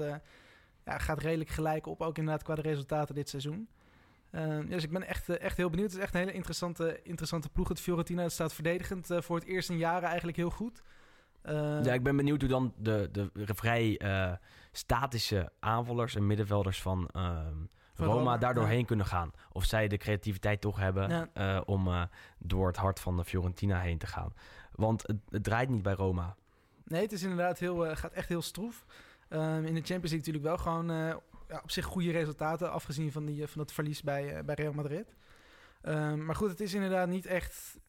ja, 0.86 0.98
gaat 0.98 1.20
redelijk 1.20 1.50
gelijk 1.50 1.88
op, 1.88 2.02
ook 2.02 2.18
inderdaad 2.18 2.44
qua 2.44 2.56
de 2.56 2.62
resultaten 2.62 3.16
dit 3.16 3.30
seizoen. 3.30 3.68
Uh, 4.32 4.60
dus 4.68 4.84
ik 4.84 4.92
ben 4.92 5.08
echt, 5.08 5.30
echt 5.30 5.58
heel 5.58 5.70
benieuwd. 5.70 5.90
Het 5.90 5.98
is 5.98 6.04
echt 6.04 6.14
een 6.14 6.20
hele 6.20 6.34
interessante, 6.34 7.00
interessante 7.04 7.50
ploeg. 7.50 7.68
Het 7.68 7.80
Fiorentina 7.80 8.30
staat 8.30 8.54
verdedigend 8.54 9.12
uh, 9.12 9.22
voor 9.22 9.36
het 9.36 9.46
eerst 9.46 9.70
in 9.70 9.78
jaren 9.78 10.08
eigenlijk 10.08 10.38
heel 10.38 10.50
goed. 10.50 10.82
ja, 11.44 11.94
ik 11.94 12.04
ben 12.04 12.16
benieuwd 12.16 12.42
hoe 12.42 12.50
dan 12.50 12.74
de, 12.78 13.10
de 13.12 13.56
vrij 13.56 14.00
statische 14.72 15.52
aanvallers 15.60 16.16
en 16.16 16.28
middenvelders 16.28 16.82
van, 16.82 17.10
ehm, 17.12 17.56
van 17.56 17.70
Roma, 17.96 18.14
Roma 18.14 18.38
daardoor 18.38 18.68
heen 18.68 18.86
kunnen 18.86 19.06
gaan. 19.06 19.32
Of 19.52 19.64
zij 19.64 19.88
de 19.88 19.98
creativiteit 19.98 20.62
toch 20.62 20.78
hebben 20.78 21.30
ja. 21.34 21.62
om 21.62 22.10
door 22.38 22.68
het 22.68 22.78
hart 22.78 23.00
van 23.00 23.18
de 23.18 23.26
Fiorentina 23.26 23.80
heen 23.80 23.98
te 23.98 24.08
gaan. 24.08 24.34
Want 24.72 25.08
het, 25.08 25.18
het 25.30 25.44
draait 25.44 25.70
niet 25.70 25.82
bij 25.82 25.94
Roma. 25.94 26.36
Nee, 26.84 27.02
het 27.02 27.12
is 27.12 27.22
inderdaad 27.22 27.60
heel, 27.60 27.96
gaat 27.96 28.12
echt 28.12 28.30
heel 28.30 28.42
stroef. 28.42 28.86
Um, 29.30 29.66
in 29.66 29.74
de 29.74 29.82
Champions 29.82 30.12
League 30.12 30.18
natuurlijk 30.18 30.46
wel 30.46 30.58
gewoon 30.58 30.88
ja, 31.48 31.60
op 31.64 31.72
zich 31.72 31.86
goede 31.86 32.12
resultaten, 32.12 32.72
afgezien 32.72 33.12
van, 33.12 33.26
die, 33.26 33.48
van 33.48 33.62
het 33.62 33.72
verlies 33.72 34.02
bij, 34.02 34.46
bij 34.46 34.56
Real 34.56 34.74
Madrid. 34.74 35.16
Um, 35.84 36.26
maar 36.26 36.36
goed, 36.36 36.50
het 36.50 36.60
is 36.60 36.74
inderdaad 36.74 37.08
niet 37.08 37.26
echt... 37.26 37.80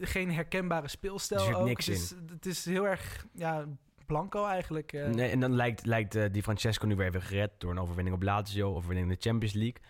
Geen 0.00 0.32
herkenbare 0.32 0.88
speelstijl. 0.88 1.40
Er 1.40 1.46
zit 1.46 1.54
ook. 1.54 1.66
niks 1.66 1.86
het, 1.86 1.96
is, 1.96 2.12
in. 2.12 2.28
het 2.30 2.46
is 2.46 2.64
heel 2.64 2.86
erg 2.86 3.26
ja, 3.32 3.64
blanco 4.06 4.46
eigenlijk. 4.46 4.92
Uh. 4.92 5.08
Nee, 5.08 5.30
en 5.30 5.40
dan 5.40 5.54
lijkt, 5.54 5.86
lijkt 5.86 6.16
uh, 6.16 6.24
die 6.32 6.42
Francesco 6.42 6.86
nu 6.86 6.96
weer 6.96 7.06
even 7.06 7.22
gered 7.22 7.50
door 7.58 7.70
een 7.70 7.78
overwinning 7.80 8.16
op 8.16 8.22
Lazio, 8.22 8.74
overwinning 8.74 9.10
in 9.10 9.14
de 9.18 9.28
Champions 9.28 9.54
League. 9.54 9.82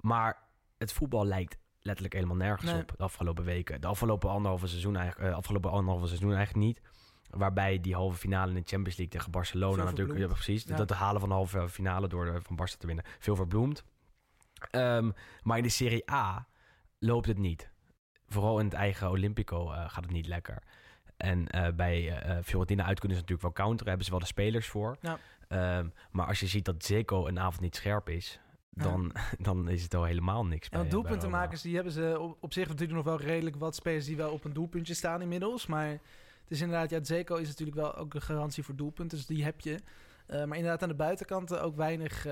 Maar 0.00 0.38
het 0.78 0.92
voetbal 0.92 1.24
lijkt 1.26 1.58
letterlijk 1.80 2.14
helemaal 2.14 2.36
nergens 2.36 2.70
Nee. 2.72 2.80
op 2.80 2.92
de 2.96 3.02
afgelopen 3.04 3.44
weken. 3.44 3.80
De 3.80 3.86
afgelopen 3.86 4.30
anderhalve 4.30 4.66
seizoen 4.66 4.96
eigenlijk, 4.96 5.30
uh, 5.30 5.36
afgelopen 5.36 5.70
anderhalve 5.70 6.06
seizoen 6.06 6.34
eigenlijk 6.34 6.66
niet. 6.66 6.80
Waarbij 7.30 7.80
die 7.80 7.94
halve 7.94 8.18
finale 8.18 8.48
in 8.48 8.54
de 8.62 8.68
Champions 8.68 8.96
League 8.98 9.16
tegen 9.18 9.30
Barcelona 9.30 9.84
natuurlijk, 9.84 10.18
ja, 10.18 10.26
precies, 10.26 10.64
Ja. 10.64 10.76
dat 10.76 10.90
halen 10.90 11.20
van 11.20 11.28
de 11.28 11.34
halve 11.34 11.68
finale 11.68 12.08
door 12.08 12.24
de, 12.24 12.40
van 12.42 12.56
Barca 12.56 12.74
te 12.78 12.86
winnen, 12.86 13.04
veel 13.18 13.36
verbloemd. 13.36 13.84
Ehm, 14.70 15.10
maar 15.42 15.56
in 15.56 15.62
de 15.62 15.68
Serie 15.68 16.10
A 16.12 16.46
loopt 16.98 17.26
het 17.26 17.38
niet. 17.38 17.70
Vooral 18.26 18.58
in 18.58 18.64
het 18.64 18.74
eigen 18.74 19.10
Olympico 19.10 19.72
eh, 19.72 19.90
gaat 19.90 20.04
het 20.04 20.12
niet 20.12 20.26
lekker. 20.26 20.62
En 21.20 21.46
eh, 21.48 21.72
bij 21.74 22.18
eh, 22.18 22.36
Fiorentina 22.44 22.84
uit 22.84 22.98
kunnen 22.98 23.16
ze 23.16 23.22
natuurlijk 23.22 23.56
wel 23.56 23.66
counteren, 23.66 23.86
hebben 23.88 24.04
ze 24.04 24.10
wel 24.10 24.20
de 24.20 24.26
spelers 24.26 24.66
voor. 24.66 24.96
Ja. 25.00 25.18
Ehm, 25.48 25.88
maar 26.10 26.26
als 26.26 26.40
je 26.40 26.46
ziet 26.46 26.64
dat 26.64 26.84
Zeko 26.84 27.26
een 27.26 27.38
avond 27.38 27.60
niet 27.60 27.76
scherp 27.76 28.08
is, 28.08 28.40
Ja. 28.70 28.82
dan, 28.82 29.12
dan 29.38 29.68
is 29.68 29.82
het 29.82 29.94
al 29.94 30.04
helemaal 30.04 30.46
niks. 30.46 30.68
En 30.68 30.80
bij- 30.80 30.90
doelpuntenmakers, 30.90 31.62
die 31.62 31.74
hebben 31.74 31.92
ze 31.92 32.16
op, 32.20 32.36
op 32.40 32.52
zich 32.52 32.68
natuurlijk 32.68 32.96
nog 32.96 33.04
wel 33.04 33.20
redelijk 33.20 33.56
wat 33.56 33.74
spelers 33.74 34.04
die 34.04 34.16
wel 34.16 34.30
op 34.32 34.44
een 34.44 34.52
doelpuntje 34.52 34.94
staan 34.94 35.22
inmiddels. 35.22 35.66
Maar 35.66 35.88
het 35.88 36.00
is 36.48 36.60
inderdaad, 36.60 36.90
ja, 36.90 37.04
Zeko 37.04 37.36
is 37.36 37.48
natuurlijk 37.48 37.78
wel 37.78 37.96
ook 37.96 38.14
een 38.14 38.22
garantie 38.22 38.62
voor 38.62 38.76
doelpunten, 38.76 39.16
dus 39.18 39.26
die 39.26 39.44
heb 39.44 39.60
je. 39.60 39.78
Maar 40.26 40.56
inderdaad 40.56 40.82
aan 40.82 40.88
de 40.88 40.94
buitenkant 40.94 41.58
ook 41.58 41.76
weinig 41.76 42.26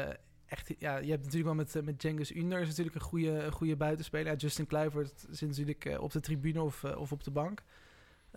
echt... 0.47 0.75
Ja, 0.79 0.97
je 0.97 1.11
hebt 1.11 1.25
natuurlijk 1.25 1.45
wel 1.45 1.55
met, 1.55 1.85
met 1.85 2.01
Cengiz 2.03 2.31
Under 2.31 2.61
is 2.61 2.69
natuurlijk 2.69 2.95
een 2.97 3.01
goede, 3.03 3.31
een 3.45 3.53
goede 3.53 3.77
buitenspeler. 3.77 4.37
Justin 4.37 4.67
Kluivert 4.67 5.27
zit 5.31 5.49
natuurlijk 5.49 5.97
op 6.01 6.13
de 6.13 6.21
tribune 6.21 6.63
of, 6.63 6.85
of 6.85 7.13
op 7.13 7.25
de 7.25 7.31
bank. 7.31 7.63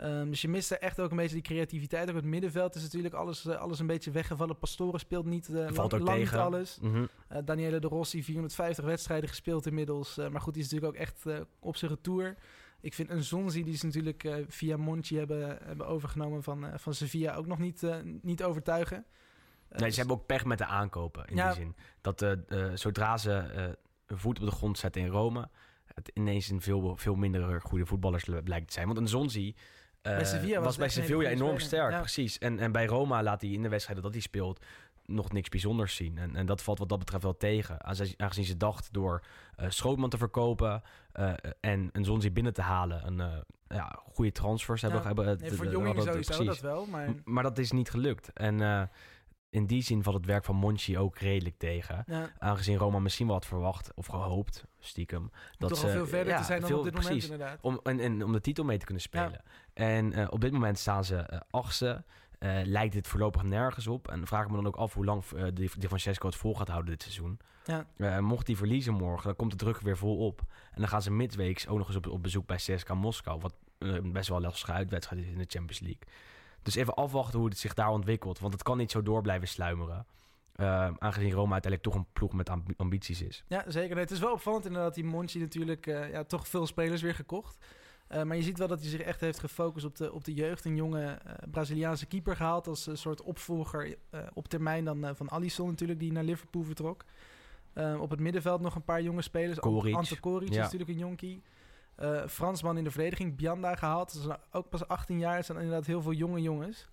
Ehm, 0.02 0.30
dus 0.30 0.42
je 0.42 0.48
mist 0.48 0.72
er 0.72 0.78
echt 0.80 1.00
ook 1.00 1.12
een 1.12 1.18
beetje 1.18 1.34
die 1.34 1.44
creativiteit. 1.44 2.10
Ook 2.10 2.16
het 2.16 2.26
middenveld 2.26 2.76
is 2.76 2.82
natuurlijk 2.82 3.14
alles, 3.14 3.46
eh, 3.46 3.56
alles 3.58 3.80
een 3.80 3.88
beetje 3.88 4.12
weggevallen. 4.12 4.58
Pastore 4.58 4.98
speelt 5.00 5.26
niet, 5.26 5.48
lang, 5.50 5.76
Valt 5.76 5.92
lang 5.92 6.04
niet 6.04 6.12
tegen. 6.16 6.42
alles. 6.42 6.80
Eh, 7.28 7.38
Daniele 7.46 7.80
de 7.80 7.88
Rossi, 7.88 8.24
450 8.24 8.86
wedstrijden 8.86 9.30
gespeeld 9.30 9.66
inmiddels. 9.66 10.16
Maar 10.16 10.42
goed, 10.42 10.54
die 10.54 10.64
is 10.64 10.70
natuurlijk 10.72 10.96
ook 10.98 11.08
echt 11.08 11.46
op 11.60 11.76
zijn 11.76 11.92
retour. 11.92 12.36
Ik 12.82 12.94
vind 12.94 13.10
een 13.10 13.24
Zonzi, 13.24 13.64
die 13.64 13.74
is 13.74 13.82
natuurlijk 13.82 14.30
via 14.48 14.78
Monchi 14.78 15.18
hebben, 15.18 15.58
hebben 15.64 15.88
overgenomen 15.88 16.44
van, 16.44 16.66
van 16.80 16.94
Sevilla, 16.94 17.36
ook 17.36 17.48
nog 17.48 17.58
niet, 17.60 17.82
niet 18.22 18.44
overtuigen. 18.44 19.06
Nee, 19.70 19.80
dus- 19.82 19.94
ze 19.94 20.00
hebben 20.00 20.18
ook 20.18 20.26
pech 20.26 20.46
met 20.46 20.58
de 20.58 20.66
aankopen 20.66 21.26
in 21.28 21.36
Ja. 21.36 21.48
die 21.54 21.56
zin. 21.56 21.76
Dat 22.02 22.26
zodra 22.80 23.18
ze 23.18 23.34
een 24.06 24.18
voet 24.18 24.40
op 24.40 24.46
de 24.46 24.52
grond 24.52 24.78
zetten 24.78 25.02
in 25.02 25.08
Rome, 25.08 25.50
het 25.86 26.12
ineens 26.14 26.50
een 26.50 26.62
veel, 26.62 26.96
veel 26.96 27.16
minder 27.16 27.62
goede 27.62 27.86
voetballers 27.86 28.26
le- 28.26 28.42
blijkt 28.44 28.68
te 28.68 28.74
zijn. 28.74 28.86
Want 28.86 28.98
een 28.98 29.08
Zonzi 29.08 29.56
Bij 30.02 30.26
Sevilla 30.26 30.56
was 30.56 30.66
was 30.66 30.78
bij 30.78 30.90
Sevilla 30.90 31.30
enorm 31.30 31.60
sterk, 31.60 31.92
Ja. 31.92 32.00
precies. 32.00 32.38
En, 32.38 32.60
en 32.60 32.72
bij 32.72 32.86
Roma 32.86 33.24
laat 33.24 33.42
hij 33.42 33.50
in 33.50 33.62
de 33.62 33.70
wedstrijden 33.70 34.04
dat 34.04 34.14
hij 34.14 34.22
speelt 34.22 34.60
nog 35.06 35.32
niks 35.32 35.50
bijzonders 35.50 35.96
zien. 35.96 36.18
En, 36.18 36.36
en 36.36 36.46
dat 36.46 36.62
valt 36.62 36.80
wat 36.80 36.90
dat 36.90 37.00
betreft 37.00 37.24
wel 37.24 37.38
tegen. 37.38 37.84
Aangezien 38.18 38.46
ze 38.46 38.58
dacht 38.58 38.94
door 38.94 39.24
eh 39.56 39.70
Schrootman 39.70 40.10
te 40.10 40.18
verkopen 40.18 40.82
eh, 41.12 41.34
en 41.60 41.90
een 41.92 42.06
Zonzi 42.06 42.32
binnen 42.32 42.54
te 42.54 42.62
halen... 42.62 43.08
een 43.08 43.20
eh, 43.20 43.38
ja, 43.68 44.00
goede 44.14 44.32
transfers 44.32 44.82
hebben... 44.82 45.00
Ja. 45.00 45.06
hebben 45.06 45.26
Nee, 45.26 45.50
sowieso, 46.12 46.12
precies. 46.12 46.46
dat 46.46 46.60
wel. 46.60 46.86
Maar 46.86 47.10
M- 47.10 47.22
Maar 47.24 47.44
dat 47.44 47.58
is 47.58 47.72
niet 47.72 47.90
gelukt. 47.90 48.34
En 48.34 48.62
eh, 48.62 48.82
in 49.52 49.66
die 49.66 49.82
zin 49.84 50.04
valt 50.04 50.16
het 50.16 50.26
werk 50.26 50.46
van 50.46 50.56
Monchi 50.56 50.98
ook 50.98 51.18
redelijk 51.18 51.58
tegen. 51.58 52.04
ja, 52.08 52.30
Aangezien 52.40 52.78
Roma 52.78 53.00
misschien 53.00 53.26
wel 53.26 53.36
had 53.36 53.46
verwacht 53.46 53.92
of 53.96 54.06
gehoopt, 54.06 54.66
stiekem. 54.80 55.32
Dat 55.58 55.70
toch 55.70 55.78
ze, 55.80 55.86
al 55.86 55.92
veel 55.92 56.08
verder 56.08 56.34
ja, 56.34 56.40
te 56.40 56.46
zijn 56.46 56.60
dan 56.60 56.70
veel- 56.70 56.78
op 56.78 56.84
dit 56.84 56.94
moment 56.94 57.12
precies. 57.12 57.32
inderdaad. 57.32 57.60
Om, 57.62 57.80
en, 57.84 58.00
en 58.00 58.24
om 58.24 58.32
de 58.32 58.42
titel 58.42 58.64
mee 58.64 58.78
te 58.78 58.86
kunnen 58.86 59.04
spelen. 59.04 59.42
En 59.74 60.14
eh, 60.14 60.28
op 60.30 60.42
dit 60.42 60.52
moment 60.52 60.80
staan 60.80 61.06
ze 61.06 61.42
achtste. 61.50 62.04
Eh, 62.40 62.60
lijkt 62.64 62.94
dit 62.94 63.08
voorlopig 63.08 63.44
nergens 63.44 63.88
op. 63.88 64.08
En 64.08 64.28
vraag 64.28 64.44
ik 64.44 64.50
me 64.50 64.56
dan 64.56 64.68
ook 64.68 64.76
af 64.76 64.94
hoe 64.94 65.06
lang 65.06 65.24
eh 65.36 65.44
Di, 65.54 65.70
Di 65.78 65.88
Francesco 65.88 66.28
het 66.28 66.36
vol 66.36 66.56
gaat 66.56 66.68
houden 66.68 66.92
dit 66.92 67.02
seizoen. 67.02 67.40
Ja. 67.98 68.22
Mocht 68.22 68.48
hij 68.48 68.56
verliezen 68.56 68.94
morgen, 68.94 69.24
dan 69.26 69.36
komt 69.36 69.52
de 69.52 69.58
druk 69.58 69.80
weer 69.80 69.98
vol 69.98 70.18
op. 70.26 70.42
En 70.72 70.80
dan 70.80 70.88
gaan 70.88 71.02
ze 71.02 71.12
midweeks 71.12 71.68
ook 71.68 71.78
nog 71.78 71.88
eens 71.88 71.96
op, 71.96 72.08
op 72.08 72.24
bezoek 72.24 72.46
bij 72.46 72.58
CSKA 72.58 72.94
Moskou. 72.94 73.40
Wat 73.40 73.54
best 74.04 74.28
wel 74.28 74.38
een 74.38 74.44
lastige 74.44 74.72
uitwedstrijd 74.72 75.22
is 75.22 75.28
in 75.28 75.38
de 75.38 75.46
Champions 75.48 75.80
League. 75.80 76.02
Dus 76.62 76.76
even 76.76 76.94
afwachten 76.94 77.40
hoe 77.40 77.48
het 77.50 77.58
zich 77.58 77.74
daar 77.74 77.90
ontwikkelt. 77.90 78.40
Want 78.40 78.54
het 78.54 78.64
kan 78.64 78.78
niet 78.78 78.92
zo 78.92 79.02
door 79.04 79.22
blijven 79.22 79.48
sluimeren. 79.48 80.06
Eh, 80.56 80.90
aangezien 80.98 81.32
Roma 81.32 81.52
uiteindelijk 81.54 81.84
toch 81.84 81.96
een 81.96 82.08
ploeg 82.14 82.34
met 82.34 82.50
ambi- 82.50 82.74
ambities 82.78 83.22
is. 83.22 83.44
Ja, 83.48 83.64
zeker. 83.68 83.94
Nee, 83.96 84.04
het 84.04 84.12
is 84.14 84.20
wel 84.20 84.32
opvallend 84.32 84.66
inderdaad, 84.66 84.94
die 84.94 85.04
Monchi 85.04 85.40
natuurlijk 85.40 85.88
eh, 85.88 86.12
ja, 86.12 86.24
toch 86.24 86.48
veel 86.48 86.68
spelers 86.68 87.02
weer 87.02 87.16
gekocht. 87.16 87.58
Eh, 88.08 88.24
maar 88.24 88.36
je 88.38 88.44
ziet 88.44 88.58
wel 88.58 88.68
dat 88.68 88.80
hij 88.80 88.90
zich 88.90 89.02
echt 89.02 89.22
heeft 89.22 89.40
gefocust 89.40 89.86
op 89.86 89.96
de, 89.96 90.14
op 90.14 90.24
de 90.24 90.34
jeugd. 90.34 90.66
Een 90.66 90.76
jonge 90.76 91.06
eh, 91.06 91.34
Braziliaanse 91.52 92.06
keeper 92.06 92.36
gehaald 92.36 92.68
als 92.68 92.86
een 92.88 92.98
soort 92.98 93.22
opvolger 93.22 93.96
op 94.34 94.48
termijn 94.48 94.86
dan 94.86 95.16
van 95.16 95.30
Alisson 95.30 95.68
natuurlijk, 95.68 96.00
die 96.00 96.12
naar 96.12 96.24
Liverpool 96.24 96.64
vertrok. 96.64 97.06
Eh, 97.74 98.02
op 98.02 98.10
het 98.10 98.20
middenveld 98.20 98.62
nog 98.62 98.76
een 98.76 98.84
paar 98.84 99.02
jonge 99.02 99.22
spelers. 99.22 99.60
Koric. 99.60 99.96
Ante 99.96 100.20
Koric 100.20 100.50
is 100.50 100.56
natuurlijk 100.58 100.90
een 100.90 100.98
jonkie. 100.98 101.42
Eh, 101.96 102.28
Fransman 102.28 102.78
in 102.78 102.84
de 102.84 102.92
verdediging, 102.92 103.36
Bianda 103.36 103.76
gehaald. 103.76 104.14
Dat 104.14 104.24
is 104.32 104.38
ook 104.52 104.70
pas 104.70 104.88
18 104.88 105.20
jaar. 105.20 105.36
Het 105.36 105.46
zijn 105.46 105.58
inderdaad 105.58 105.86
heel 105.86 106.02
veel 106.02 106.12
jonge 106.14 106.42
jongens. 106.42 106.88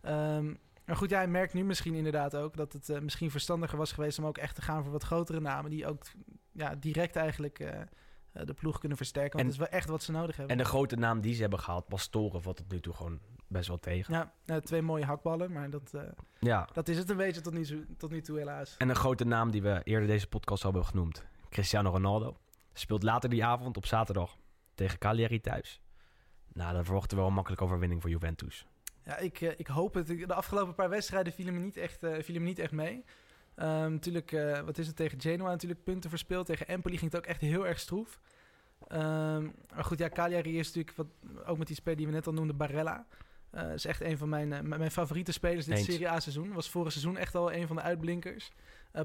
Ehm, 0.00 0.54
maar 0.86 0.96
goed, 0.96 1.10
ja, 1.10 1.16
hij 1.16 1.28
merkt 1.28 1.54
nu 1.54 1.64
misschien 1.64 1.94
inderdaad 1.94 2.36
ook 2.36 2.56
dat 2.56 2.72
het 2.72 2.88
eh, 2.88 3.00
misschien 3.00 3.30
verstandiger 3.30 3.78
was 3.78 3.92
geweest 3.92 4.18
om 4.18 4.26
ook 4.26 4.38
echt 4.38 4.54
te 4.54 4.62
gaan 4.62 4.82
voor 4.82 4.92
wat 4.92 5.02
grotere 5.02 5.40
namen. 5.40 5.70
Die 5.70 5.86
ook 5.86 6.02
ja, 6.52 6.74
direct 6.74 7.16
eigenlijk 7.16 7.58
eh, 7.58 7.80
de 8.32 8.54
ploeg 8.54 8.78
kunnen 8.78 8.96
versterken. 8.96 9.30
Want 9.38 9.42
En- 9.42 9.52
het 9.52 9.60
is 9.62 9.68
wel 9.70 9.78
echt 9.80 9.88
wat 9.88 10.02
ze 10.02 10.12
nodig 10.12 10.36
hebben. 10.36 10.56
En 10.56 10.62
de 10.62 10.68
grote 10.68 10.96
naam 10.96 11.20
die 11.20 11.34
ze 11.34 11.40
hebben 11.40 11.58
gehaald, 11.60 11.88
Pastoren, 11.88 12.42
valt 12.42 12.56
tot 12.56 12.70
nu 12.72 12.80
toe 12.80 12.94
gewoon 12.94 13.18
best 13.48 13.68
wel 13.68 13.78
tegen. 13.78 14.32
Ja, 14.44 14.60
twee 14.60 14.82
mooie 14.82 15.04
hakballen, 15.04 15.52
maar 15.52 15.70
dat, 15.70 15.92
Ja. 16.40 16.68
dat 16.72 16.88
is 16.88 16.96
het 16.98 17.10
een 17.10 17.16
beetje 17.16 17.40
tot 17.40 17.52
nu, 17.52 17.64
toe- 17.64 17.86
tot 17.96 18.10
nu 18.10 18.20
toe 18.20 18.38
helaas. 18.38 18.74
En 18.78 18.88
een 18.88 18.94
grote 18.96 19.24
naam 19.24 19.50
die 19.50 19.62
we 19.62 19.80
eerder 19.84 20.08
deze 20.08 20.26
podcast 20.28 20.64
al 20.64 20.70
hebben 20.70 20.88
genoemd. 20.88 21.24
Cristiano 21.48 21.90
Ronaldo. 21.90 22.36
Speelt 22.72 23.02
later 23.02 23.30
die 23.30 23.44
avond 23.44 23.76
op 23.76 23.86
zaterdag 23.86 24.36
tegen 24.74 24.98
Cagliari 24.98 25.40
thuis. 25.40 25.80
Nou, 26.52 26.74
dan 26.74 26.84
verwachten 26.84 27.10
we 27.10 27.16
wel 27.16 27.26
een 27.26 27.34
makkelijke 27.34 27.64
overwinning 27.64 28.00
voor 28.00 28.10
Juventus. 28.10 28.66
Ja, 29.04 29.16
ik, 29.16 29.40
eh, 29.40 29.52
ik 29.56 29.66
hoop 29.66 29.94
het. 29.94 30.06
De 30.06 30.34
afgelopen 30.34 30.74
paar 30.74 30.88
wedstrijden 30.88 31.32
vielen 31.32 31.54
me 31.54 31.60
niet 31.60 31.76
echt, 31.76 31.98
vielen 31.98 32.42
me 32.42 32.48
niet 32.48 32.58
echt 32.58 32.72
mee. 32.72 33.04
Ehm, 33.54 33.90
natuurlijk, 33.92 34.32
eh, 34.32 34.60
wat 34.60 34.78
is 34.78 34.86
het 34.86 34.96
tegen 34.96 35.20
Genoa 35.20 35.50
natuurlijk 35.50 35.84
punten 35.84 36.10
verspeeld. 36.10 36.46
Tegen 36.46 36.68
Empoli 36.68 36.98
ging 36.98 37.12
het 37.12 37.20
ook 37.20 37.26
echt 37.26 37.40
heel 37.40 37.66
erg 37.66 37.78
stroef. 37.78 38.20
Ehm, 38.88 39.42
maar 39.74 39.84
goed, 39.84 39.98
ja, 39.98 40.08
Cagliari 40.08 40.58
is 40.58 40.66
natuurlijk, 40.66 40.96
wat, 40.96 41.06
ook 41.46 41.58
met 41.58 41.66
die 41.66 41.76
speler 41.76 41.96
die 41.96 42.06
we 42.06 42.12
net 42.12 42.26
al 42.26 42.32
noemden, 42.32 42.56
Barella. 42.56 43.06
Eh 43.50 43.72
is 43.72 43.84
echt 43.84 44.00
een 44.00 44.18
van 44.18 44.28
mijn, 44.28 44.68
mijn 44.68 44.90
favoriete 44.90 45.32
spelers 45.32 45.64
dit 45.64 45.76
Eens. 45.76 45.86
Serie 45.86 46.08
A-seizoen. 46.08 46.52
Was 46.52 46.70
vorig 46.70 46.92
seizoen 46.92 47.16
echt 47.16 47.34
al 47.34 47.52
een 47.52 47.66
van 47.66 47.76
de 47.76 47.82
uitblinkers. 47.82 48.52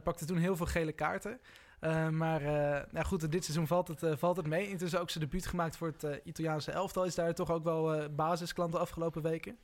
Pakte 0.04 0.26
toen 0.26 0.38
heel 0.38 0.56
veel 0.56 0.66
gele 0.66 0.92
kaarten. 0.92 1.40
Eh, 1.80 2.10
maar 2.10 2.42
eh, 2.42 2.84
nou 2.92 3.06
goed, 3.06 3.32
dit 3.32 3.44
seizoen 3.44 3.68
valt 3.68 3.88
het, 3.88 4.04
eh, 4.04 4.12
valt 4.18 4.38
het 4.38 4.48
mee. 4.48 4.70
Intussen 4.70 5.00
ook 5.00 5.10
zijn 5.10 5.24
debuut 5.24 5.46
gemaakt 5.46 5.78
voor 5.78 5.94
het 5.98 6.22
Italiaanse 6.24 6.72
elftal. 6.72 7.06
Is 7.06 7.16
daar 7.16 7.34
toch 7.34 7.52
ook 7.52 7.64
wel 7.64 8.10
basisklant 8.10 8.72
de 8.72 8.80
afgelopen 8.80 9.22
weken. 9.22 9.58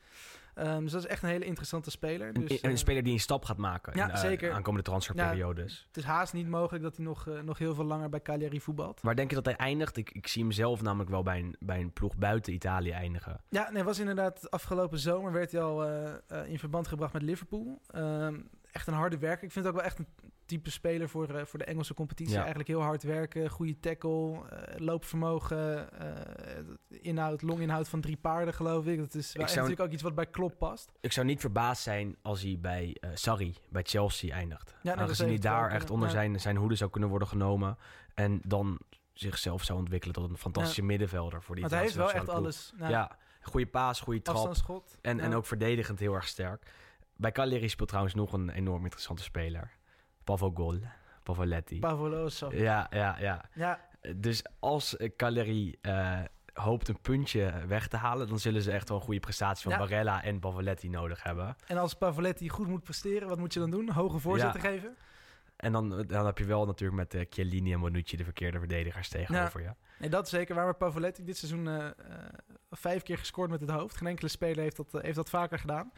Ehm, 0.53 0.82
dus 0.82 0.91
dat 0.91 1.03
is 1.03 1.07
echt 1.07 1.24
een 1.24 1.30
hele 1.30 1.45
interessante 1.45 1.91
speler. 1.91 2.28
Een, 2.28 2.45
Dus, 2.45 2.63
een 2.63 2.78
speler 2.78 3.03
die 3.03 3.13
een 3.13 3.20
stap 3.20 3.45
gaat 3.45 3.57
maken 3.57 3.93
ja, 3.95 4.05
in 4.07 4.11
de 4.11 4.18
zeker. 4.18 4.51
aankomende 4.51 4.84
transferperiodes. 4.84 5.86
het 5.88 5.97
is 5.97 6.03
haast 6.03 6.34
niet 6.34 6.47
mogelijk 6.47 6.84
dat 6.84 6.95
hij 6.95 7.05
nog, 7.05 7.30
nog 7.43 7.57
heel 7.57 7.76
veel 7.76 7.84
langer 7.84 8.09
bij 8.09 8.22
Cagliari 8.22 8.61
voetbalt. 8.61 9.01
Waar 9.01 9.16
denk 9.16 9.30
je 9.30 9.36
dat 9.36 9.45
hij 9.45 9.55
eindigt? 9.55 9.97
Ik, 9.97 10.11
ik 10.11 10.28
zie 10.28 10.41
hem 10.43 10.51
zelf 10.51 10.82
namelijk 10.82 11.09
wel 11.09 11.24
bij 11.24 11.39
een, 11.39 11.55
bij 11.59 11.80
een 11.80 11.93
ploeg 11.93 12.18
buiten 12.18 12.53
Italië 12.53 12.91
eindigen. 12.91 13.41
Ja, 13.49 13.70
nee, 13.72 13.84
was 13.84 13.99
inderdaad 13.99 14.51
afgelopen 14.51 14.99
zomer 14.99 15.32
werd 15.32 15.51
hij 15.51 15.61
al 15.61 15.86
in 16.45 16.59
verband 16.59 16.88
gebracht 16.88 17.13
met 17.13 17.22
Liverpool. 17.22 17.82
Ehm, 17.88 18.36
echt 18.76 18.88
een 18.88 18.93
harde 18.93 19.17
werker. 19.17 19.43
Ik 19.43 19.51
vind 19.51 19.65
het 19.65 19.73
ook 19.73 19.80
wel 19.82 19.89
echt 19.89 19.99
een 19.99 20.07
type 20.45 20.71
speler 20.71 21.09
voor, 21.09 21.30
eh, 21.30 21.45
voor 21.45 21.59
de 21.59 21.65
Engelse 21.65 21.93
competitie. 21.93 22.34
Ja. 22.34 22.39
Eigenlijk 22.39 22.67
heel 22.69 22.82
hard 22.82 23.03
werken, 23.03 23.49
goede 23.49 23.80
tackle, 23.80 24.49
eh, 24.49 24.80
loopvermogen, 24.80 25.91
eh, 25.99 27.01
inhoud, 27.01 27.41
longinhoud 27.41 27.88
van 27.88 28.01
drie 28.01 28.17
paarden 28.17 28.53
geloof 28.53 28.86
ik. 28.86 28.97
Dat 28.97 29.15
is 29.15 29.34
wel 29.34 29.43
echt 29.43 29.51
zou- 29.53 29.61
natuurlijk 29.65 29.88
ook 29.88 29.93
iets 29.93 30.03
wat 30.03 30.15
bij 30.15 30.26
Klopp 30.26 30.57
past. 30.57 30.91
Ik 31.01 31.11
zou 31.11 31.26
niet 31.26 31.39
verbaasd 31.39 31.84
zijn 31.84 32.15
als 32.21 32.41
hij 32.41 32.57
bij 32.61 32.97
Sarri, 33.13 33.55
bij 33.69 33.84
Chelsea 33.84 34.36
eindigt. 34.36 34.76
dat 34.84 34.97
Aangezien 34.97 35.28
hij 35.28 35.38
daar 35.39 35.71
echt 35.71 35.89
onder 35.89 36.07
Ja. 36.07 36.13
zijn, 36.13 36.39
zijn 36.39 36.55
hoede 36.57 36.76
zou 36.76 36.89
kunnen 36.89 37.09
worden 37.09 37.28
genomen. 37.28 37.78
En 38.13 38.41
dan 38.47 38.80
zichzelf 39.13 39.63
zou 39.63 39.80
ontwikkelen 39.80 40.15
tot 40.15 40.30
een 40.30 40.38
fantastische 40.38 40.82
middenvelder 40.84 41.41
voor 41.41 41.55
die 41.55 41.65
hij 41.65 41.80
heeft 41.80 41.95
wel 41.95 42.11
echt 42.11 42.30
alles. 42.30 42.73
Nou, 42.78 42.91
Ja, 42.91 43.17
goede 43.41 43.67
paas, 43.67 43.99
goede 44.01 44.21
trap. 44.21 44.55
En, 45.01 45.19
en 45.19 45.34
ook 45.34 45.45
verdedigend 45.45 45.99
heel 45.99 46.13
erg 46.13 46.28
sterk. 46.28 46.71
Bij 47.18 47.32
Cagliari 47.32 47.70
speelt 47.70 47.88
trouwens 47.89 48.16
nog 48.16 48.34
een 48.34 48.49
enorm 48.49 48.82
interessante 48.84 49.24
speler. 49.24 49.72
Pavogol, 50.24 50.80
Pavoletti. 51.24 51.80
Pavoloso. 51.80 52.49
ja, 52.53 52.88
ja, 52.91 53.18
ja. 53.20 53.45
Ja, 53.53 53.80
Dus 54.16 54.43
als 54.59 54.97
eh, 54.97 55.09
Cagliari 55.18 55.76
eh, 55.82 56.20
hoopt 56.53 56.88
een 56.88 57.01
puntje 57.01 57.63
weg 57.68 57.88
te 57.88 57.97
halen... 57.97 58.28
dan 58.28 58.39
zullen 58.39 58.61
ze 58.61 58.72
echt 58.72 58.89
wel 58.89 58.97
een 58.97 59.03
goede 59.03 59.20
prestatie 59.20 59.63
van 59.63 59.72
Ja. 59.72 59.78
Barella 59.78 60.24
en 60.24 60.39
Pavoletti 60.39 60.89
nodig 60.89 61.24
hebben. 61.24 61.55
en 61.68 61.78
als 61.78 61.93
Pavoletti 61.93 62.49
goed 62.49 62.68
moet 62.68 62.84
presteren, 62.84 63.28
wat 63.28 63.38
moet 63.39 63.53
je 63.53 63.59
dan 63.59 63.70
doen? 63.72 63.89
Hoge 63.89 64.20
voorzetten 64.20 64.61
Ja. 64.61 64.70
geven? 64.70 64.95
En 65.55 65.72
dan, 65.72 66.03
dan 66.07 66.26
heb 66.26 66.38
je 66.38 66.45
wel 66.45 66.66
natuurlijk 66.66 66.97
met 66.99 67.13
eh, 67.13 67.26
Chiellini 67.30 67.74
en 67.74 67.80
Bonucci... 67.80 68.18
de 68.18 68.24
verkeerde 68.24 68.59
verdedigers 68.59 69.09
tegenover 69.09 69.61
je. 69.61 69.72
Nee, 69.99 70.09
dat 70.09 70.30
zeker. 70.30 70.55
Waar 70.55 70.68
we 70.68 70.74
Pavoletti 70.74 71.24
dit 71.24 71.38
seizoen 71.38 71.68
eh, 71.68 71.86
eh, 71.86 71.93
vijf 72.72 73.03
keer 73.03 73.18
gescoord 73.18 73.49
met 73.49 73.61
het 73.61 73.70
hoofd. 73.70 73.97
Geen 73.97 74.07
enkele 74.07 74.28
speler 74.30 74.63
heeft 74.63 74.76
dat, 74.78 74.93
eh, 74.93 75.01
heeft 75.01 75.16
dat 75.16 75.30
vaker 75.30 75.59
gedaan. 75.59 75.91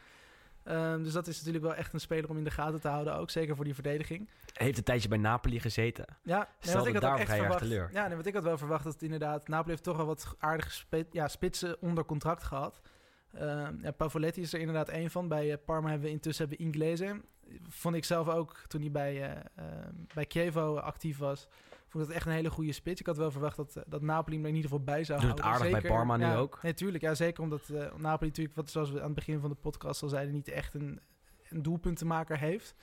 Ehm, 0.68 1.04
dus 1.04 1.14
dat 1.14 1.28
is 1.28 1.38
natuurlijk 1.38 1.64
wel 1.64 1.76
echt 1.76 1.94
een 1.94 2.00
speler 2.00 2.30
om 2.30 2.38
in 2.38 2.44
de 2.44 2.52
gaten 2.52 2.82
te 2.82 2.88
houden 2.88 3.16
ook. 3.16 3.30
Zeker 3.30 3.56
voor 3.56 3.66
die 3.66 3.74
verdediging. 3.74 4.30
Hij 4.54 4.66
heeft 4.66 4.78
een 4.78 4.84
tijdje 4.84 5.08
bij 5.08 5.18
Napoli 5.18 5.60
gezeten. 5.60 6.06
Ja, 6.24 6.38
nee, 6.38 6.46
Stelde 6.60 6.78
wat 6.78 6.88
ik 6.88 7.02
had 7.02 7.12
ook 7.12 7.20
echt 7.20 7.36
verwacht. 7.36 7.60
teleur. 7.60 7.90
Ja, 7.92 8.08
nee, 8.08 8.18
wat 8.18 8.26
ik 8.26 8.34
had 8.34 8.44
wel 8.44 8.58
verwacht 8.58 8.84
dat 8.84 8.94
het 8.94 9.02
inderdaad... 9.02 9.48
Napoli 9.48 9.70
heeft 9.70 9.84
toch 9.84 9.98
wel 9.98 10.06
wat 10.06 10.36
aardige 10.40 11.06
ja, 11.12 11.28
spitsen 11.28 11.82
onder 11.82 12.06
contract 12.06 12.44
gehad. 12.44 12.82
Ehm 13.34 13.82
ja, 13.82 13.92
Pavoletti 13.92 14.42
is 14.42 14.54
er 14.54 14.60
inderdaad 14.60 14.90
één 14.90 15.12
van. 15.12 15.28
Bij 15.28 15.52
eh, 15.52 15.58
Parma 15.66 15.90
hebben 15.90 16.08
we 16.08 16.14
intussen 16.14 16.48
hebben 16.48 16.66
Inglese. 16.66 17.22
Vond 17.70 17.96
ik 17.96 18.06
zelf 18.06 18.30
ook, 18.30 18.64
toen 18.68 18.82
hij 18.82 18.92
bij, 18.92 19.44
ehm, 19.56 19.94
bij 20.14 20.26
Chievo 20.28 20.78
actief 20.78 21.18
was... 21.18 21.48
Vond 21.98 22.10
dat 22.10 22.18
echt 22.18 22.26
een 22.26 22.34
hele 22.34 22.50
goede 22.50 22.72
spits. 22.72 23.00
Ik 23.00 23.06
had 23.06 23.18
wel 23.18 23.32
verwacht 23.32 23.58
dat, 23.58 23.76
eh, 23.76 23.84
dat 23.88 24.02
Napoli 24.02 24.38
er 24.38 24.48
in 24.48 24.56
ieder 24.56 24.70
geval 24.70 24.86
bij 24.86 25.04
zou 25.04 25.20
Doet 25.20 25.30
het 25.30 25.42
aardig 25.42 25.72
bij 25.72 25.90
Parma 25.90 26.18
nu 26.18 26.24
ja, 26.26 26.36
ook? 26.36 26.60
Nee, 26.62 26.74
tuurlijk. 26.74 27.04
Ja, 27.04 27.14
zeker 27.14 27.44
omdat 27.44 27.70
eh, 27.70 27.96
Napoli 27.96 28.30
natuurlijk, 28.30 28.56
wat, 28.56 28.70
zoals 28.70 28.92
we 28.92 29.00
aan 29.00 29.06
het 29.06 29.16
begin 29.16 29.40
van 29.40 29.50
de 29.50 29.56
podcast 29.56 30.04
al 30.04 30.10
zeiden... 30.10 30.34
niet 30.34 30.48
echt 30.48 30.74
een, 30.74 31.00
een 31.50 31.62
doelpuntenmaker 31.62 32.38
heeft. 32.38 32.76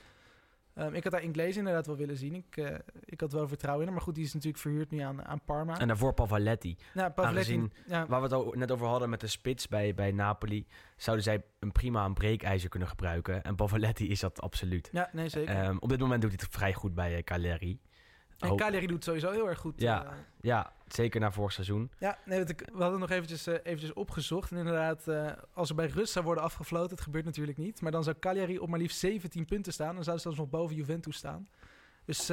Ehm, 0.73 0.93
ik 0.93 1.03
had 1.03 1.11
daar 1.11 1.21
Inglese 1.21 1.57
inderdaad 1.57 1.85
wel 1.85 1.95
willen 1.95 2.17
zien. 2.17 2.33
Ik, 2.33 2.57
eh, 2.57 2.75
ik 2.99 3.21
had 3.21 3.31
wel 3.31 3.47
vertrouwen 3.47 3.81
in 3.81 3.87
hem. 3.87 3.95
Maar 3.97 4.05
goed, 4.05 4.15
die 4.15 4.23
is 4.23 4.33
natuurlijk 4.33 4.61
verhuurd 4.61 4.91
nu 4.91 4.99
aan, 4.99 5.25
aan 5.25 5.41
Parma. 5.45 5.79
En 5.79 5.87
daarvoor 5.87 6.13
Pavoletti. 6.13 6.77
nou, 6.93 7.11
Pavoletti, 7.11 7.53
aangezien- 7.53 7.73
ja, 7.87 8.05
Waar 8.07 8.29
we 8.29 8.35
het 8.35 8.55
net 8.55 8.71
over 8.71 8.87
hadden 8.87 9.09
met 9.09 9.19
de 9.19 9.27
spits 9.27 9.67
bij, 9.67 9.93
bij 9.93 10.11
Napoli... 10.11 10.67
zouden 10.97 11.25
zij 11.25 11.43
een 11.59 11.71
prima 11.71 12.05
een 12.05 12.13
breekijzer 12.13 12.69
kunnen 12.69 12.87
gebruiken. 12.87 13.43
En 13.43 13.55
Pavoletti 13.55 14.09
is 14.09 14.19
dat 14.19 14.41
absoluut. 14.41 14.89
ja, 14.91 15.09
nee, 15.11 15.29
zeker. 15.29 15.55
Ehm, 15.55 15.77
op 15.79 15.89
dit 15.89 15.99
moment 15.99 16.21
doet 16.21 16.31
hij 16.31 16.39
het 16.43 16.55
vrij 16.55 16.73
goed 16.73 16.93
bij 16.93 17.15
uh, 17.17 17.23
Cagliari. 17.23 17.79
En 18.39 18.55
Cagliari 18.55 18.87
doet 18.87 19.03
sowieso 19.03 19.31
heel 19.31 19.47
erg 19.49 19.59
goed. 19.59 19.81
Ja. 19.81 20.05
eh. 20.05 20.11
Ja, 20.41 20.71
zeker 20.87 21.19
na 21.19 21.31
vorig 21.31 21.51
seizoen. 21.51 21.91
ja, 21.99 22.17
nee, 22.25 22.43
we 22.43 22.55
hadden 22.81 22.99
nog 22.99 23.09
eventjes, 23.09 23.47
eh, 23.47 23.53
eventjes 23.63 23.93
opgezocht. 23.93 24.51
En 24.51 24.57
inderdaad, 24.57 25.07
eh, 25.07 25.31
als 25.53 25.69
er 25.69 25.75
bij 25.75 25.87
rust 25.87 26.13
zou 26.13 26.25
worden 26.25 26.43
afgefloten... 26.43 26.91
het 26.91 27.01
gebeurt 27.01 27.25
natuurlijk 27.25 27.57
niet... 27.57 27.81
maar 27.81 27.91
dan 27.91 28.03
zou 28.03 28.15
Cagliari 28.19 28.59
op 28.59 28.69
maar 28.69 28.79
liefst 28.79 28.99
17 28.99 29.45
punten 29.45 29.73
staan. 29.73 29.95
Dan 29.95 30.03
zouden 30.03 30.23
ze 30.23 30.31
zelfs 30.31 30.37
nog 30.51 30.59
boven 30.59 30.75
Juventus 30.75 31.15
staan. 31.17 31.47
Dus 32.05 32.31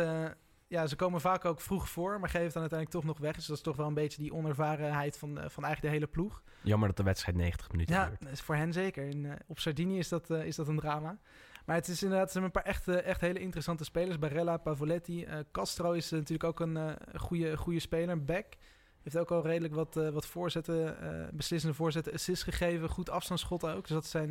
ja, 0.68 0.86
ze 0.86 0.96
komen 0.96 1.20
vaak 1.20 1.44
ook 1.44 1.60
vroeg 1.60 1.88
voor... 1.88 2.20
maar 2.20 2.28
geven 2.28 2.52
dan 2.52 2.60
uiteindelijk 2.60 2.90
toch 2.90 3.04
nog 3.04 3.18
weg. 3.18 3.34
Dus 3.34 3.46
dat 3.46 3.56
is 3.56 3.62
toch 3.62 3.76
wel 3.76 3.86
een 3.86 3.94
beetje 3.94 4.22
die 4.22 4.32
onervarenheid 4.34 5.18
van, 5.18 5.28
van 5.28 5.64
eigenlijk 5.64 5.80
de 5.80 5.88
hele 5.88 6.06
ploeg. 6.06 6.42
Jammer 6.62 6.88
dat 6.88 6.96
de 6.96 7.02
wedstrijd 7.02 7.36
90 7.36 7.70
minuten 7.72 7.94
Ja, 7.94 8.06
duurt. 8.06 8.32
is 8.32 8.40
voor 8.40 8.54
hen 8.54 8.72
zeker. 8.72 9.04
In, 9.04 9.26
eh, 9.26 9.32
op 9.46 9.58
Sardinië 9.58 9.98
is 9.98 10.08
dat, 10.08 10.30
is 10.30 10.56
dat 10.56 10.68
een 10.68 10.78
drama. 10.78 11.18
Maar 11.64 11.76
het 11.76 11.88
is 11.88 12.02
inderdaad, 12.02 12.32
ze 12.32 12.38
hebben 12.38 12.50
een 12.56 12.62
paar 12.62 12.72
echt, 12.72 12.88
echt 12.88 13.20
hele 13.20 13.38
interessante 13.38 13.84
spelers. 13.84 14.18
Barella, 14.18 14.56
Pavoletti. 14.56 15.24
eh, 15.24 15.38
Castro 15.52 15.92
is 15.92 16.12
eh, 16.12 16.18
natuurlijk 16.18 16.44
ook 16.44 16.60
een 16.60 16.76
eh, 16.76 17.20
goede, 17.20 17.56
goede 17.56 17.80
speler, 17.80 18.24
back. 18.24 18.46
Heeft 19.02 19.18
ook 19.18 19.30
al 19.30 19.46
redelijk 19.46 19.74
wat, 19.74 19.94
wat 19.94 20.26
voorzetten, 20.26 20.96
beslissende 21.32 21.74
voorzetten, 21.76 22.12
assists 22.12 22.44
gegeven. 22.44 22.88
Goed 22.88 23.10
afstandsschot 23.10 23.64
ook. 23.64 23.80
Dus 23.82 23.96
dat 23.96 24.06
zijn... 24.06 24.30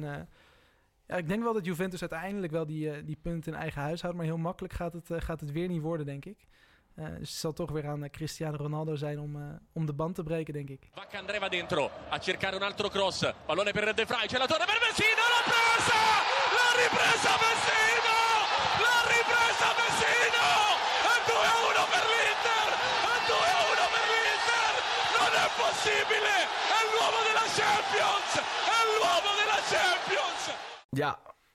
ja, 1.08 1.16
ik 1.16 1.28
denk 1.28 1.44
wel 1.44 1.54
dat 1.54 1.66
Juventus 1.66 2.02
uiteindelijk 2.02 2.52
wel 2.52 2.66
die, 2.66 3.04
die 3.04 3.18
punten 3.22 3.54
in 3.54 3.60
eigen 3.60 3.82
huis 3.82 4.02
houdt. 4.02 4.18
Maar 4.18 4.26
heel 4.26 4.38
makkelijk 4.38 4.74
gaat 4.74 4.94
het, 4.94 5.10
gaat 5.24 5.40
het 5.40 5.52
weer 5.52 5.68
niet 5.68 5.82
worden, 5.82 6.06
denk 6.06 6.26
ik. 6.26 6.48
Dus 6.96 7.30
het 7.30 7.30
zal 7.30 7.54
toch 7.54 7.72
weer 7.72 7.88
aan 7.88 8.10
Cristiano 8.10 8.58
Ronaldo 8.58 8.96
zijn 8.96 9.20
om, 9.20 9.60
om 9.74 9.86
de 9.86 9.94
band 9.94 10.16
te 10.16 10.24
breken, 10.24 10.54
denk 10.54 10.70
ik. 10.70 10.90
Vacca 10.92 11.20
Andrea 11.20 11.40
va 11.40 11.50
dentro 11.50 11.90
a 12.12 12.22
cercare 12.22 12.56
un 12.56 12.64
altro 12.64 12.90
cross. 12.90 13.26
Pallone 13.46 13.72
per 13.72 13.96
De 13.96 14.06
Vrij, 14.06 14.28
c'è 14.28 14.38
la 14.38 14.46
torre 14.46 14.66
per 14.66 14.80
Messina! 14.88 16.21
Ripresa 16.92 17.34
Messina! 17.48 18.18
L'ha 18.84 19.00
ripresa 19.16 19.68
Messina! 19.80 20.48
È 21.14 21.16
2-1 21.24 21.80
per 21.94 22.04
l'Inter! 22.12 22.68
È 23.14 23.18
2-1 23.32 23.82
per 23.94 24.06
l'Inter! 24.12 24.72
Non 25.16 25.32
è 25.44 25.48
possibile! 25.64 26.34
È 26.76 26.80
l'uomo 26.92 27.20
della 27.28 27.48
Champions! 27.60 28.32
È 28.76 28.80
l'uomo 28.96 29.32
della 29.40 29.60
Champions! 29.72 30.42
Ja, 30.90 31.12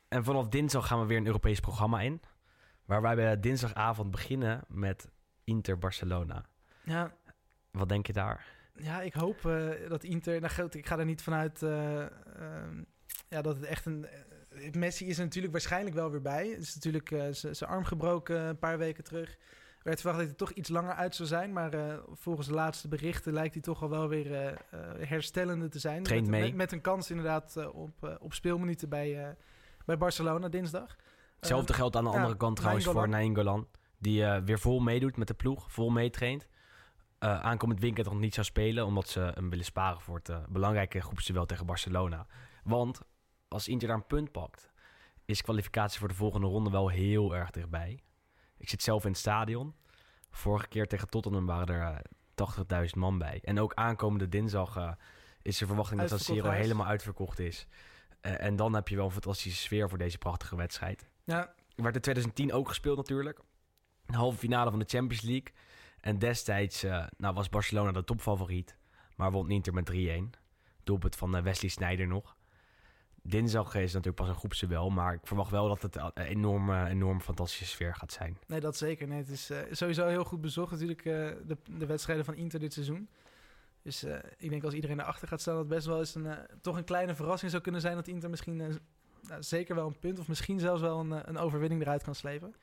en 0.08 0.24
vanaf 0.24 0.48
dinsdag 0.48 0.86
gaan 0.86 1.00
we 1.00 1.06
weer 1.06 1.18
een 1.18 1.26
Europees 1.26 1.60
programma 1.60 2.00
in. 2.00 2.20
Waar 2.84 3.02
wij 3.02 3.14
bij 3.14 3.40
dinsdagavond 3.40 4.10
beginnen 4.10 4.64
met 4.68 5.08
Inter 5.44 5.78
Barcelona. 5.78 6.44
Ja, 6.84 7.12
Wat 7.70 7.88
denk 7.88 8.06
je 8.06 8.12
daar? 8.12 8.46
Ja, 8.74 9.00
ik 9.00 9.14
hoop 9.14 9.46
eh, 9.46 9.88
dat 9.88 10.04
Inter. 10.04 10.40
Nou, 10.40 10.52
goed, 10.52 10.74
ik 10.74 10.86
ga 10.86 10.98
er 10.98 11.04
niet 11.04 11.22
vanuit 11.22 11.62
eh, 11.62 12.00
ehm, 12.02 12.82
ja, 13.28 13.42
dat 13.42 13.56
het 13.56 13.64
echt 13.64 13.86
een. 13.86 14.06
Messi 14.72 15.06
is 15.06 15.18
er 15.18 15.24
natuurlijk 15.24 15.52
waarschijnlijk 15.52 15.94
wel 15.94 16.10
weer 16.10 16.22
bij. 16.22 16.48
Het 16.48 16.60
is 16.60 16.74
natuurlijk 16.74 17.10
eh, 17.10 17.24
zijn 17.30 17.70
arm 17.70 17.84
gebroken 17.84 18.40
een 18.40 18.58
paar 18.58 18.78
weken 18.78 19.04
terug. 19.04 19.30
Er 19.30 19.92
werd 19.92 20.00
verwacht 20.00 20.18
dat 20.18 20.28
hij 20.28 20.36
toch 20.46 20.50
iets 20.50 20.68
langer 20.68 20.94
uit 20.94 21.14
zou 21.14 21.28
zijn. 21.28 21.52
Maar 21.52 21.72
eh, 21.72 21.98
volgens 22.12 22.46
de 22.46 22.54
laatste 22.54 22.88
berichten 22.88 23.32
lijkt 23.32 23.54
hij 23.54 23.62
toch 23.62 23.82
al 23.82 23.90
wel 23.90 24.08
weer 24.08 24.34
eh, 24.34 24.52
herstellende 24.98 25.68
te 25.68 25.78
zijn. 25.78 26.02
Met, 26.02 26.26
mee. 26.26 26.42
Met, 26.42 26.54
met 26.54 26.72
een 26.72 26.80
kans 26.80 27.10
inderdaad 27.10 27.56
op, 27.72 28.18
op 28.20 28.34
speelminuten 28.34 28.88
bij, 28.88 29.36
bij 29.84 29.98
Barcelona 29.98 30.48
dinsdag. 30.48 30.96
Hetzelfde 31.38 31.72
geldt 31.72 31.96
aan 31.96 32.04
de 32.04 32.10
ja, 32.10 32.16
andere 32.16 32.36
kant 32.36 32.56
trouwens 32.56 32.84
Nainggolan. 32.84 33.10
voor 33.10 33.18
Nainggolan. 33.18 33.66
Die 33.98 34.24
weer 34.44 34.58
vol 34.58 34.80
meedoet 34.80 35.16
met 35.16 35.28
de 35.28 35.34
ploeg, 35.34 35.72
vol 35.72 35.90
meetraint. 35.90 36.46
Eh 37.18 37.40
aankomend 37.40 37.80
weekend 37.80 38.06
nog 38.06 38.18
niet 38.18 38.34
zou 38.34 38.46
spelen, 38.46 38.86
omdat 38.86 39.08
ze 39.08 39.20
hem 39.34 39.50
willen 39.50 39.64
sparen 39.64 40.00
voor 40.00 40.20
het 40.22 40.46
belangrijke 40.48 41.00
groepsduel 41.00 41.46
tegen 41.46 41.66
Barcelona. 41.66 42.26
Want 42.64 43.00
als 43.56 43.68
Inter 43.68 43.88
daar 43.88 43.96
een 43.96 44.06
punt 44.06 44.32
pakt, 44.32 44.70
is 45.24 45.42
kwalificatie 45.42 45.98
voor 45.98 46.08
de 46.08 46.14
volgende 46.14 46.46
ronde 46.46 46.70
wel 46.70 46.88
heel 46.88 47.34
erg 47.34 47.50
dichtbij. 47.50 48.02
Ik 48.56 48.68
zit 48.68 48.82
zelf 48.82 49.04
in 49.04 49.10
het 49.10 49.18
stadion. 49.18 49.74
Vorige 50.30 50.68
keer 50.68 50.86
tegen 50.86 51.08
Tottenham 51.08 51.46
waren 51.46 51.74
er 51.74 52.02
eh, 52.34 52.84
80.000 52.86 52.90
man 52.96 53.18
bij. 53.18 53.40
En 53.42 53.60
ook 53.60 53.74
aankomende 53.74 54.28
dinsdag 54.28 54.76
eh, 54.76 54.92
is 55.42 55.58
de 55.58 55.66
verwachting 55.66 56.00
dat 56.00 56.08
San 56.08 56.18
Uitverkocht 56.18 56.40
Siro 56.40 56.54
huis. 56.54 56.66
helemaal 56.66 56.86
uitverkocht 56.86 57.38
is. 57.38 57.66
Eh, 58.20 58.40
en 58.40 58.56
dan 58.56 58.74
heb 58.74 58.88
je 58.88 58.96
wel 58.96 59.04
een 59.04 59.10
fantastische 59.10 59.62
sfeer 59.62 59.88
voor 59.88 59.98
deze 59.98 60.18
prachtige 60.18 60.56
wedstrijd. 60.56 61.08
Ja, 61.24 61.54
Werd 61.76 61.94
in 61.94 62.00
2010 62.00 62.52
ook 62.52 62.68
gespeeld 62.68 62.96
natuurlijk. 62.96 63.40
De 64.06 64.16
halve 64.16 64.38
finale 64.38 64.70
van 64.70 64.78
de 64.78 64.84
Champions 64.88 65.22
League. 65.22 65.52
En 66.00 66.18
destijds 66.18 66.82
eh, 66.82 67.06
nou, 67.16 67.34
was 67.34 67.48
Barcelona 67.48 67.92
de 67.92 68.04
topfavoriet. 68.04 68.76
Maar 69.16 69.30
won 69.30 69.50
Inter 69.50 69.72
met 69.74 69.92
3-1. 69.92 69.94
Doelpunt 70.84 71.16
van 71.16 71.36
eh, 71.36 71.42
Wesley 71.42 71.70
Sneijder 71.70 72.06
nog. 72.06 72.35
Dinsdag 73.28 73.74
is 73.74 73.92
natuurlijk 73.92 74.16
pas 74.16 74.28
een 74.28 74.34
groepsduel. 74.34 74.90
Maar 74.90 75.14
ik 75.14 75.20
verwacht 75.22 75.50
wel 75.50 75.68
dat 75.68 75.82
het 75.82 75.96
een 75.96 76.24
enorm, 76.24 76.72
enorm 76.72 77.20
fantastische 77.20 77.64
sfeer 77.64 77.94
gaat 77.94 78.12
zijn. 78.12 78.38
Nee, 78.46 78.60
dat 78.60 78.76
zeker. 78.76 79.08
Nee, 79.08 79.18
het 79.18 79.28
is 79.28 79.50
eh, 79.50 79.58
sowieso 79.70 80.06
heel 80.06 80.24
goed 80.24 80.40
bezocht 80.40 80.70
natuurlijk 80.70 81.04
eh, 81.04 81.28
de, 81.46 81.56
de 81.78 81.86
wedstrijden 81.86 82.24
van 82.24 82.34
Inter 82.34 82.60
dit 82.60 82.72
seizoen. 82.72 83.08
Dus 83.82 84.02
eh, 84.04 84.18
ik 84.38 84.50
denk 84.50 84.64
als 84.64 84.74
iedereen 84.74 85.00
erachter 85.00 85.28
gaat 85.28 85.40
staan... 85.40 85.54
dat 85.54 85.64
het 85.64 85.74
best 85.74 85.86
wel 85.86 85.98
eens 85.98 86.14
een, 86.14 86.36
toch 86.60 86.76
een 86.76 86.84
kleine 86.84 87.14
verrassing 87.14 87.50
zou 87.50 87.62
kunnen 87.62 87.80
zijn... 87.80 87.94
dat 87.94 88.08
Inter 88.08 88.30
misschien 88.30 88.56
nou, 88.56 89.42
zeker 89.42 89.74
wel 89.74 89.86
een 89.86 89.98
punt... 89.98 90.18
of 90.18 90.28
misschien 90.28 90.58
zelfs 90.58 90.80
wel 90.80 91.00
een, 91.00 91.28
een 91.28 91.38
overwinning 91.38 91.80
eruit 91.80 92.02
kan 92.02 92.14
slepen. 92.14 92.54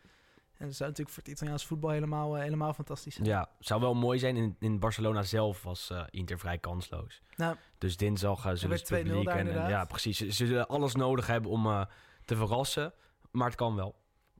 En 0.57 0.65
dat 0.65 0.75
zou 0.77 0.89
natuurlijk 0.89 1.15
voor 1.15 1.23
het 1.23 1.31
Italiaans 1.33 1.65
voetbal 1.65 1.89
helemaal, 1.89 2.35
eh, 2.37 2.43
helemaal 2.43 2.73
fantastisch 2.73 3.15
zijn. 3.15 3.27
Ja, 3.27 3.49
zou 3.59 3.81
wel 3.81 3.93
mooi 3.93 4.19
zijn. 4.19 4.37
In, 4.37 4.55
in 4.59 4.79
Barcelona 4.79 5.21
zelf 5.23 5.63
was 5.63 5.89
eh, 5.89 6.03
Inter 6.09 6.39
vrij 6.39 6.57
kansloos. 6.57 7.21
Nou, 7.35 7.55
Dus 7.77 7.97
dinsdag 7.97 8.45
eh, 8.45 8.51
zullen 8.53 8.77
2-0 8.79 8.83
publiek... 8.83 9.27
En, 9.27 9.61
en 9.63 9.69
ja, 9.69 9.85
precies. 9.85 10.17
Ze 10.17 10.31
ze 10.31 10.45
zullen 10.47 10.67
alles 10.67 10.95
nodig 10.95 11.27
hebben 11.27 11.51
om 11.51 11.85
te 12.25 12.35
verrassen. 12.35 12.93
Maar 13.31 13.47
het 13.47 13.55
kan 13.55 13.75
wel. 13.75 13.95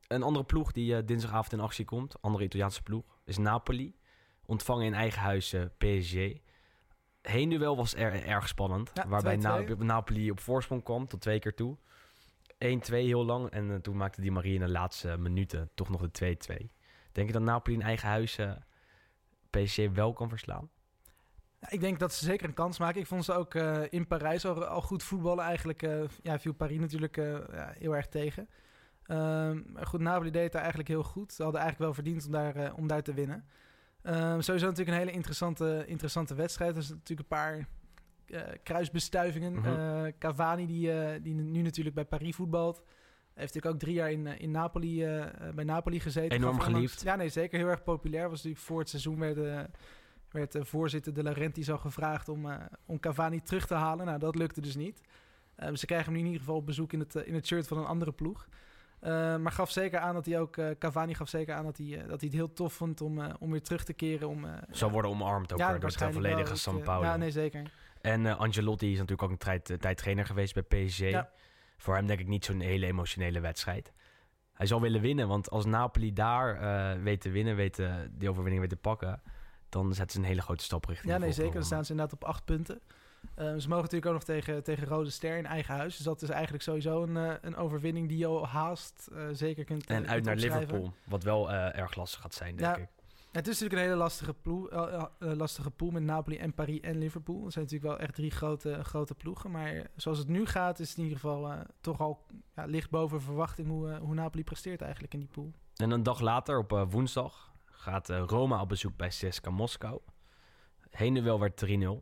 Een 0.08 0.22
andere 0.22 0.44
ploeg 0.44 0.72
die 0.72 1.04
dinsdagavond 1.04 1.52
in 1.52 1.60
actie 1.60 1.84
komt, 1.84 2.22
andere 2.22 2.44
Italiaanse 2.44 2.82
ploeg, 2.82 3.04
is 3.24 3.38
Napoli. 3.38 3.96
Ontvangen 4.46 4.86
in 4.86 4.94
eigen 4.94 5.20
huis 5.22 5.54
PSG. 5.78 6.14
Heenduel 7.22 7.76
was 7.76 7.94
er, 7.94 8.24
erg 8.24 8.48
spannend. 8.48 8.90
Ja, 8.94 9.08
waarbij 9.08 9.36
2-2. 9.36 9.40
Na- 9.40 9.64
Napoli 9.78 10.30
op 10.30 10.40
voorsprong 10.40 10.82
kwam 10.82 11.06
tot 11.08 11.20
twee 11.20 11.38
keer 11.38 11.54
toe. 11.54 11.76
1-2 12.54 12.56
heel 12.88 13.24
lang. 13.24 13.50
En 13.50 13.70
eh, 13.70 13.76
toen 13.76 13.96
maakte 13.96 14.20
Di 14.20 14.30
Maria 14.30 14.54
in 14.54 14.60
de 14.60 14.68
laatste 14.68 15.16
minuten 15.16 15.70
toch 15.74 15.88
nog 15.88 16.08
de 16.10 16.36
2-2. 16.62 16.66
Denk 17.12 17.26
je 17.26 17.32
dat 17.32 17.42
Napoli 17.42 17.76
in 17.76 17.82
eigen 17.82 18.08
huis 18.08 18.38
eh, 18.38 18.52
PSG 19.50 19.78
wel 19.92 20.12
kan 20.12 20.28
verslaan? 20.28 20.70
Ik 21.68 21.80
denk 21.80 21.98
dat 21.98 22.12
ze 22.12 22.24
zeker 22.24 22.48
een 22.48 22.54
kans 22.54 22.78
maken. 22.78 23.00
Ik 23.00 23.06
vond 23.06 23.24
ze 23.24 23.32
ook 23.32 23.54
eh, 23.54 23.82
in 23.88 24.06
Parijs 24.06 24.44
al, 24.44 24.80
goed 24.80 25.02
voetballen. 25.02 25.44
Eigenlijk 25.44 25.82
eh, 25.82 26.02
ja, 26.22 26.38
viel 26.38 26.52
Paris 26.52 26.78
natuurlijk 26.78 27.16
eh, 27.16 27.38
heel 27.78 27.96
erg 27.96 28.08
tegen. 28.08 28.48
Ehm, 29.06 29.60
maar 29.72 29.86
goed, 29.86 30.00
Napoli 30.00 30.30
deed 30.30 30.42
het 30.42 30.52
daar 30.52 30.60
eigenlijk 30.60 30.90
heel 30.90 31.02
goed. 31.02 31.32
Ze 31.32 31.42
hadden 31.42 31.60
eigenlijk 31.60 31.90
wel 31.92 32.04
verdiend 32.04 32.26
om 32.26 32.32
daar, 32.32 32.56
eh, 32.56 32.78
om 32.78 32.86
daar 32.86 33.02
te 33.02 33.14
winnen. 33.14 33.44
Ehm, 34.02 34.40
sowieso 34.40 34.66
natuurlijk 34.66 34.96
een 34.96 35.02
hele 35.02 35.16
interessante, 35.16 35.84
interessante 35.86 36.34
wedstrijd. 36.34 36.76
Er 36.76 36.82
zijn 36.82 36.98
natuurlijk 36.98 37.30
een 37.30 37.36
paar 37.38 37.58
eh, 37.58 37.64
kruisbestuivingen. 38.62 39.52
Mhm. 39.52 39.66
Eh, 39.66 40.12
Cavani, 40.18 40.66
die, 40.66 40.92
eh, 40.92 41.22
die 41.22 41.34
nu 41.34 41.62
natuurlijk 41.62 41.94
bij 41.94 42.04
Paris 42.04 42.36
voetbalt. 42.36 42.76
Heeft 43.34 43.54
natuurlijk 43.54 43.74
ook 43.74 43.80
drie 43.80 43.94
jaar 43.94 44.10
in, 44.10 44.26
eh, 44.26 44.40
in 44.40 44.50
Napoli, 44.50 45.04
eh, 45.04 45.22
eh, 45.22 45.54
bij 45.54 45.64
Napoli 45.64 46.00
gezeten. 46.00 46.36
Enorm 46.36 46.60
geliefd. 46.60 47.02
Ja, 47.02 47.16
nee, 47.16 47.28
zeker 47.28 47.58
heel 47.58 47.68
erg 47.68 47.82
populair. 47.82 48.22
Was 48.28 48.36
natuurlijk 48.36 48.64
voor 48.64 48.78
het 48.78 48.88
seizoen 48.88 49.18
werd, 49.18 49.38
eh, 49.38 49.60
werd 50.30 50.52
de 50.52 50.64
voorzitter 50.64 51.14
De 51.14 51.22
Laurentiis 51.22 51.70
al 51.70 51.78
gevraagd 51.78 52.28
om, 52.28 52.50
eh, 52.50 52.56
om 52.86 53.00
Cavani 53.00 53.42
terug 53.42 53.66
te 53.66 53.74
halen. 53.74 54.06
Nou, 54.06 54.18
dat 54.18 54.34
lukte 54.36 54.60
dus 54.60 54.76
niet. 54.76 55.00
Eh, 55.54 55.74
ze 55.74 55.86
krijgen 55.86 56.06
hem 56.06 56.14
nu 56.14 56.20
in 56.20 56.26
ieder 56.26 56.40
geval 56.40 56.56
op 56.56 56.66
bezoek 56.66 56.92
in 56.92 56.98
het, 57.00 57.16
eh, 57.16 57.26
in 57.26 57.34
het 57.34 57.46
shirt 57.46 57.66
van 57.66 57.78
een 57.78 57.84
andere 57.86 58.12
ploeg. 58.12 58.48
Eh, 59.00 59.36
maar 59.36 59.52
gaf 59.52 59.70
zeker 59.70 59.98
aan 59.98 60.14
dat 60.14 60.26
hij 60.26 60.40
ook, 60.40 60.56
eh, 60.56 60.66
Cavani 60.78 61.14
gaf 61.14 61.28
zeker 61.28 61.54
aan 61.54 61.64
dat 61.64 61.76
hij, 61.76 61.86
eh, 61.86 61.98
dat 62.08 62.20
hij 62.20 62.28
het 62.28 62.32
heel 62.32 62.52
tof 62.52 62.72
vond 62.72 63.00
om, 63.00 63.20
eh, 63.20 63.34
om 63.38 63.50
weer 63.50 63.62
terug 63.62 63.84
te 63.84 63.92
keren. 63.92 64.28
Om, 64.28 64.44
eh, 64.44 64.52
ja, 64.72 64.90
worden 64.90 65.10
omarmd 65.10 65.52
ook 65.52 65.58
ja, 65.58 65.70
door 65.70 65.80
waarschijnlijk 65.80 66.26
volledige. 66.26 66.56
San 66.56 66.78
eh, 66.78 66.84
Paulo. 66.84 67.04
Ja, 67.04 67.16
nee, 67.16 67.30
zeker. 67.30 67.72
En 68.04 68.26
eh, 68.26 68.38
Angelotti 68.38 68.86
is 68.86 68.98
natuurlijk 68.98 69.22
ook 69.22 69.30
een 69.30 69.36
tijd, 69.38 69.70
eh, 69.70 69.76
tijd 69.76 69.96
trainer 69.96 70.26
geweest 70.26 70.54
bij 70.54 70.62
PSG. 70.86 70.98
Ja. 70.98 71.30
Voor 71.76 71.94
hem 71.94 72.06
denk 72.06 72.20
ik 72.20 72.26
niet 72.26 72.44
zo'n 72.44 72.60
hele 72.60 72.86
emotionele 72.86 73.40
wedstrijd. 73.40 73.92
Hij 74.52 74.66
zal 74.66 74.80
willen 74.80 75.00
winnen, 75.00 75.28
want 75.28 75.50
als 75.50 75.64
Napoli 75.64 76.12
daar 76.12 76.56
eh, 76.56 77.02
weet 77.02 77.20
te 77.20 77.30
winnen, 77.30 77.56
weet 77.56 77.78
eh, 77.78 77.94
die 78.10 78.28
overwinning 78.28 78.60
weet 78.60 78.70
te 78.70 78.76
pakken, 78.76 79.22
dan 79.68 79.94
zetten 79.94 80.16
ze 80.16 80.22
een 80.22 80.28
hele 80.28 80.42
grote 80.42 80.64
stap 80.64 80.84
richting 80.84 81.12
Ja, 81.12 81.18
nee, 81.18 81.32
zeker. 81.32 81.52
Dan 81.52 81.64
staan 81.64 81.84
ze 81.84 81.90
inderdaad 81.90 82.14
op 82.14 82.24
acht 82.24 82.44
punten. 82.44 82.80
Eh, 83.34 83.44
ze 83.44 83.68
mogen 83.68 83.68
natuurlijk 83.82 84.06
ook 84.06 84.12
nog 84.12 84.24
tegen, 84.24 84.62
tegen 84.62 84.86
Rode 84.86 85.10
Ster 85.10 85.36
in 85.36 85.46
eigen 85.46 85.74
huis. 85.74 85.96
Dus 85.96 86.04
dat 86.04 86.22
is 86.22 86.28
eigenlijk 86.28 86.62
sowieso 86.62 87.02
een, 87.02 87.38
een 87.46 87.56
overwinning 87.56 88.08
die 88.08 88.18
je 88.18 88.26
al 88.26 88.46
haast 88.46 89.08
zeker 89.32 89.64
kunt. 89.64 89.86
En 89.86 89.96
uit 89.96 90.06
kunt 90.08 90.24
naar. 90.24 90.36
Liverpool, 90.36 90.92
wat 91.04 91.22
wel 91.22 91.50
erg 91.52 91.94
lastig 91.94 92.20
gaat 92.20 92.34
zijn, 92.34 92.56
denk 92.56 92.76
Ja. 92.76 92.82
ik. 92.82 92.88
Het 93.34 93.48
is 93.48 93.60
natuurlijk 93.60 93.80
een 93.80 93.88
hele 93.88 94.02
lastige, 94.02 94.34
ploeg, 94.34 94.68
eh, 94.68 94.94
eh, 94.94 95.04
eh, 95.18 95.36
lastige 95.36 95.70
pool 95.70 95.90
met 95.90 96.02
Napoli 96.02 96.36
en 96.36 96.54
Paris 96.54 96.80
en 96.80 96.98
Liverpool. 96.98 97.42
Dat 97.42 97.52
zijn 97.52 97.64
natuurlijk 97.64 97.92
wel 97.92 98.00
echt 98.00 98.14
drie 98.14 98.30
grote, 98.30 98.84
grote 98.84 99.14
ploegen. 99.14 99.50
Maar 99.50 99.90
zoals 99.96 100.18
het 100.18 100.28
nu 100.28 100.46
gaat, 100.46 100.78
is 100.78 100.88
het 100.88 100.98
in 100.98 101.02
ieder 101.02 101.18
geval 101.18 101.64
toch 101.80 102.00
al 102.00 102.26
ja, 102.54 102.64
licht 102.64 102.90
boven 102.90 103.20
verwachting 103.20 103.68
hoe, 103.68 103.96
hoe 103.96 104.14
Napoli 104.14 104.44
presteert 104.44 104.80
eigenlijk 104.80 105.14
in 105.14 105.20
die 105.20 105.28
pool. 105.28 105.52
En 105.76 105.90
een 105.90 106.02
dag 106.02 106.20
later, 106.20 106.58
op 106.58 106.86
woensdag, 106.90 107.52
gaat 107.64 108.08
Roma 108.08 108.60
op 108.60 108.68
bezoek 108.68 108.96
bij 108.96 109.08
CSKA 109.08 109.50
Moskou. 109.50 110.00
Heen 110.90 111.38
werd 111.38 111.64
3-0. 111.66 111.68
Ja, 111.68 112.00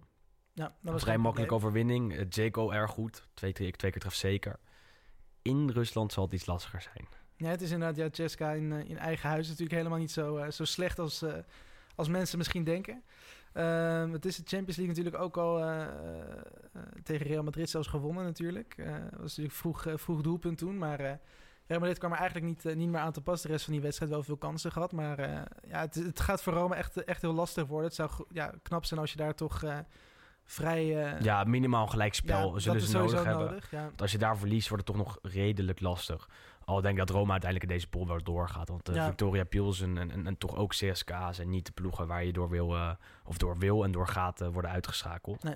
dat 0.54 0.72
Een 0.82 0.92
was 0.92 1.02
vrij 1.02 1.18
makkelijke 1.18 1.54
overwinning. 1.54 2.28
Dzeko 2.28 2.70
erg 2.70 2.90
goed. 2.90 3.28
Twee, 3.34 3.52
twee, 3.52 3.70
twee 3.70 3.90
keer 3.90 4.00
treft 4.00 4.18
zeker. 4.18 4.60
In 5.42 5.70
Rusland 5.70 6.12
zal 6.12 6.24
het 6.24 6.32
iets 6.32 6.46
lastiger 6.46 6.82
zijn. 6.82 7.08
Ja, 7.42 7.48
het 7.48 7.60
is 7.60 7.70
inderdaad, 7.70 7.96
ja, 7.96 8.08
Ceska 8.12 8.50
in, 8.50 8.72
eh, 8.72 8.88
in 8.88 8.98
eigen 8.98 9.28
huis 9.28 9.42
is 9.42 9.48
natuurlijk 9.48 9.76
helemaal 9.76 9.98
niet 9.98 10.10
zo, 10.10 10.36
eh, 10.36 10.50
zo 10.50 10.64
slecht 10.64 10.98
als, 10.98 11.22
eh, 11.22 11.34
als 11.94 12.08
mensen 12.08 12.38
misschien 12.38 12.64
denken. 12.64 13.02
Ehm, 13.52 14.12
het 14.12 14.24
is 14.24 14.36
de 14.36 14.42
Champions 14.46 14.76
League 14.76 14.94
natuurlijk 14.94 15.24
ook 15.24 15.36
al 15.36 15.56
tegen 17.02 17.26
Real 17.26 17.42
Madrid 17.42 17.70
zelfs 17.70 17.88
gewonnen 17.88 18.24
natuurlijk. 18.24 18.74
Dat 18.76 19.20
was 19.20 19.36
natuurlijk 19.36 19.54
vroeg, 19.54 19.86
vroeg 19.94 20.20
doelpunt 20.20 20.58
toen, 20.58 20.78
maar 20.78 20.98
Real 21.66 21.80
Madrid 21.80 21.98
kwam 21.98 22.12
er 22.12 22.18
eigenlijk 22.18 22.46
niet, 22.46 22.76
niet 22.76 22.88
meer 22.88 23.00
aan 23.00 23.12
te 23.12 23.20
pas. 23.20 23.42
De 23.42 23.48
rest 23.48 23.64
van 23.64 23.72
die 23.72 23.82
wedstrijd 23.82 24.10
wel 24.10 24.22
veel 24.22 24.36
kansen 24.36 24.72
gehad, 24.72 24.92
maar 24.92 25.20
ja, 25.66 25.80
het, 25.80 25.94
het 25.94 26.20
gaat 26.20 26.42
voor 26.42 26.52
Rome 26.52 26.74
echt, 26.74 27.04
echt 27.04 27.22
heel 27.22 27.32
lastig 27.32 27.66
worden. 27.66 27.86
Het 27.86 27.94
zou 27.94 28.10
ja, 28.28 28.54
knap 28.62 28.84
zijn 28.84 29.00
als 29.00 29.10
je 29.10 29.16
daar 29.16 29.34
toch 29.34 29.64
vrij... 30.44 30.84
Ja, 31.20 31.44
minimaal 31.44 31.86
gelijkspel 31.86 32.52
ja, 32.52 32.58
zullen 32.58 32.80
ze 32.80 32.96
nodig 32.96 33.24
hebben. 33.24 33.46
nodig, 33.46 33.70
ja. 33.70 33.82
Want 33.82 34.02
als 34.02 34.12
je 34.12 34.18
daar 34.18 34.38
verliest, 34.38 34.68
wordt 34.68 34.88
het 34.88 34.96
toch 34.96 35.06
nog 35.06 35.18
redelijk 35.22 35.80
lastig. 35.80 36.28
Al 36.64 36.80
denk 36.80 36.98
ik 36.98 37.06
dat 37.06 37.16
Roma 37.16 37.30
uiteindelijk 37.32 37.70
in 37.70 37.76
deze 37.76 37.88
pool 37.88 38.06
wel 38.06 38.22
doorgaat. 38.22 38.68
Want 38.68 38.88
uh, 38.88 38.94
Ja. 38.96 39.06
Victoria 39.06 39.44
Pilsen 39.44 39.98
en, 39.98 40.10
en, 40.10 40.26
en 40.26 40.38
toch 40.38 40.56
ook 40.56 40.70
CSKA 40.70 41.32
zijn 41.32 41.48
niet 41.50 41.66
de 41.66 41.72
ploegen 41.72 42.06
waar 42.06 42.24
je 42.24 42.32
door 42.32 42.48
wil, 42.48 42.74
eh, 42.74 42.90
of 43.24 43.36
door 43.38 43.58
wil 43.58 43.84
en 43.84 43.92
door 43.92 44.08
gaat 44.08 44.40
eh, 44.40 44.48
worden 44.48 44.70
uitgeschakeld. 44.70 45.42
Nee. 45.42 45.54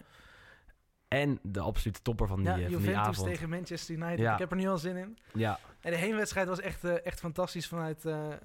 En 1.09 1.39
de 1.43 1.61
absolute 1.61 2.03
topper 2.03 2.27
van 2.27 2.37
die, 2.37 2.47
Ja, 2.47 2.53
eh, 2.55 2.59
van 2.61 2.69
die 2.69 2.79
Juventus 2.79 3.07
avond. 3.09 3.27
tegen 3.29 3.49
Manchester 3.49 3.95
United. 3.95 4.19
Ja. 4.19 4.33
Ik 4.33 4.39
heb 4.39 4.51
er 4.51 4.57
nu 4.57 4.69
al 4.69 4.79
zin 4.79 4.97
in. 4.97 5.19
Ja, 5.33 5.59
En 5.81 5.91
de 5.91 5.97
heenwedstrijd 5.97 6.49
was 6.49 6.61
echt, 6.61 6.85
eh, 6.85 7.07
echt 7.07 7.19
fantastisch 7.21 7.69
vanuit 7.69 8.05
eh 8.05 8.33
eh, 8.33 8.39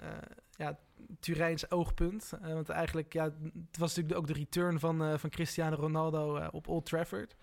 ja, 0.55 0.77
Turijns 1.19 1.71
oogpunt. 1.71 2.31
Eh, 2.41 2.53
want 2.53 2.69
eigenlijk, 2.69 3.13
ja, 3.13 3.23
het 3.23 3.77
was 3.77 3.95
natuurlijk 3.95 4.17
ook 4.19 4.27
de 4.27 4.33
return 4.33 4.79
van, 4.79 5.03
eh, 5.03 5.17
van 5.17 5.29
Cristiano 5.29 5.75
Ronaldo 5.75 6.35
eh, 6.35 6.47
op 6.51 6.67
Old 6.67 6.85
Trafford. 6.85 7.35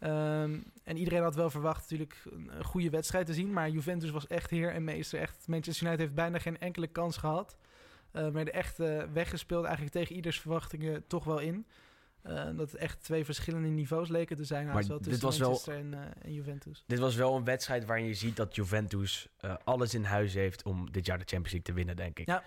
Ehm, 0.00 0.58
en 0.84 0.96
iedereen 0.96 1.22
had 1.22 1.34
wel 1.34 1.50
verwacht 1.50 1.80
natuurlijk 1.80 2.16
een, 2.30 2.64
goede 2.64 2.90
wedstrijd 2.90 3.26
te 3.26 3.34
zien. 3.34 3.52
Maar 3.52 3.70
Juventus 3.70 4.10
was 4.10 4.26
echt 4.26 4.50
heer 4.50 4.72
en 4.72 4.84
meester. 4.84 5.20
Echt, 5.20 5.48
Manchester 5.48 5.86
United 5.86 6.04
heeft 6.04 6.14
bijna 6.14 6.38
geen 6.38 6.58
enkele 6.58 6.86
kans 6.86 7.16
gehad. 7.16 7.56
Eh 8.12 8.28
werden 8.28 8.54
echt 8.54 8.80
eh, 8.80 9.02
weggespeeld, 9.12 9.64
eigenlijk 9.64 9.94
tegen 9.94 10.16
ieders 10.16 10.40
verwachtingen 10.40 11.06
toch 11.06 11.24
wel 11.24 11.38
in. 11.38 11.66
Eh, 12.22 12.34
dat 12.34 12.70
het 12.70 12.74
echt 12.74 13.02
twee 13.02 13.24
verschillende 13.24 13.68
niveaus 13.68 14.08
leken 14.08 14.36
te 14.36 14.44
zijn. 14.44 14.64
Maar 14.66 14.74
haast 14.74 14.88
wel 14.88 15.00
dit 15.00 15.06
tussen 15.06 15.26
was 15.26 15.38
wel- 15.38 15.48
Manchester 15.48 15.74
en, 15.74 15.94
eh, 15.94 16.24
en 16.26 16.32
Juventus. 16.32 16.84
dit 16.86 16.98
was 16.98 17.14
wel 17.14 17.36
een 17.36 17.44
wedstrijd 17.44 17.84
waarin 17.84 18.06
je 18.06 18.14
ziet 18.14 18.36
dat 18.36 18.54
Juventus 18.54 19.28
eh, 19.36 19.54
alles 19.64 19.94
in 19.94 20.04
huis 20.04 20.34
heeft 20.34 20.62
om 20.62 20.92
dit 20.92 21.06
jaar 21.06 21.18
de 21.18 21.24
Champions 21.24 21.52
League 21.52 21.62
te 21.62 21.72
winnen, 21.72 21.96
denk 21.96 22.18
ik. 22.18 22.26
Ja. 22.26 22.42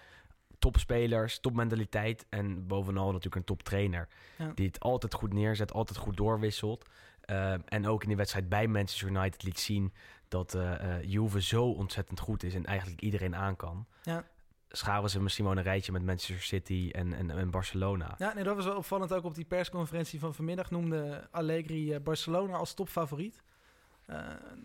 Topspelers, 0.60 1.40
topmentaliteit 1.40 2.26
en 2.30 2.68
bovenal 2.68 3.06
natuurlijk 3.06 3.36
een 3.36 3.44
toptrainer. 3.44 4.08
Ja. 4.38 4.52
Die 4.56 4.68
het 4.68 4.80
altijd 4.80 5.14
goed 5.14 5.34
neerzet, 5.34 5.74
altijd 5.74 5.98
goed 5.98 6.18
doorwisselt. 6.18 6.86
Eh, 7.26 7.54
en 7.66 7.88
ook 7.88 8.02
in 8.02 8.08
die 8.08 8.18
wedstrijd 8.18 8.50
bij 8.50 8.68
Manchester 8.68 9.08
United 9.08 9.44
liet 9.44 9.60
zien 9.60 9.94
dat 10.28 10.54
eh, 10.54 11.04
Juve 11.04 11.42
zo 11.42 11.66
ontzettend 11.66 12.20
goed 12.20 12.44
is 12.44 12.56
en 12.56 12.66
eigenlijk 12.66 13.02
iedereen 13.02 13.36
aan 13.36 13.56
kan. 13.56 13.88
Ja. 14.04 14.24
Scharen 14.70 15.10
ze 15.10 15.22
misschien 15.22 15.46
wel 15.46 15.58
een 15.58 15.64
rijtje 15.64 15.92
met 15.92 16.04
Manchester 16.04 16.42
City 16.42 16.90
en, 16.92 17.14
en, 17.14 17.30
en 17.30 17.50
Barcelona. 17.50 18.16
Ja, 18.18 18.34
nee, 18.34 18.44
dat 18.44 18.56
was 18.56 18.66
wel 18.66 18.76
opvallend. 18.76 19.14
Ook 19.14 19.24
op 19.24 19.36
die 19.36 19.46
persconferentie 19.46 20.20
van 20.20 20.34
vanmiddag 20.34 20.72
noemde 20.72 21.28
Allegri 21.32 21.94
eh, 21.94 22.02
Barcelona 22.02 22.58
als 22.58 22.74
topfavoriet. 22.74 23.44
Eh, 24.06 24.18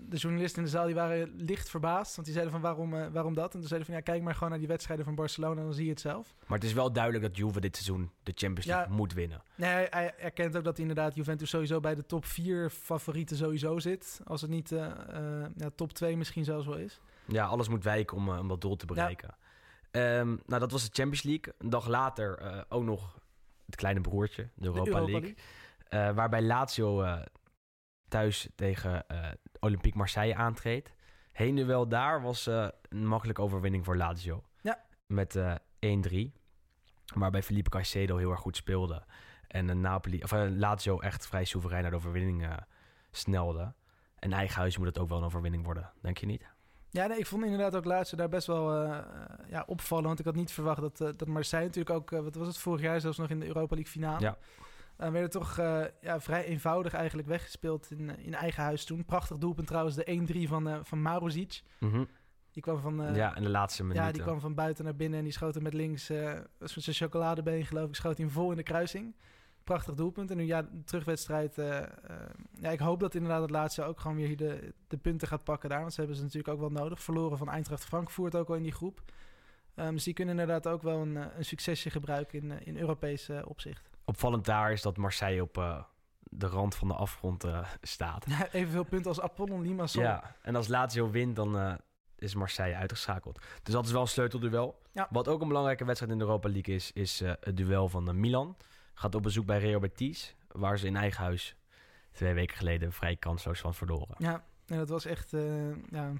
de 0.09 0.16
journalisten 0.16 0.59
in 0.59 0.64
de 0.64 0.70
zaal 0.70 0.86
die 0.86 0.95
waren 0.95 1.34
licht 1.36 1.70
verbaasd. 1.70 2.14
Want 2.14 2.26
die 2.26 2.36
zeiden 2.36 2.55
van 2.55 2.62
waarom, 2.62 2.95
eh, 2.95 3.07
waarom 3.12 3.34
dat? 3.34 3.53
En 3.55 3.59
toen 3.59 3.68
zeiden 3.68 3.89
van 3.89 3.97
ja, 3.97 4.03
kijk 4.03 4.22
maar 4.22 4.34
gewoon 4.34 4.49
naar 4.51 4.59
die 4.59 4.68
wedstrijden 4.68 5.05
van 5.05 5.14
Barcelona. 5.14 5.62
Dan 5.62 5.74
zie 5.74 5.84
je 5.84 5.91
het 5.91 6.01
zelf. 6.01 6.34
Maar 6.47 6.59
het 6.59 6.66
is 6.66 6.72
wel 6.72 6.93
duidelijk 6.93 7.24
dat 7.24 7.36
Juve 7.36 7.61
dit 7.61 7.76
seizoen 7.76 8.11
de 8.22 8.32
Champions 8.34 8.66
Ja. 8.66 8.76
League 8.76 8.97
moet 8.97 9.12
winnen. 9.12 9.43
Nee, 9.55 9.70
hij, 9.70 9.86
hij 9.91 10.14
erkent 10.18 10.57
ook 10.57 10.64
dat 10.64 10.78
inderdaad 10.78 11.14
Juventus 11.14 11.51
sowieso 11.51 11.80
bij 11.80 11.95
de 11.95 12.07
top 12.07 12.24
4 12.24 12.70
favorieten 12.70 13.36
sowieso 13.36 13.78
zit. 13.78 14.20
Als 14.24 14.41
het 14.41 14.51
niet 14.51 14.72
eh, 14.72 14.86
ja, 15.57 15.70
top 15.74 15.93
2 15.93 16.16
misschien 16.16 16.45
zelfs 16.45 16.66
wel 16.66 16.76
is. 16.76 17.01
Ja, 17.24 17.47
alles 17.47 17.68
moet 17.68 17.84
wijken 17.84 18.16
om, 18.16 18.28
om 18.28 18.49
dat 18.49 18.61
doel 18.61 18.76
te 18.76 18.86
bereiken. 18.86 19.36
Ehm, 19.91 20.36
nou, 20.47 20.61
dat 20.61 20.70
was 20.70 20.82
de 20.82 20.91
Champions 20.93 21.22
League. 21.22 21.55
Een 21.59 21.70
dag 21.70 21.86
later 21.86 22.64
ook 22.68 22.84
nog 22.84 23.18
het 23.66 23.76
kleine 23.76 24.01
broertje, 24.01 24.49
de 24.55 24.66
Europa, 24.66 24.91
Europa 24.91 25.11
League. 25.11 25.34
Eh, 25.89 26.11
waarbij 26.11 26.43
Lazio 26.43 27.05
thuis 28.09 28.49
tegen 28.55 29.09
eh 29.09 29.31
Olympique 29.61 29.99
Marseille 29.99 30.35
aantreedt. 30.35 30.93
Heen 31.33 31.55
nu 31.55 31.65
wel 31.67 31.89
daar 31.89 32.23
was 32.23 32.47
eh, 32.47 32.69
een 32.89 33.07
makkelijke 33.07 33.43
overwinning 33.43 33.85
voor 33.85 33.97
Lazio. 33.97 34.43
Ja. 34.61 34.85
Met 35.07 35.37
eh 35.37 35.55
1-3. 36.31 36.33
Waarbij 37.15 37.43
Felipe 37.43 37.71
Caicedo 37.71 38.17
heel 38.17 38.31
erg 38.31 38.41
goed 38.41 38.57
speelde. 38.57 39.03
En 39.47 39.69
een 39.69 39.81
Napoli, 39.81 40.23
of, 40.23 40.33
eh, 40.33 40.47
Lazio 40.51 41.01
echt 41.01 41.27
vrij 41.27 41.45
soeverein 41.45 41.83
naar 41.83 41.91
de 41.91 41.97
overwinning 41.97 42.43
eh, 42.47 42.57
snelde. 43.11 43.73
En 44.19 44.33
eigen 44.33 44.61
huis 44.61 44.79
moet 44.79 44.87
het 44.87 44.99
ook 44.99 45.09
wel 45.09 45.19
een 45.19 45.25
overwinning 45.25 45.65
worden, 45.65 45.93
denk 46.03 46.19
je 46.19 46.27
niet? 46.27 46.47
Ja, 46.91 47.07
nee, 47.07 47.19
ik 47.19 47.27
vond 47.27 47.45
inderdaad 47.45 47.77
ook 47.77 47.85
laatst 47.85 48.17
daar 48.17 48.29
best 48.29 48.47
wel 48.47 48.85
eh, 48.85 48.99
eh, 48.99 49.05
ja, 49.51 49.65
opvallen. 49.67 50.05
Want 50.05 50.19
ik 50.19 50.25
had 50.25 50.35
niet 50.35 50.53
verwacht 50.53 50.81
dat, 50.81 51.01
eh, 51.01 51.09
dat 51.17 51.29
Marseille 51.29 51.67
natuurlijk 51.67 51.97
ook... 51.97 52.13
eh, 52.13 52.21
wat 52.21 52.35
was 52.35 52.47
het 52.47 52.59
vorig 52.59 52.81
jaar 52.81 53.01
zelfs 53.01 53.19
nog 53.19 53.31
in 53.31 53.41
de 53.41 53.47
Europa 53.47 53.75
League 53.75 53.93
finale. 53.93 54.21
Ja. 54.21 54.37
Eh, 54.99 55.11
werden 55.11 55.31
toch 55.31 55.59
eh, 55.59 55.85
ja, 56.01 56.21
vrij 56.21 56.45
eenvoudig 56.45 56.93
eigenlijk 56.93 57.29
weggespeeld 57.29 57.91
in, 57.91 58.11
eh, 58.11 58.27
in 58.27 58.35
eigen 58.35 58.63
huis 58.63 58.85
toen. 58.85 59.05
Prachtig 59.05 59.39
doelpunt 59.39 59.67
trouwens, 59.67 59.97
de 59.97 60.05
1-3 60.05 60.49
van, 60.49 60.69
eh 60.69 60.79
van 60.83 61.03
Maruzic. 61.03 61.63
Mhm. 61.79 62.05
Die 62.51 62.63
kwam 62.63 62.81
van... 62.81 63.15
ja, 63.15 63.37
in 63.37 63.43
de 63.43 63.49
laatste 63.49 63.83
minuten. 63.83 64.05
ja, 64.05 64.13
die 64.13 64.23
kwam 64.23 64.41
van 64.41 64.55
buiten 64.55 64.85
naar 64.85 64.97
binnen 64.97 65.19
en 65.19 65.25
die 65.25 65.33
schoot 65.33 65.55
hem 65.55 65.63
met 65.63 65.75
links... 65.75 66.11
eh 66.11 66.33
was 66.59 66.75
met 66.75 66.85
zijn 66.85 66.97
chocoladebeen 66.97 67.67
geloof 67.67 67.89
ik, 67.89 67.95
schoot 67.95 68.17
hij 68.17 68.25
hem 68.25 68.35
vol 68.35 68.51
in 68.51 68.57
de 68.57 68.63
kruising. 68.63 69.15
Prachtig 69.65 69.95
doelpunt. 69.95 70.31
En 70.31 70.37
nu 70.37 70.45
ja, 70.45 70.63
de 70.63 70.85
terugwedstrijd... 70.85 71.55
ja, 72.61 72.71
ik 72.71 72.79
hoop 72.79 73.01
dat 73.01 73.15
inderdaad 73.15 73.43
het 73.43 73.51
laatste 73.51 73.83
ook 73.83 74.01
gewoon 74.01 74.17
weer 74.17 74.37
de, 74.37 74.75
de 74.89 74.97
punten 74.97 75.29
gaat 75.29 75.45
pakken 75.45 75.69
daar. 75.69 75.81
Want 75.81 75.93
ze 75.93 75.99
hebben 75.99 76.17
ze 76.17 76.23
natuurlijk 76.23 76.55
ook 76.55 76.61
wel 76.61 76.83
nodig. 76.83 77.03
Verloren 77.03 77.39
van 77.39 77.49
Eintracht 77.49 77.85
Frankfurt 77.85 78.37
ook 78.37 78.49
al 78.49 78.55
in 78.55 78.63
die 78.63 78.73
groep. 78.73 79.03
Ehm, 79.75 79.93
dus 79.93 80.05
die 80.05 80.15
kunnen 80.15 80.39
inderdaad 80.39 80.73
ook 80.73 80.83
wel 80.83 81.01
een, 81.01 81.17
een 81.17 81.45
succesje 81.45 81.91
gebruiken 81.91 82.43
in, 82.43 82.67
in 82.67 82.79
Europees 82.79 83.31
opzicht. 83.45 83.98
Opvallend 84.09 84.45
daar 84.45 84.73
is 84.73 84.83
dat 84.83 84.97
Marseille 84.97 85.43
op 85.43 85.59
eh, 85.59 85.83
de 86.23 86.47
rand 86.47 86.75
van 86.75 86.89
de 86.89 86.95
afgrond 86.95 87.45
eh, 87.45 87.69
staat. 87.83 88.25
Ja, 88.29 88.49
evenveel 88.53 88.85
punten 88.85 89.09
als 89.09 89.21
Apollon 89.21 89.63
Limassol. 89.63 90.03
Ja, 90.03 90.35
en 90.43 90.57
als 90.57 90.69
Lazio 90.69 91.11
wint, 91.11 91.37
dan 91.37 91.59
eh, 91.59 91.75
is 92.19 92.35
Marseille 92.35 92.77
uitgeschakeld. 92.77 93.41
Dus 93.63 93.75
dat 93.75 93.85
is 93.85 93.93
wel 93.93 94.01
een 94.01 94.09
sleutelduel. 94.09 94.83
Ja. 94.93 95.09
Wat 95.11 95.29
ook 95.29 95.41
een 95.41 95.49
belangrijke 95.49 95.85
wedstrijd 95.85 96.13
in 96.13 96.19
de 96.19 96.25
Europa 96.25 96.49
League 96.49 96.75
is, 96.75 96.93
is 96.93 97.21
het 97.21 97.57
duel 97.57 97.89
van 97.89 98.21
Milan. 98.21 98.57
Gaat 98.95 99.15
op 99.15 99.23
bezoek 99.23 99.47
bij 99.47 99.59
Real 99.59 99.81
Betis, 99.81 100.37
waar 100.49 100.79
ze 100.79 100.87
in 100.87 100.97
eigen 100.97 101.25
huis 101.25 101.57
twee 102.13 102.35
weken 102.35 102.57
geleden 102.57 102.93
vrij 102.93 103.17
kansloos 103.17 103.61
van 103.61 103.75
verloren. 103.75 104.15
Ja, 104.19 104.45
en 104.67 104.77
dat 104.77 104.89
was 104.89 105.05
echt... 105.05 105.31
ja, 105.91 106.13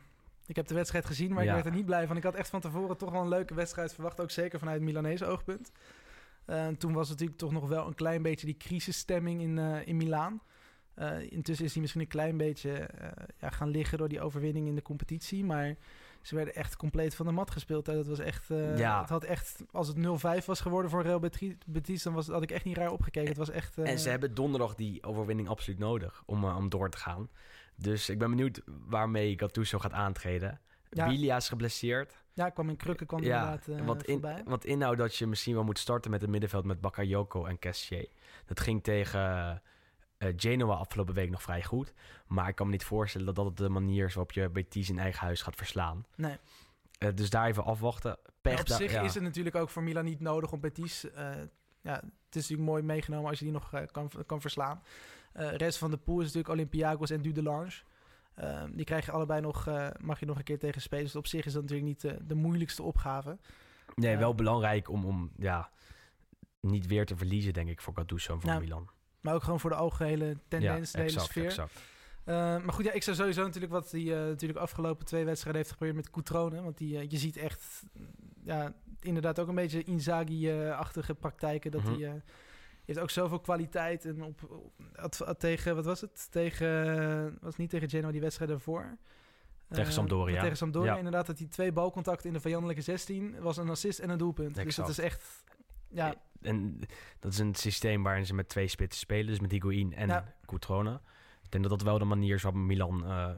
ik 0.47 0.57
heb 0.57 0.67
de 0.67 0.75
wedstrijd 0.75 1.07
gezien, 1.07 1.33
maar 1.33 1.45
ik 1.45 1.51
werd 1.51 1.67
er 1.67 1.73
niet 1.73 1.87
blij 1.87 2.07
van. 2.07 2.17
Ik 2.17 2.23
had 2.23 2.35
echt 2.35 2.49
van 2.49 2.61
tevoren 2.61 2.97
toch 2.97 3.11
wel 3.11 3.21
een 3.21 3.29
leuke 3.29 3.55
wedstrijd 3.55 3.95
verwacht. 3.95 4.21
Ook 4.21 4.31
zeker 4.31 4.59
vanuit 4.59 4.77
het 4.77 4.87
Milanese 4.87 5.27
oogpunt. 5.27 5.73
Eh, 6.49 6.65
en 6.67 6.77
toen 6.77 6.93
was 6.93 7.09
het 7.09 7.19
natuurlijk 7.19 7.39
toch 7.39 7.53
nog 7.53 7.69
wel 7.69 7.87
een 7.87 7.95
klein 7.95 8.23
beetje 8.23 8.47
die 8.47 8.57
crisisstemming 8.57 9.41
in, 9.41 9.59
eh, 9.59 9.87
in 9.87 9.97
Milaan. 9.97 10.41
Eh, 10.95 11.31
intussen 11.31 11.65
is 11.65 11.73
hij 11.73 11.81
misschien 11.81 12.03
een 12.03 12.09
klein 12.09 12.37
beetje 12.37 12.73
eh, 12.73 13.09
ja, 13.41 13.51
gaan 13.51 13.69
liggen 13.69 13.99
door 13.99 14.09
die 14.09 14.21
overwinning 14.21 14.67
in 14.67 14.75
de 14.75 14.83
competitie. 14.83 15.45
Maar 15.45 15.77
ze 16.23 16.35
werden 16.35 16.55
echt 16.55 16.77
compleet 16.77 17.15
van 17.15 17.27
de 17.27 17.33
mat 17.33 17.51
gespeeld. 17.51 17.87
hè. 17.87 17.95
Dat 17.95 18.07
was 18.07 18.19
echt, 18.19 18.49
Ja. 18.77 19.01
Het 19.01 19.09
had 19.09 19.25
echt, 19.25 19.63
als 19.71 19.89
het 19.89 19.97
0-5 19.97 20.45
was 20.47 20.61
geworden 20.61 20.91
voor 20.91 21.03
Real 21.03 21.21
Betis, 21.67 22.03
dan 22.03 22.13
was, 22.13 22.27
had 22.27 22.43
ik 22.43 22.51
echt 22.51 22.65
niet 22.65 22.77
raar 22.77 22.91
opgekeken. 22.93 23.29
Het 23.29 23.39
was 23.39 23.51
echt... 23.51 23.79
En 23.79 23.99
ze 23.99 24.09
hebben 24.09 24.35
donderdag 24.35 24.75
die 24.75 25.03
overwinning 25.03 25.49
absoluut 25.49 25.79
nodig 25.79 26.23
om, 26.27 26.45
om 26.45 26.69
door 26.69 26.91
te 26.91 26.99
gaan. 26.99 27.29
Dus 27.77 28.09
ik 28.09 28.19
ben 28.19 28.31
benieuwd 28.31 28.63
waarmee 28.67 29.39
Gattuso 29.39 29.79
gaat 29.79 29.93
aantreden. 29.93 30.61
Ja. 30.91 31.09
Bilia 31.09 31.37
is 31.37 31.49
geblesseerd. 31.49 32.15
Ja, 32.33 32.51
kwam 32.51 32.69
in 32.69 32.77
krukken, 32.77 33.07
kwam 33.07 33.23
Ja, 33.23 33.41
inderdaad 33.41 33.69
eh, 33.69 33.87
wat, 33.87 34.05
in, 34.05 34.13
voorbij. 34.13 34.43
wat 34.45 34.65
inhoudt 34.65 34.99
dat 34.99 35.17
je 35.17 35.27
misschien 35.27 35.55
wel 35.55 35.65
moet 35.65 35.79
starten 35.79 36.11
met 36.11 36.21
het 36.21 36.31
middenveld 36.31 36.65
met 36.65 36.81
Bakayoko 36.81 37.45
en 37.45 37.59
Cassier. 37.59 38.09
Dat 38.47 38.61
ging 38.61 38.83
tegen 38.83 39.63
eh, 40.19 40.29
Genoa 40.37 40.75
afgelopen 40.75 41.15
week 41.15 41.31
nog 41.31 41.43
vrij 41.43 41.63
goed. 41.63 41.95
Maar 42.27 42.49
ik 42.49 42.55
kan 42.55 42.67
me 42.67 42.73
niet 42.73 42.85
voorstellen 42.85 43.27
dat 43.27 43.37
dat 43.37 43.57
de 43.57 43.69
manier 43.69 44.07
is 44.07 44.15
waarop 44.15 44.33
je 44.33 44.49
Betis 44.49 44.89
in 44.89 44.99
eigen 44.99 45.27
huis 45.27 45.43
gaat 45.43 45.57
verslaan. 45.57 46.07
Nee. 46.17 46.37
Eh, 46.99 47.09
dus 47.15 47.31
daar 47.31 47.47
even 47.47 47.65
afwachten. 47.65 48.19
Pech 48.41 48.55
Ja, 48.55 48.61
op 48.61 48.67
zich 48.67 48.93
ja. 48.93 49.03
is 49.03 49.15
het 49.15 49.23
natuurlijk 49.23 49.57
ook 49.57 49.71
voor 49.71 49.83
Milan 49.83 50.05
niet 50.05 50.21
nodig 50.21 50.53
om 50.53 50.61
Betis... 50.61 51.07
ja, 51.81 51.95
het 51.95 52.37
is 52.37 52.49
natuurlijk 52.49 52.69
mooi 52.69 52.83
meegenomen 52.83 53.29
als 53.29 53.39
je 53.39 53.45
die 53.45 53.55
nog 53.55 53.71
kan, 53.93 54.11
kan 54.27 54.41
verslaan. 54.41 54.83
Rest 55.33 55.79
van 55.79 55.91
de 55.91 55.97
pool 55.97 56.19
is 56.19 56.25
natuurlijk 56.25 56.53
Olympiakos 56.53 57.11
en 57.11 57.23
Dudelange. 57.23 57.83
Eh, 58.39 58.63
die 58.73 58.85
krijg 58.85 59.05
je 59.07 59.13
allebei 59.13 59.41
nog, 59.41 59.67
eh, 59.67 59.89
mag 60.01 60.21
je 60.21 60.27
nog 60.27 60.39
een 60.39 60.45
keer 60.45 60.59
tegen 60.59 60.81
spelen. 60.81 61.05
Dus 61.05 61.17
op 61.17 61.27
zich 61.27 61.47
is 61.47 61.53
dat 61.53 61.63
natuurlijk 61.63 61.89
niet 61.89 62.05
eh, 62.05 62.13
de 62.23 62.35
moeilijkste 62.35 62.83
opgave. 62.83 63.39
Nee, 63.95 64.13
eh, 64.13 64.19
wel 64.19 64.35
belangrijk 64.35 64.91
om, 64.91 65.05
om 65.05 65.31
ja, 65.37 65.71
niet 66.61 66.87
weer 66.87 67.07
te 67.07 67.17
verliezen, 67.17 67.53
denk 67.53 67.69
ik, 67.69 67.81
voor 67.81 67.95
Gattuso 67.95 68.33
en 68.35 68.41
voor 68.41 68.51
Nou, 68.51 68.63
Milan. 68.63 68.89
Maar 69.21 69.35
ook 69.35 69.43
gewoon 69.43 69.61
voor 69.61 69.71
de 69.71 69.77
algehele 69.77 70.37
tendens, 70.49 70.93
de 70.93 71.01
hele 71.01 71.21
sfeer. 71.21 71.45
exact. 71.45 71.81
Eh, 72.25 72.35
maar 72.35 72.73
goed, 72.73 72.85
ja, 72.85 72.93
ik 72.93 73.03
zou 73.03 73.17
sowieso 73.17 73.43
natuurlijk 73.43 73.73
wat 73.73 73.91
hij 73.91 74.01
eh 74.01 74.27
natuurlijk 74.29 74.59
afgelopen 74.61 75.07
twee 75.07 75.25
wedstrijden 75.25 75.61
heeft 75.61 75.73
geprobeerd 75.73 75.97
met 76.05 76.11
Coutrone. 76.11 76.63
Want 76.63 76.79
die, 76.79 77.11
je 77.11 77.17
ziet 77.17 77.37
echt, 77.37 77.83
mm, 77.93 78.07
ja, 78.45 78.73
inderdaad 79.01 79.39
ook 79.41 79.49
een 79.49 79.55
beetje 79.55 79.83
Inzaghi-achtige 79.85 81.15
praktijken. 81.15 81.71
Dat 81.71 81.83
Mhm. 81.83 82.01
hij 82.01 82.23
heeft 82.95 82.99
ook 83.01 83.11
zoveel 83.11 83.41
kwaliteit. 83.41 84.05
En 84.05 84.23
op, 84.23 84.43
op- 84.51 84.73
had 85.25 85.41
tegen, 85.41 85.75
wat 85.75 85.85
was 85.85 86.01
het? 86.01 86.31
Tegen, 86.31 87.39
was 87.41 87.57
niet 87.57 87.71
tegen 87.71 87.89
Genoa 87.89 88.11
die 88.11 88.21
wedstrijd 88.21 88.51
daarvoor. 88.51 88.97
Tegen 89.69 89.85
Eh, 89.87 89.91
Sampdoria. 89.93 90.41
Tegen 90.41 90.57
Sampdoria, 90.57 90.91
Ja. 90.93 90.97
inderdaad. 90.97 91.27
Dat 91.27 91.39
hij 91.39 91.47
twee 91.49 91.73
balcontacten 91.73 92.27
in 92.29 92.33
de 92.33 92.41
vijandelijke 92.41 92.83
16 92.83 93.41
was 93.41 93.57
een 93.57 93.69
assist 93.71 93.99
en 93.99 94.11
een 94.11 94.19
doelpunt. 94.19 94.55
Dus 94.55 94.75
dat 94.77 94.89
is 94.89 94.99
echt, 94.99 95.45
ja, 95.89 96.15
En 96.43 96.81
dat 97.19 97.33
is 97.33 97.39
een 97.39 97.55
systeem 97.55 98.03
waarin 98.03 98.27
ze 98.27 98.35
met 98.35 98.49
twee 98.49 98.69
spitsen 98.69 99.01
spelen. 99.01 99.27
Dus 99.27 99.41
met 99.41 99.51
Higuain 99.53 99.95
en 99.95 100.09
Ja. 100.09 100.35
Coutrone. 100.45 101.01
Ik 101.43 101.51
denk 101.51 101.63
dat 101.69 101.79
dat 101.79 101.83
wel 101.89 101.99
de 101.99 102.05
manier 102.05 102.35
is 102.35 102.43
waarop 102.43 102.61
Milan 102.63 103.05
eh, 103.05 103.31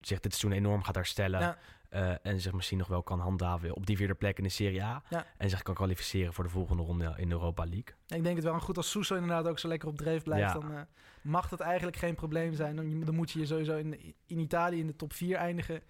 zich 0.00 0.20
dit 0.20 0.34
seizoen 0.34 0.58
enorm 0.58 0.82
gaat 0.82 0.94
herstellen. 0.94 1.40
Ja. 1.40 1.58
Eh, 1.96 2.14
en 2.22 2.40
zich 2.40 2.52
misschien 2.52 2.78
nog 2.78 2.88
wel 2.88 3.02
kan 3.02 3.20
handhaven 3.20 3.74
op 3.74 3.86
die 3.86 3.96
vierde 3.96 4.14
plek 4.14 4.38
in 4.38 4.44
de 4.44 4.48
Serie 4.50 4.82
A. 4.82 5.02
Ja. 5.10 5.26
En 5.36 5.50
zich 5.50 5.62
kan 5.62 5.74
kwalificeren 5.74 6.32
voor 6.32 6.44
de 6.44 6.50
volgende 6.50 6.82
ronde 6.82 7.14
in 7.16 7.28
de 7.28 7.34
Europa 7.34 7.62
League. 7.62 7.94
Ik 8.06 8.22
denk 8.22 8.34
het 8.36 8.44
wel. 8.44 8.54
En 8.54 8.60
goed, 8.60 8.76
als 8.76 8.90
Sousa 8.90 9.14
inderdaad 9.14 9.48
ook 9.48 9.58
zo 9.58 9.68
lekker 9.68 9.88
op 9.88 9.96
dreef 9.96 10.22
blijft, 10.22 10.52
Ja. 10.52 10.58
dan 10.60 10.72
eh, 10.72 10.80
mag 11.22 11.48
dat 11.48 11.60
eigenlijk 11.60 11.96
geen 11.96 12.14
probleem 12.14 12.54
zijn. 12.54 12.76
Dan, 12.76 13.00
dan 13.04 13.14
moet 13.14 13.30
je 13.30 13.38
je 13.38 13.46
sowieso 13.46 13.76
in, 13.76 14.14
in 14.26 14.38
Italië 14.38 14.78
in 14.80 14.86
de 14.86 14.96
top 14.96 15.12
4 15.12 15.36
eindigen. 15.36 15.80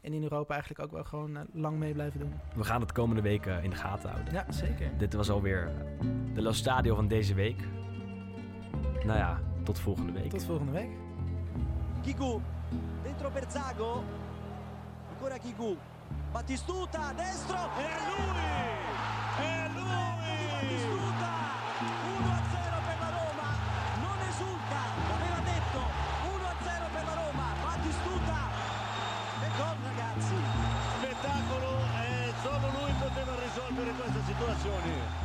En 0.00 0.12
in 0.12 0.22
Europa 0.22 0.52
eigenlijk 0.52 0.82
ook 0.84 0.92
wel 0.92 1.04
gewoon 1.04 1.36
eh, 1.36 1.42
lang 1.52 1.78
mee 1.78 1.92
blijven 1.92 2.20
doen. 2.20 2.32
We 2.54 2.64
gaan 2.64 2.80
het 2.80 2.92
komende 2.92 3.22
weken 3.22 3.62
in 3.62 3.70
de 3.70 3.76
gaten 3.76 4.10
houden. 4.10 4.32
Ja, 4.34 4.52
zeker. 4.52 4.98
Dit 4.98 5.12
was 5.14 5.30
alweer 5.30 5.72
de 6.34 6.42
Lo 6.42 6.52
Stadio 6.52 6.94
van 6.94 7.08
deze 7.08 7.34
week. 7.34 7.60
Nou 9.04 9.18
ja, 9.18 9.40
tot 9.64 9.78
volgende 9.78 10.12
week. 10.12 10.30
Tot 10.30 10.44
volgende 10.44 10.72
week. 10.72 10.90
Kiku, 12.02 12.38
dentro 13.02 13.30
Berzago. 13.30 14.04
Ancora 15.22 15.38
Kiku. 15.38 15.76
Battistuta, 16.32 17.12
destro. 17.14 17.54
E 17.78 17.86
lui! 18.10 18.42
E 19.38 19.68
lui! 19.70 19.86
Battistuta! 20.50 21.30
1-0 21.78 22.82
per 22.82 22.98
la 22.98 23.10
Roma. 23.14 23.48
Non 24.02 24.18
esulta, 24.26 24.80
l'aveva 25.06 25.40
detto. 25.46 25.80
1-0 26.26 26.90
per 26.90 27.04
la 27.06 27.14
Roma. 27.22 27.46
Battistuta. 27.62 28.38
E 29.38 29.48
gol 29.54 29.76
ragazzi. 29.86 30.34
Spettacolo 30.98 31.70
e 32.02 32.32
solo 32.42 32.66
lui 32.82 32.92
poteva 32.98 33.34
risolvere 33.38 33.90
queste 33.92 34.20
situazioni. 34.26 35.21